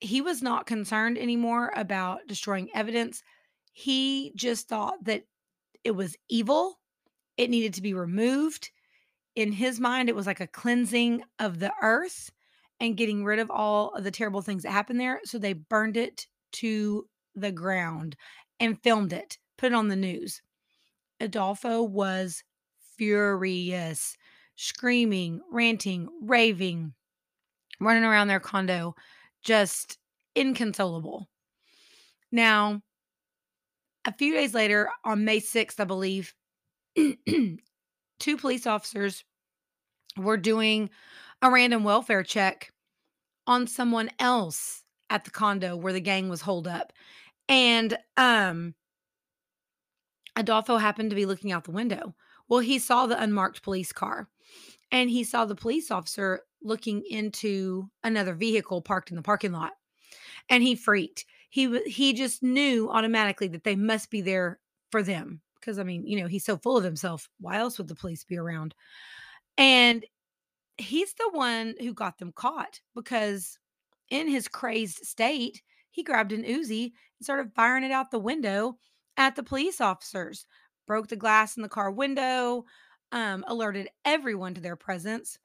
he 0.00 0.22
was 0.22 0.40
not 0.40 0.64
concerned 0.64 1.18
anymore 1.18 1.70
about 1.76 2.26
destroying 2.26 2.70
evidence. 2.74 3.22
He 3.74 4.32
just 4.34 4.66
thought 4.66 5.04
that 5.04 5.24
it 5.84 5.90
was 5.90 6.16
evil, 6.30 6.80
it 7.36 7.50
needed 7.50 7.74
to 7.74 7.82
be 7.82 7.92
removed. 7.92 8.70
In 9.36 9.52
his 9.52 9.78
mind, 9.78 10.08
it 10.08 10.16
was 10.16 10.26
like 10.26 10.40
a 10.40 10.46
cleansing 10.46 11.22
of 11.38 11.58
the 11.58 11.70
earth 11.82 12.30
and 12.80 12.96
getting 12.96 13.26
rid 13.26 13.40
of 13.40 13.50
all 13.50 13.90
of 13.90 14.04
the 14.04 14.10
terrible 14.10 14.40
things 14.40 14.62
that 14.62 14.72
happened 14.72 14.98
there. 14.98 15.20
So 15.24 15.36
they 15.36 15.52
burned 15.52 15.98
it 15.98 16.26
to 16.52 17.06
the 17.34 17.52
ground 17.52 18.16
and 18.58 18.82
filmed 18.82 19.12
it, 19.12 19.36
put 19.58 19.72
it 19.72 19.74
on 19.74 19.88
the 19.88 19.96
news. 19.96 20.40
Adolfo 21.20 21.82
was 21.82 22.42
furious, 22.96 24.16
screaming, 24.56 25.42
ranting, 25.50 26.08
raving 26.22 26.94
running 27.80 28.04
around 28.04 28.28
their 28.28 28.40
condo, 28.40 28.94
just 29.42 29.98
inconsolable. 30.34 31.28
Now, 32.32 32.82
a 34.04 34.12
few 34.12 34.34
days 34.34 34.54
later, 34.54 34.88
on 35.04 35.24
May 35.24 35.40
6th, 35.40 35.80
I 35.80 35.84
believe, 35.84 36.34
two 36.96 38.36
police 38.36 38.66
officers 38.66 39.24
were 40.16 40.36
doing 40.36 40.90
a 41.42 41.50
random 41.50 41.84
welfare 41.84 42.22
check 42.22 42.72
on 43.46 43.66
someone 43.66 44.10
else 44.18 44.82
at 45.10 45.24
the 45.24 45.30
condo 45.30 45.76
where 45.76 45.92
the 45.92 46.00
gang 46.00 46.28
was 46.28 46.40
holed 46.40 46.66
up. 46.66 46.92
And 47.48 47.96
um 48.16 48.74
Adolfo 50.36 50.78
happened 50.78 51.10
to 51.10 51.16
be 51.16 51.26
looking 51.26 51.52
out 51.52 51.64
the 51.64 51.70
window. 51.70 52.14
Well, 52.48 52.60
he 52.60 52.78
saw 52.78 53.06
the 53.06 53.20
unmarked 53.20 53.62
police 53.62 53.92
car 53.92 54.28
and 54.94 55.10
he 55.10 55.24
saw 55.24 55.44
the 55.44 55.56
police 55.56 55.90
officer 55.90 56.42
looking 56.62 57.02
into 57.10 57.90
another 58.04 58.32
vehicle 58.32 58.80
parked 58.80 59.10
in 59.10 59.16
the 59.16 59.22
parking 59.22 59.50
lot 59.50 59.72
and 60.48 60.62
he 60.62 60.76
freaked. 60.76 61.26
He 61.50 61.80
he 61.82 62.12
just 62.12 62.44
knew 62.44 62.88
automatically 62.88 63.48
that 63.48 63.64
they 63.64 63.74
must 63.74 64.08
be 64.08 64.20
there 64.20 64.60
for 64.90 65.02
them 65.02 65.40
because 65.58 65.80
i 65.80 65.82
mean 65.82 66.06
you 66.06 66.20
know 66.20 66.28
he's 66.28 66.44
so 66.44 66.56
full 66.56 66.76
of 66.76 66.84
himself 66.84 67.28
why 67.40 67.56
else 67.56 67.78
would 67.78 67.88
the 67.88 67.94
police 67.96 68.24
be 68.24 68.38
around? 68.38 68.74
And 69.58 70.06
he's 70.78 71.12
the 71.14 71.30
one 71.32 71.74
who 71.80 71.92
got 71.92 72.18
them 72.18 72.32
caught 72.32 72.80
because 72.94 73.58
in 74.10 74.28
his 74.28 74.46
crazed 74.46 75.04
state 75.04 75.60
he 75.90 76.04
grabbed 76.04 76.32
an 76.32 76.44
uzi 76.44 76.84
and 76.84 77.24
started 77.24 77.52
firing 77.54 77.82
it 77.82 77.90
out 77.90 78.12
the 78.12 78.18
window 78.18 78.78
at 79.16 79.34
the 79.34 79.42
police 79.42 79.80
officers 79.80 80.46
broke 80.86 81.08
the 81.08 81.16
glass 81.16 81.56
in 81.56 81.64
the 81.64 81.68
car 81.68 81.90
window 81.90 82.64
um, 83.14 83.44
alerted 83.46 83.88
everyone 84.04 84.52
to 84.54 84.60
their 84.60 84.76
presence. 84.76 85.38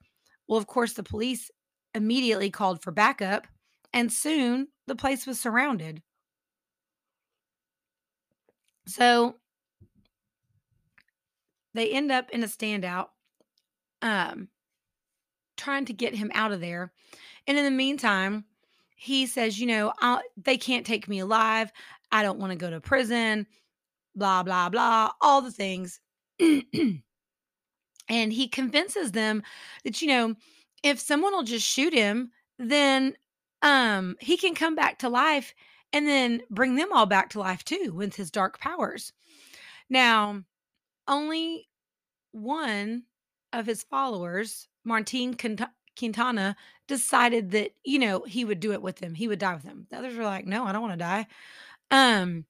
Well, 0.48 0.58
of 0.58 0.66
course, 0.66 0.92
the 0.92 1.04
police 1.04 1.50
immediately 1.94 2.50
called 2.50 2.82
for 2.82 2.90
backup, 2.90 3.46
and 3.92 4.12
soon 4.12 4.68
the 4.86 4.96
place 4.96 5.26
was 5.26 5.40
surrounded. 5.40 6.02
So 8.86 9.36
they 11.72 11.92
end 11.92 12.10
up 12.10 12.30
in 12.30 12.42
a 12.42 12.48
standout, 12.48 13.06
um, 14.02 14.48
trying 15.56 15.84
to 15.84 15.92
get 15.92 16.14
him 16.14 16.32
out 16.34 16.50
of 16.50 16.60
there. 16.60 16.92
And 17.46 17.56
in 17.56 17.64
the 17.64 17.70
meantime, 17.70 18.44
he 18.96 19.26
says, 19.26 19.60
You 19.60 19.68
know, 19.68 19.92
I'll, 20.00 20.20
they 20.36 20.56
can't 20.56 20.84
take 20.84 21.08
me 21.08 21.20
alive. 21.20 21.70
I 22.10 22.24
don't 22.24 22.40
want 22.40 22.50
to 22.50 22.58
go 22.58 22.68
to 22.68 22.80
prison, 22.80 23.46
blah, 24.16 24.42
blah, 24.42 24.70
blah, 24.70 25.10
all 25.20 25.40
the 25.40 25.52
things. 25.52 26.00
and 28.10 28.32
he 28.32 28.48
convinces 28.48 29.12
them 29.12 29.42
that, 29.84 30.02
you 30.02 30.08
know, 30.08 30.34
if 30.82 31.00
someone 31.00 31.32
will 31.32 31.44
just 31.44 31.66
shoot 31.66 31.94
him, 31.94 32.30
then 32.58 33.16
um 33.62 34.16
he 34.20 34.36
can 34.36 34.54
come 34.54 34.74
back 34.74 34.98
to 34.98 35.08
life 35.08 35.54
and 35.92 36.06
then 36.06 36.42
bring 36.50 36.74
them 36.76 36.92
all 36.92 37.06
back 37.06 37.30
to 37.30 37.38
life 37.38 37.64
too 37.64 37.92
with 37.94 38.14
his 38.16 38.30
dark 38.30 38.58
powers. 38.60 39.12
Now, 39.88 40.42
only 41.08 41.68
one 42.32 43.04
of 43.52 43.66
his 43.66 43.82
followers, 43.82 44.68
Martin 44.84 45.34
Quintana, 45.96 46.56
decided 46.86 47.50
that, 47.50 47.72
you 47.84 47.98
know, 47.98 48.22
he 48.22 48.44
would 48.44 48.60
do 48.60 48.72
it 48.72 48.82
with 48.82 49.00
him. 49.00 49.14
He 49.14 49.28
would 49.28 49.40
die 49.40 49.54
with 49.54 49.64
him. 49.64 49.86
The 49.90 49.98
others 49.98 50.16
were 50.16 50.24
like, 50.24 50.46
no, 50.46 50.64
I 50.64 50.72
don't 50.72 50.82
want 50.82 50.94
to 50.94 50.98
die. 50.98 51.26
Um, 51.90 52.44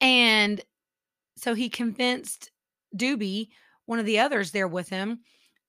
and 0.00 0.60
so 1.36 1.54
he 1.54 1.68
convinced 1.68 2.50
Doobie, 2.96 3.48
one 3.86 3.98
of 3.98 4.06
the 4.06 4.18
others 4.18 4.50
there 4.50 4.68
with 4.68 4.88
him, 4.88 5.20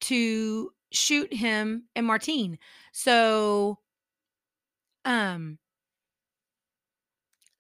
to 0.01 0.72
shoot 0.91 1.34
him 1.34 1.84
and 1.95 2.05
Martine. 2.05 2.59
So, 2.91 3.80
um, 5.05 5.57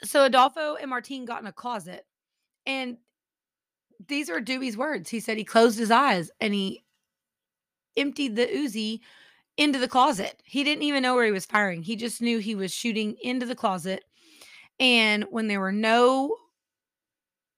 so 0.03 0.25
Adolfo 0.25 0.75
and 0.75 0.89
Martine 0.89 1.25
got 1.25 1.41
in 1.41 1.47
a 1.47 1.53
closet, 1.53 2.05
and 2.65 2.97
these 4.07 4.29
are 4.29 4.39
Doobie's 4.39 4.77
words. 4.77 5.09
He 5.09 5.19
said 5.19 5.37
he 5.37 5.43
closed 5.43 5.79
his 5.79 5.91
eyes 5.91 6.29
and 6.39 6.53
he 6.53 6.83
emptied 7.95 8.35
the 8.35 8.45
Uzi 8.45 8.99
into 9.57 9.79
the 9.79 9.87
closet. 9.87 10.41
He 10.45 10.63
didn't 10.63 10.83
even 10.83 11.01
know 11.01 11.15
where 11.15 11.25
he 11.25 11.31
was 11.31 11.45
firing. 11.45 11.81
He 11.81 11.95
just 11.95 12.21
knew 12.21 12.37
he 12.37 12.55
was 12.55 12.71
shooting 12.71 13.15
into 13.21 13.45
the 13.45 13.55
closet. 13.55 14.03
And 14.79 15.25
when 15.31 15.47
there 15.47 15.59
were 15.59 15.71
no 15.71 16.35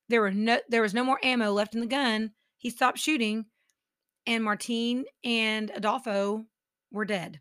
there 0.07 0.21
were 0.21 0.31
no 0.31 0.59
there 0.69 0.81
was 0.81 0.93
no 0.93 1.03
more 1.03 1.19
ammo 1.23 1.51
left 1.51 1.75
in 1.75 1.81
the 1.81 1.87
gun, 1.87 2.31
he 2.59 2.69
stopped 2.69 2.99
shooting 2.99 3.45
and 4.27 4.43
Martine 4.43 5.05
and 5.23 5.71
Adolfo 5.73 6.45
were 6.91 7.05
dead. 7.05 7.39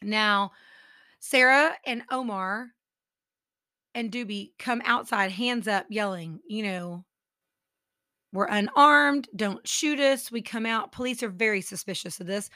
Now, 0.00 0.52
Sarah 1.20 1.74
and 1.84 2.02
Omar 2.10 2.68
and 3.94 4.10
Doobie 4.10 4.52
come 4.58 4.80
outside, 4.84 5.30
hands 5.30 5.68
up, 5.68 5.86
yelling, 5.90 6.40
you 6.48 6.62
know, 6.62 7.04
we're 8.32 8.46
unarmed. 8.46 9.28
Don't 9.36 9.66
shoot 9.66 10.00
us. 10.00 10.32
We 10.32 10.42
come 10.42 10.66
out. 10.66 10.90
Police 10.90 11.22
are 11.22 11.28
very 11.28 11.60
suspicious 11.60 12.18
of 12.18 12.26
this. 12.26 12.50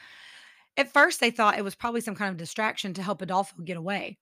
At 0.75 0.91
first, 0.91 1.21
they 1.21 1.31
thought 1.31 1.57
it 1.57 1.63
was 1.63 1.73
probably 1.73 2.01
some 2.01 2.15
kind 2.15 2.31
of 2.31 2.37
distraction 2.37 2.93
to 2.95 3.01
help 3.01 3.21
Adolfo 3.21 3.63
get 3.63 3.77
away. 3.77 4.17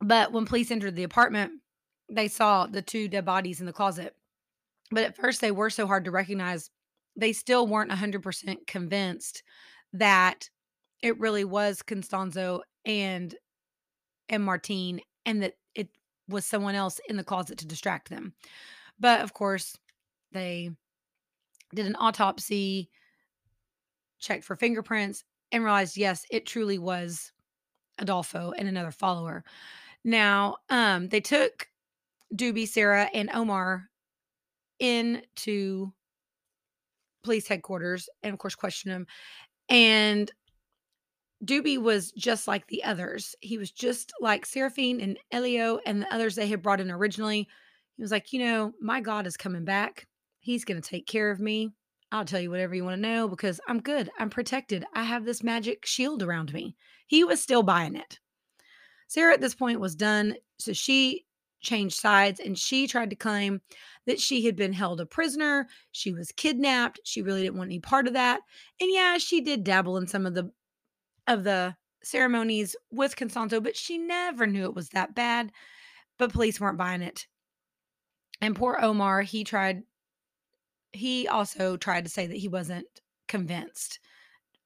But 0.00 0.32
when 0.32 0.46
police 0.46 0.70
entered 0.70 0.94
the 0.94 1.02
apartment, 1.02 1.52
they 2.10 2.28
saw 2.28 2.66
the 2.66 2.82
two 2.82 3.08
dead 3.08 3.24
bodies 3.24 3.60
in 3.60 3.66
the 3.66 3.72
closet. 3.72 4.14
But 4.90 5.04
at 5.04 5.16
first, 5.16 5.40
they 5.40 5.52
were 5.52 5.70
so 5.70 5.86
hard 5.86 6.04
to 6.04 6.10
recognize, 6.10 6.70
they 7.16 7.32
still 7.32 7.66
weren't 7.66 7.90
100% 7.90 8.66
convinced 8.66 9.42
that 9.92 10.48
it 11.02 11.18
really 11.18 11.44
was 11.44 11.82
Constanzo 11.82 12.60
and 12.84 13.34
and 14.28 14.44
Martine 14.44 15.00
and 15.26 15.42
that 15.42 15.54
it 15.74 15.88
was 16.28 16.46
someone 16.46 16.76
else 16.76 17.00
in 17.08 17.16
the 17.16 17.24
closet 17.24 17.58
to 17.58 17.66
distract 17.66 18.08
them. 18.08 18.32
But 18.98 19.22
of 19.22 19.34
course, 19.34 19.76
they 20.32 20.70
did 21.74 21.86
an 21.86 21.96
autopsy, 21.98 22.90
checked 24.20 24.44
for 24.44 24.54
fingerprints, 24.54 25.24
and 25.50 25.64
realized 25.64 25.96
yes, 25.96 26.24
it 26.30 26.46
truly 26.46 26.78
was 26.78 27.32
Adolfo 27.98 28.52
and 28.56 28.68
another 28.68 28.92
follower. 28.92 29.44
Now, 30.04 30.58
um, 30.68 31.08
they 31.08 31.20
took 31.20 31.68
Doobie, 32.34 32.68
Sarah, 32.68 33.08
and 33.12 33.30
Omar 33.32 33.88
into 34.78 35.92
police 37.22 37.46
headquarters 37.46 38.08
and, 38.22 38.32
of 38.32 38.38
course, 38.38 38.54
question 38.54 38.90
them. 38.90 39.06
And 39.68 40.30
Doobie 41.44 41.82
was 41.82 42.12
just 42.12 42.46
like 42.46 42.66
the 42.66 42.84
others. 42.84 43.34
He 43.40 43.58
was 43.58 43.70
just 43.70 44.12
like 44.20 44.46
Seraphine 44.46 45.00
and 45.00 45.18
Elio 45.32 45.80
and 45.86 46.02
the 46.02 46.14
others 46.14 46.34
they 46.34 46.48
had 46.48 46.62
brought 46.62 46.80
in 46.80 46.90
originally. 46.90 47.48
He 47.96 48.02
was 48.02 48.10
like, 48.10 48.32
you 48.32 48.40
know, 48.40 48.72
my 48.80 49.00
God 49.00 49.26
is 49.26 49.36
coming 49.36 49.64
back. 49.64 50.06
He's 50.40 50.64
going 50.64 50.80
to 50.80 50.88
take 50.88 51.06
care 51.06 51.30
of 51.30 51.40
me. 51.40 51.70
I'll 52.12 52.24
tell 52.24 52.40
you 52.40 52.50
whatever 52.50 52.74
you 52.74 52.84
want 52.84 52.96
to 52.96 53.08
know 53.08 53.28
because 53.28 53.60
I'm 53.68 53.80
good. 53.80 54.10
I'm 54.18 54.30
protected. 54.30 54.84
I 54.94 55.04
have 55.04 55.24
this 55.24 55.42
magic 55.42 55.86
shield 55.86 56.22
around 56.22 56.52
me. 56.52 56.74
He 57.06 57.24
was 57.24 57.40
still 57.40 57.62
buying 57.62 57.94
it. 57.94 58.18
Sarah 59.06 59.34
at 59.34 59.40
this 59.40 59.54
point 59.54 59.80
was 59.80 59.94
done. 59.94 60.34
So 60.58 60.72
she 60.72 61.24
changed 61.60 61.96
sides 61.96 62.40
and 62.40 62.58
she 62.58 62.86
tried 62.86 63.10
to 63.10 63.16
claim 63.16 63.60
that 64.06 64.20
she 64.20 64.44
had 64.44 64.56
been 64.56 64.72
held 64.72 65.00
a 65.00 65.06
prisoner. 65.06 65.68
She 65.92 66.12
was 66.12 66.32
kidnapped. 66.32 67.00
She 67.04 67.22
really 67.22 67.42
didn't 67.42 67.58
want 67.58 67.68
any 67.68 67.80
part 67.80 68.06
of 68.06 68.14
that. 68.14 68.40
And 68.80 68.90
yeah, 68.92 69.18
she 69.18 69.40
did 69.40 69.64
dabble 69.64 69.96
in 69.96 70.06
some 70.06 70.26
of 70.26 70.34
the 70.34 70.50
of 71.26 71.44
the 71.44 71.76
ceremonies 72.02 72.74
with 72.90 73.16
Consanto, 73.16 73.62
but 73.62 73.76
she 73.76 73.98
never 73.98 74.46
knew 74.46 74.64
it 74.64 74.74
was 74.74 74.88
that 74.90 75.14
bad. 75.14 75.52
But 76.18 76.32
police 76.32 76.60
weren't 76.60 76.78
buying 76.78 77.02
it. 77.02 77.26
And 78.40 78.56
poor 78.56 78.78
Omar, 78.80 79.22
he 79.22 79.44
tried, 79.44 79.82
he 80.92 81.28
also 81.28 81.76
tried 81.76 82.04
to 82.04 82.10
say 82.10 82.26
that 82.26 82.36
he 82.36 82.48
wasn't 82.48 82.86
convinced. 83.28 84.00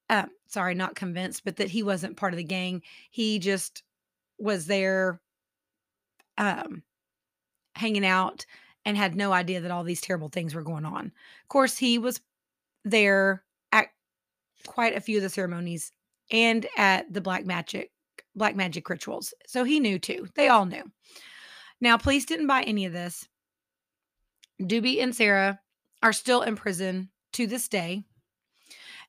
Uh, 0.09 0.27
sorry, 0.47 0.75
not 0.75 0.95
convinced, 0.95 1.45
but 1.45 1.57
that 1.57 1.71
he 1.71 1.83
wasn't 1.83 2.17
part 2.17 2.33
of 2.33 2.37
the 2.37 2.45
gang. 2.45 2.83
He 3.11 3.39
just 3.39 3.83
was 4.39 4.67
there 4.67 5.21
um, 6.39 6.83
hanging 7.75 8.07
out 8.07 8.47
and 8.85 8.97
had 8.97 9.15
no 9.15 9.33
idea 9.33 9.61
that 9.61 9.71
all 9.71 9.85
these 9.85 10.01
terrible 10.01 10.29
things 10.29 10.55
were 10.55 10.63
going 10.63 10.85
on. 10.85 11.07
Of 11.07 11.49
course, 11.49 11.79
he 11.79 11.99
was 11.99 12.21
there 12.85 13.43
at 13.73 13.89
quite 14.67 14.97
a 14.97 15.01
few 15.01 15.19
of 15.19 15.23
the 15.23 15.31
ceremonies 15.31 15.91
and 16.31 16.67
at 16.77 17.13
the 17.13 17.21
black 17.21 17.47
magic 17.47 17.91
black 18.37 18.57
magic 18.57 18.89
rituals. 18.89 19.33
So 19.47 19.65
he 19.65 19.81
knew 19.81 19.99
too. 19.99 20.27
They 20.35 20.49
all 20.49 20.67
knew. 20.67 20.91
Now, 21.81 21.97
police 21.97 22.25
didn't 22.25 22.47
buy 22.47 22.63
any 22.63 22.85
of 22.85 22.93
this. 22.93 23.29
Doobie 24.61 25.03
and 25.03 25.15
Sarah 25.15 25.61
are 26.03 26.13
still 26.13 26.43
in 26.43 26.57
prison 26.57 27.11
to 27.35 27.47
this 27.47 27.69
day. 27.69 28.05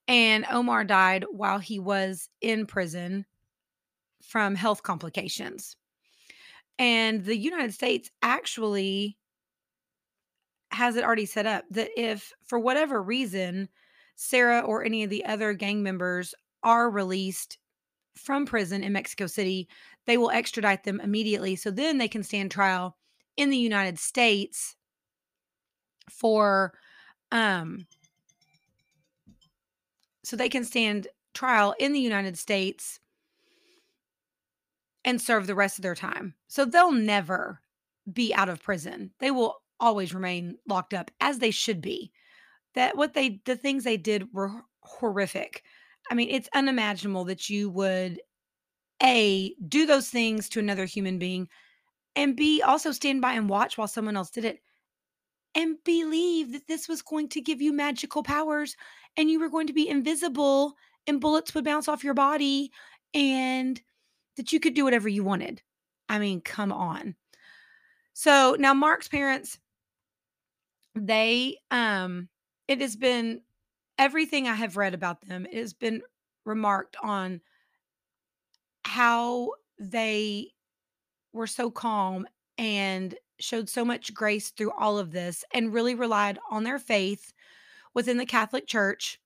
And 0.08 0.46
Omar 0.52 0.84
died 0.84 1.26
while 1.32 1.60
he 1.60 1.80
was 1.80 2.30
in 2.42 2.66
prison 2.66 3.26
from 4.22 4.56
health 4.56 4.84
complications. 4.84 5.76
And 6.78 7.24
the 7.24 7.38
United 7.38 7.74
States 7.74 8.10
actually 8.22 9.18
has 10.72 10.96
it 10.96 11.04
already 11.04 11.26
set 11.26 11.46
up 11.46 11.64
that 11.72 11.90
if, 11.96 12.34
for 12.44 12.60
whatever 12.60 13.02
reason, 13.02 13.70
Sarah 14.16 14.60
or 14.60 14.84
any 14.84 15.04
of 15.04 15.10
the 15.10 15.26
other 15.26 15.54
gang 15.54 15.84
members 15.84 16.34
are 16.64 16.90
released 16.90 17.58
from 18.18 18.46
prison 18.46 18.84
in 18.84 18.94
Mexico 18.94 19.28
City, 19.28 19.68
they 20.06 20.18
will 20.18 20.32
extradite 20.32 20.84
them 20.84 21.00
immediately. 21.00 21.56
So 21.56 21.72
then 21.72 21.98
they 21.98 22.08
can 22.08 22.24
stand 22.24 22.52
trial 22.52 22.98
in 23.38 23.50
the 23.50 23.58
United 23.58 24.00
States 24.00 24.76
for 26.10 26.74
um 27.32 27.88
so 30.24 30.36
they 30.36 30.50
can 30.50 30.64
stand 30.64 31.08
trial 31.34 31.76
in 31.80 31.94
the 31.94 32.00
United 32.00 32.38
States 32.38 33.00
and 35.06 35.22
serve 35.22 35.48
the 35.48 35.56
rest 35.56 35.78
of 35.78 35.84
their 35.84 35.96
time. 35.96 36.34
So 36.48 36.66
they'll 36.66 36.92
never 36.92 37.62
be 38.12 38.34
out 38.34 38.50
of 38.50 38.62
prison. 38.62 39.12
They 39.20 39.32
will 39.32 39.56
always 39.80 40.14
remain 40.14 40.58
locked 40.68 40.94
up 40.94 41.12
as 41.22 41.40
they 41.40 41.52
should 41.52 41.80
be. 41.80 42.12
That 42.74 42.98
what 42.98 43.14
they 43.14 43.40
the 43.46 43.56
things 43.56 43.86
they 43.86 43.96
did 43.96 44.34
were 44.34 44.52
horrific. 44.82 45.64
I 46.12 46.16
mean, 46.16 46.30
it's 46.30 46.50
unimaginable 46.54 47.24
that 47.26 47.50
you 47.50 47.70
would 47.70 48.20
A, 49.02 49.56
do 49.68 49.86
those 49.86 50.10
things 50.10 50.50
to 50.50 50.60
another 50.60 50.86
human 50.86 51.18
being, 51.18 51.48
and 52.16 52.36
B, 52.36 52.62
also 52.62 52.92
stand 52.92 53.22
by 53.22 53.34
and 53.34 53.48
watch 53.48 53.78
while 53.78 53.88
someone 53.88 54.18
else 54.18 54.30
did 54.30 54.44
it 54.44 54.60
and 55.56 55.78
believe 55.86 56.52
that 56.52 56.68
this 56.68 56.88
was 56.88 57.02
going 57.02 57.30
to 57.30 57.42
give 57.42 57.62
you 57.62 57.72
magical 57.72 58.24
powers 58.24 58.76
and 59.16 59.30
you 59.30 59.40
were 59.40 59.50
going 59.50 59.68
to 59.68 59.74
be 59.74 59.88
invisible 59.88 60.74
and 61.08 61.22
bullets 61.22 61.56
would 61.56 61.64
bounce 61.64 61.88
off 61.88 62.04
your 62.04 62.14
body 62.14 62.72
and 63.14 63.82
that 64.38 64.54
you 64.54 64.60
could 64.60 64.74
do 64.74 64.84
whatever 64.84 65.10
you 65.10 65.24
wanted. 65.24 65.62
I 66.10 66.20
mean, 66.20 66.42
come 66.42 66.72
on. 66.72 67.16
So 68.14 68.56
now 68.60 68.74
Mark's 68.74 69.08
parents, 69.08 69.60
they, 70.96 71.58
um, 71.72 72.30
it 72.68 72.82
has 72.82 72.96
been 72.96 73.42
everything 73.98 74.48
I 74.48 74.56
have 74.56 74.78
read 74.78 74.94
about 74.94 75.22
them 75.22 75.46
it 75.46 75.58
has 75.58 75.74
been 75.74 76.02
remarked 76.46 76.98
on 77.02 77.42
how 78.84 79.52
they 79.80 80.52
were 81.34 81.48
so 81.48 81.72
calm 81.72 82.28
and 82.58 83.16
showed 83.40 83.70
so 83.70 83.84
much 83.84 84.14
grace 84.14 84.52
through 84.52 84.72
all 84.72 84.98
of 84.98 85.12
this 85.12 85.44
and 85.54 85.74
really 85.74 85.96
relied 85.96 86.40
on 86.50 86.64
their 86.64 86.80
faith 86.80 87.34
within 87.94 88.18
the 88.18 88.26
Catholic 88.26 88.68
Church 88.68 89.20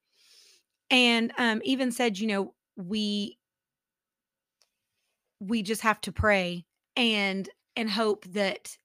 and 0.89 1.31
um, 1.37 1.61
even 1.63 1.91
said, 1.91 2.17
you 2.17 2.27
know, 2.27 2.53
we 2.75 3.37
we 5.39 5.61
just 5.61 5.81
have 5.81 6.01
to 6.01 6.11
pray 6.11 6.65
and 6.95 7.49
and 7.75 7.89
hope 7.89 8.25
that 8.25 8.77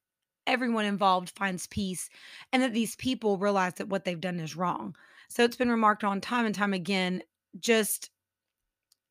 everyone 0.46 0.84
involved 0.84 1.30
finds 1.30 1.66
peace 1.66 2.08
and 2.52 2.62
that 2.62 2.72
these 2.72 2.96
people 2.96 3.38
realize 3.38 3.74
that 3.74 3.88
what 3.88 4.04
they've 4.04 4.20
done 4.20 4.38
is 4.38 4.56
wrong. 4.56 4.94
So 5.28 5.42
it's 5.42 5.56
been 5.56 5.70
remarked 5.70 6.04
on 6.04 6.20
time 6.20 6.46
and 6.46 6.54
time 6.54 6.74
again 6.74 7.22
just 7.58 8.10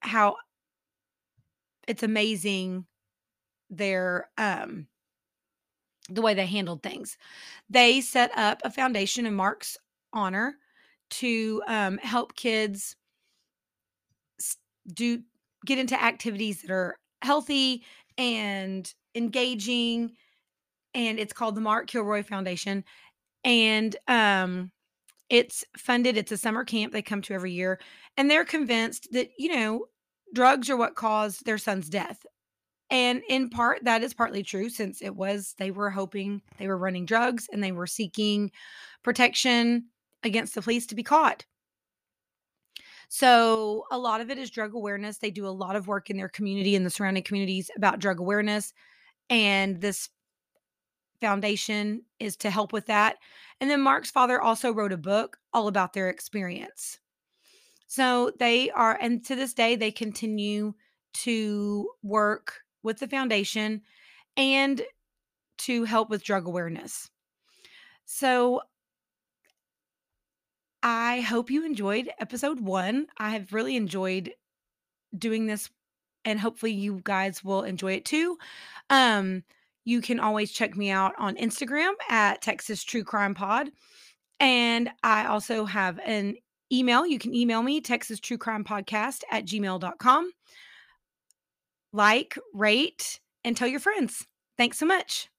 how 0.01 0.35
it's 1.87 2.03
amazing 2.03 2.85
their 3.69 4.29
um 4.37 4.87
the 6.09 6.21
way 6.21 6.33
they 6.33 6.45
handled 6.45 6.83
things. 6.83 7.17
They 7.69 8.01
set 8.01 8.31
up 8.37 8.61
a 8.63 8.69
foundation 8.69 9.25
in 9.25 9.33
Mark's 9.33 9.77
honor 10.11 10.57
to 11.11 11.61
um, 11.67 11.97
help 11.99 12.35
kids 12.35 12.95
do 14.93 15.21
get 15.65 15.79
into 15.79 16.01
activities 16.01 16.61
that 16.61 16.71
are 16.71 16.97
healthy 17.23 17.83
and 18.17 18.93
engaging 19.15 20.11
and 20.93 21.19
it's 21.19 21.33
called 21.33 21.55
the 21.55 21.61
Mark 21.61 21.87
Kilroy 21.87 22.23
Foundation 22.23 22.83
and 23.43 23.95
um 24.07 24.71
it's 25.29 25.63
funded 25.77 26.17
it's 26.17 26.31
a 26.31 26.37
summer 26.37 26.63
camp 26.63 26.93
they 26.93 27.01
come 27.01 27.21
to 27.21 27.33
every 27.33 27.51
year 27.51 27.79
and 28.17 28.29
they're 28.29 28.45
convinced 28.45 29.07
that 29.11 29.29
you 29.37 29.53
know 29.55 29.85
drugs 30.33 30.69
are 30.69 30.77
what 30.77 30.95
caused 30.95 31.45
their 31.45 31.57
son's 31.57 31.89
death 31.89 32.25
and 32.89 33.21
in 33.29 33.49
part 33.49 33.83
that 33.83 34.03
is 34.03 34.13
partly 34.13 34.43
true 34.43 34.69
since 34.69 35.01
it 35.01 35.15
was 35.15 35.55
they 35.57 35.71
were 35.71 35.89
hoping 35.89 36.41
they 36.57 36.67
were 36.67 36.77
running 36.77 37.05
drugs 37.05 37.47
and 37.51 37.63
they 37.63 37.71
were 37.71 37.87
seeking 37.87 38.51
protection 39.03 39.85
against 40.23 40.55
the 40.55 40.61
police 40.61 40.85
to 40.87 40.95
be 40.95 41.03
caught 41.03 41.45
so 43.15 43.85
a 43.91 43.97
lot 43.99 44.21
of 44.21 44.31
it 44.31 44.39
is 44.39 44.49
drug 44.49 44.73
awareness. 44.73 45.19
They 45.19 45.29
do 45.29 45.45
a 45.45 45.49
lot 45.49 45.75
of 45.75 45.87
work 45.87 46.09
in 46.09 46.17
their 46.17 46.29
community 46.29 46.75
and 46.75 46.83
the 46.83 46.89
surrounding 46.89 47.21
communities 47.21 47.69
about 47.77 47.99
drug 47.99 48.19
awareness. 48.19 48.73
And 49.29 49.79
this 49.79 50.09
foundation 51.21 52.01
is 52.19 52.35
to 52.37 52.49
help 52.49 52.73
with 52.73 52.87
that. 52.87 53.17
And 53.61 53.69
then 53.69 53.81
Mark's 53.81 54.09
father 54.09 54.41
also 54.41 54.73
wrote 54.73 54.91
a 54.91 54.97
book 54.97 55.37
all 55.53 55.67
about 55.67 55.93
their 55.93 56.09
experience. 56.09 56.97
So 57.85 58.31
they 58.39 58.71
are, 58.71 58.97
and 58.99 59.23
to 59.25 59.35
this 59.35 59.53
day, 59.53 59.75
they 59.75 59.91
continue 59.91 60.73
to 61.17 61.91
work 62.01 62.61
with 62.81 62.97
the 62.97 63.07
foundation 63.07 63.83
and 64.37 64.81
to 65.59 65.83
help 65.83 66.09
with 66.09 66.23
drug 66.23 66.47
awareness. 66.47 67.11
So 68.05 68.63
I 70.83 71.21
hope 71.21 71.49
you 71.49 71.65
enjoyed 71.65 72.11
episode 72.19 72.59
one. 72.59 73.07
I 73.17 73.29
have 73.31 73.53
really 73.53 73.77
enjoyed 73.77 74.33
doing 75.17 75.47
this, 75.47 75.69
and 76.25 76.39
hopefully, 76.39 76.73
you 76.73 76.99
guys 77.03 77.43
will 77.43 77.63
enjoy 77.63 77.93
it 77.93 78.05
too. 78.05 78.37
Um, 78.89 79.43
you 79.85 80.01
can 80.01 80.19
always 80.19 80.51
check 80.51 80.75
me 80.75 80.89
out 80.89 81.13
on 81.17 81.35
Instagram 81.37 81.93
at 82.09 82.41
Texas 82.41 82.83
True 82.83 83.03
Crime 83.03 83.33
Pod. 83.33 83.71
And 84.39 84.89
I 85.03 85.25
also 85.27 85.65
have 85.65 85.99
an 86.05 86.35
email. 86.71 87.05
You 87.05 87.19
can 87.19 87.33
email 87.33 87.63
me, 87.63 87.79
Texas 87.79 88.19
True 88.19 88.37
Crime 88.37 88.63
Podcast 88.65 89.21
at 89.31 89.45
gmail.com. 89.45 90.31
Like, 91.93 92.37
rate, 92.53 93.19
and 93.43 93.55
tell 93.55 93.67
your 93.67 93.79
friends. 93.79 94.25
Thanks 94.57 94.79
so 94.79 94.85
much. 94.85 95.29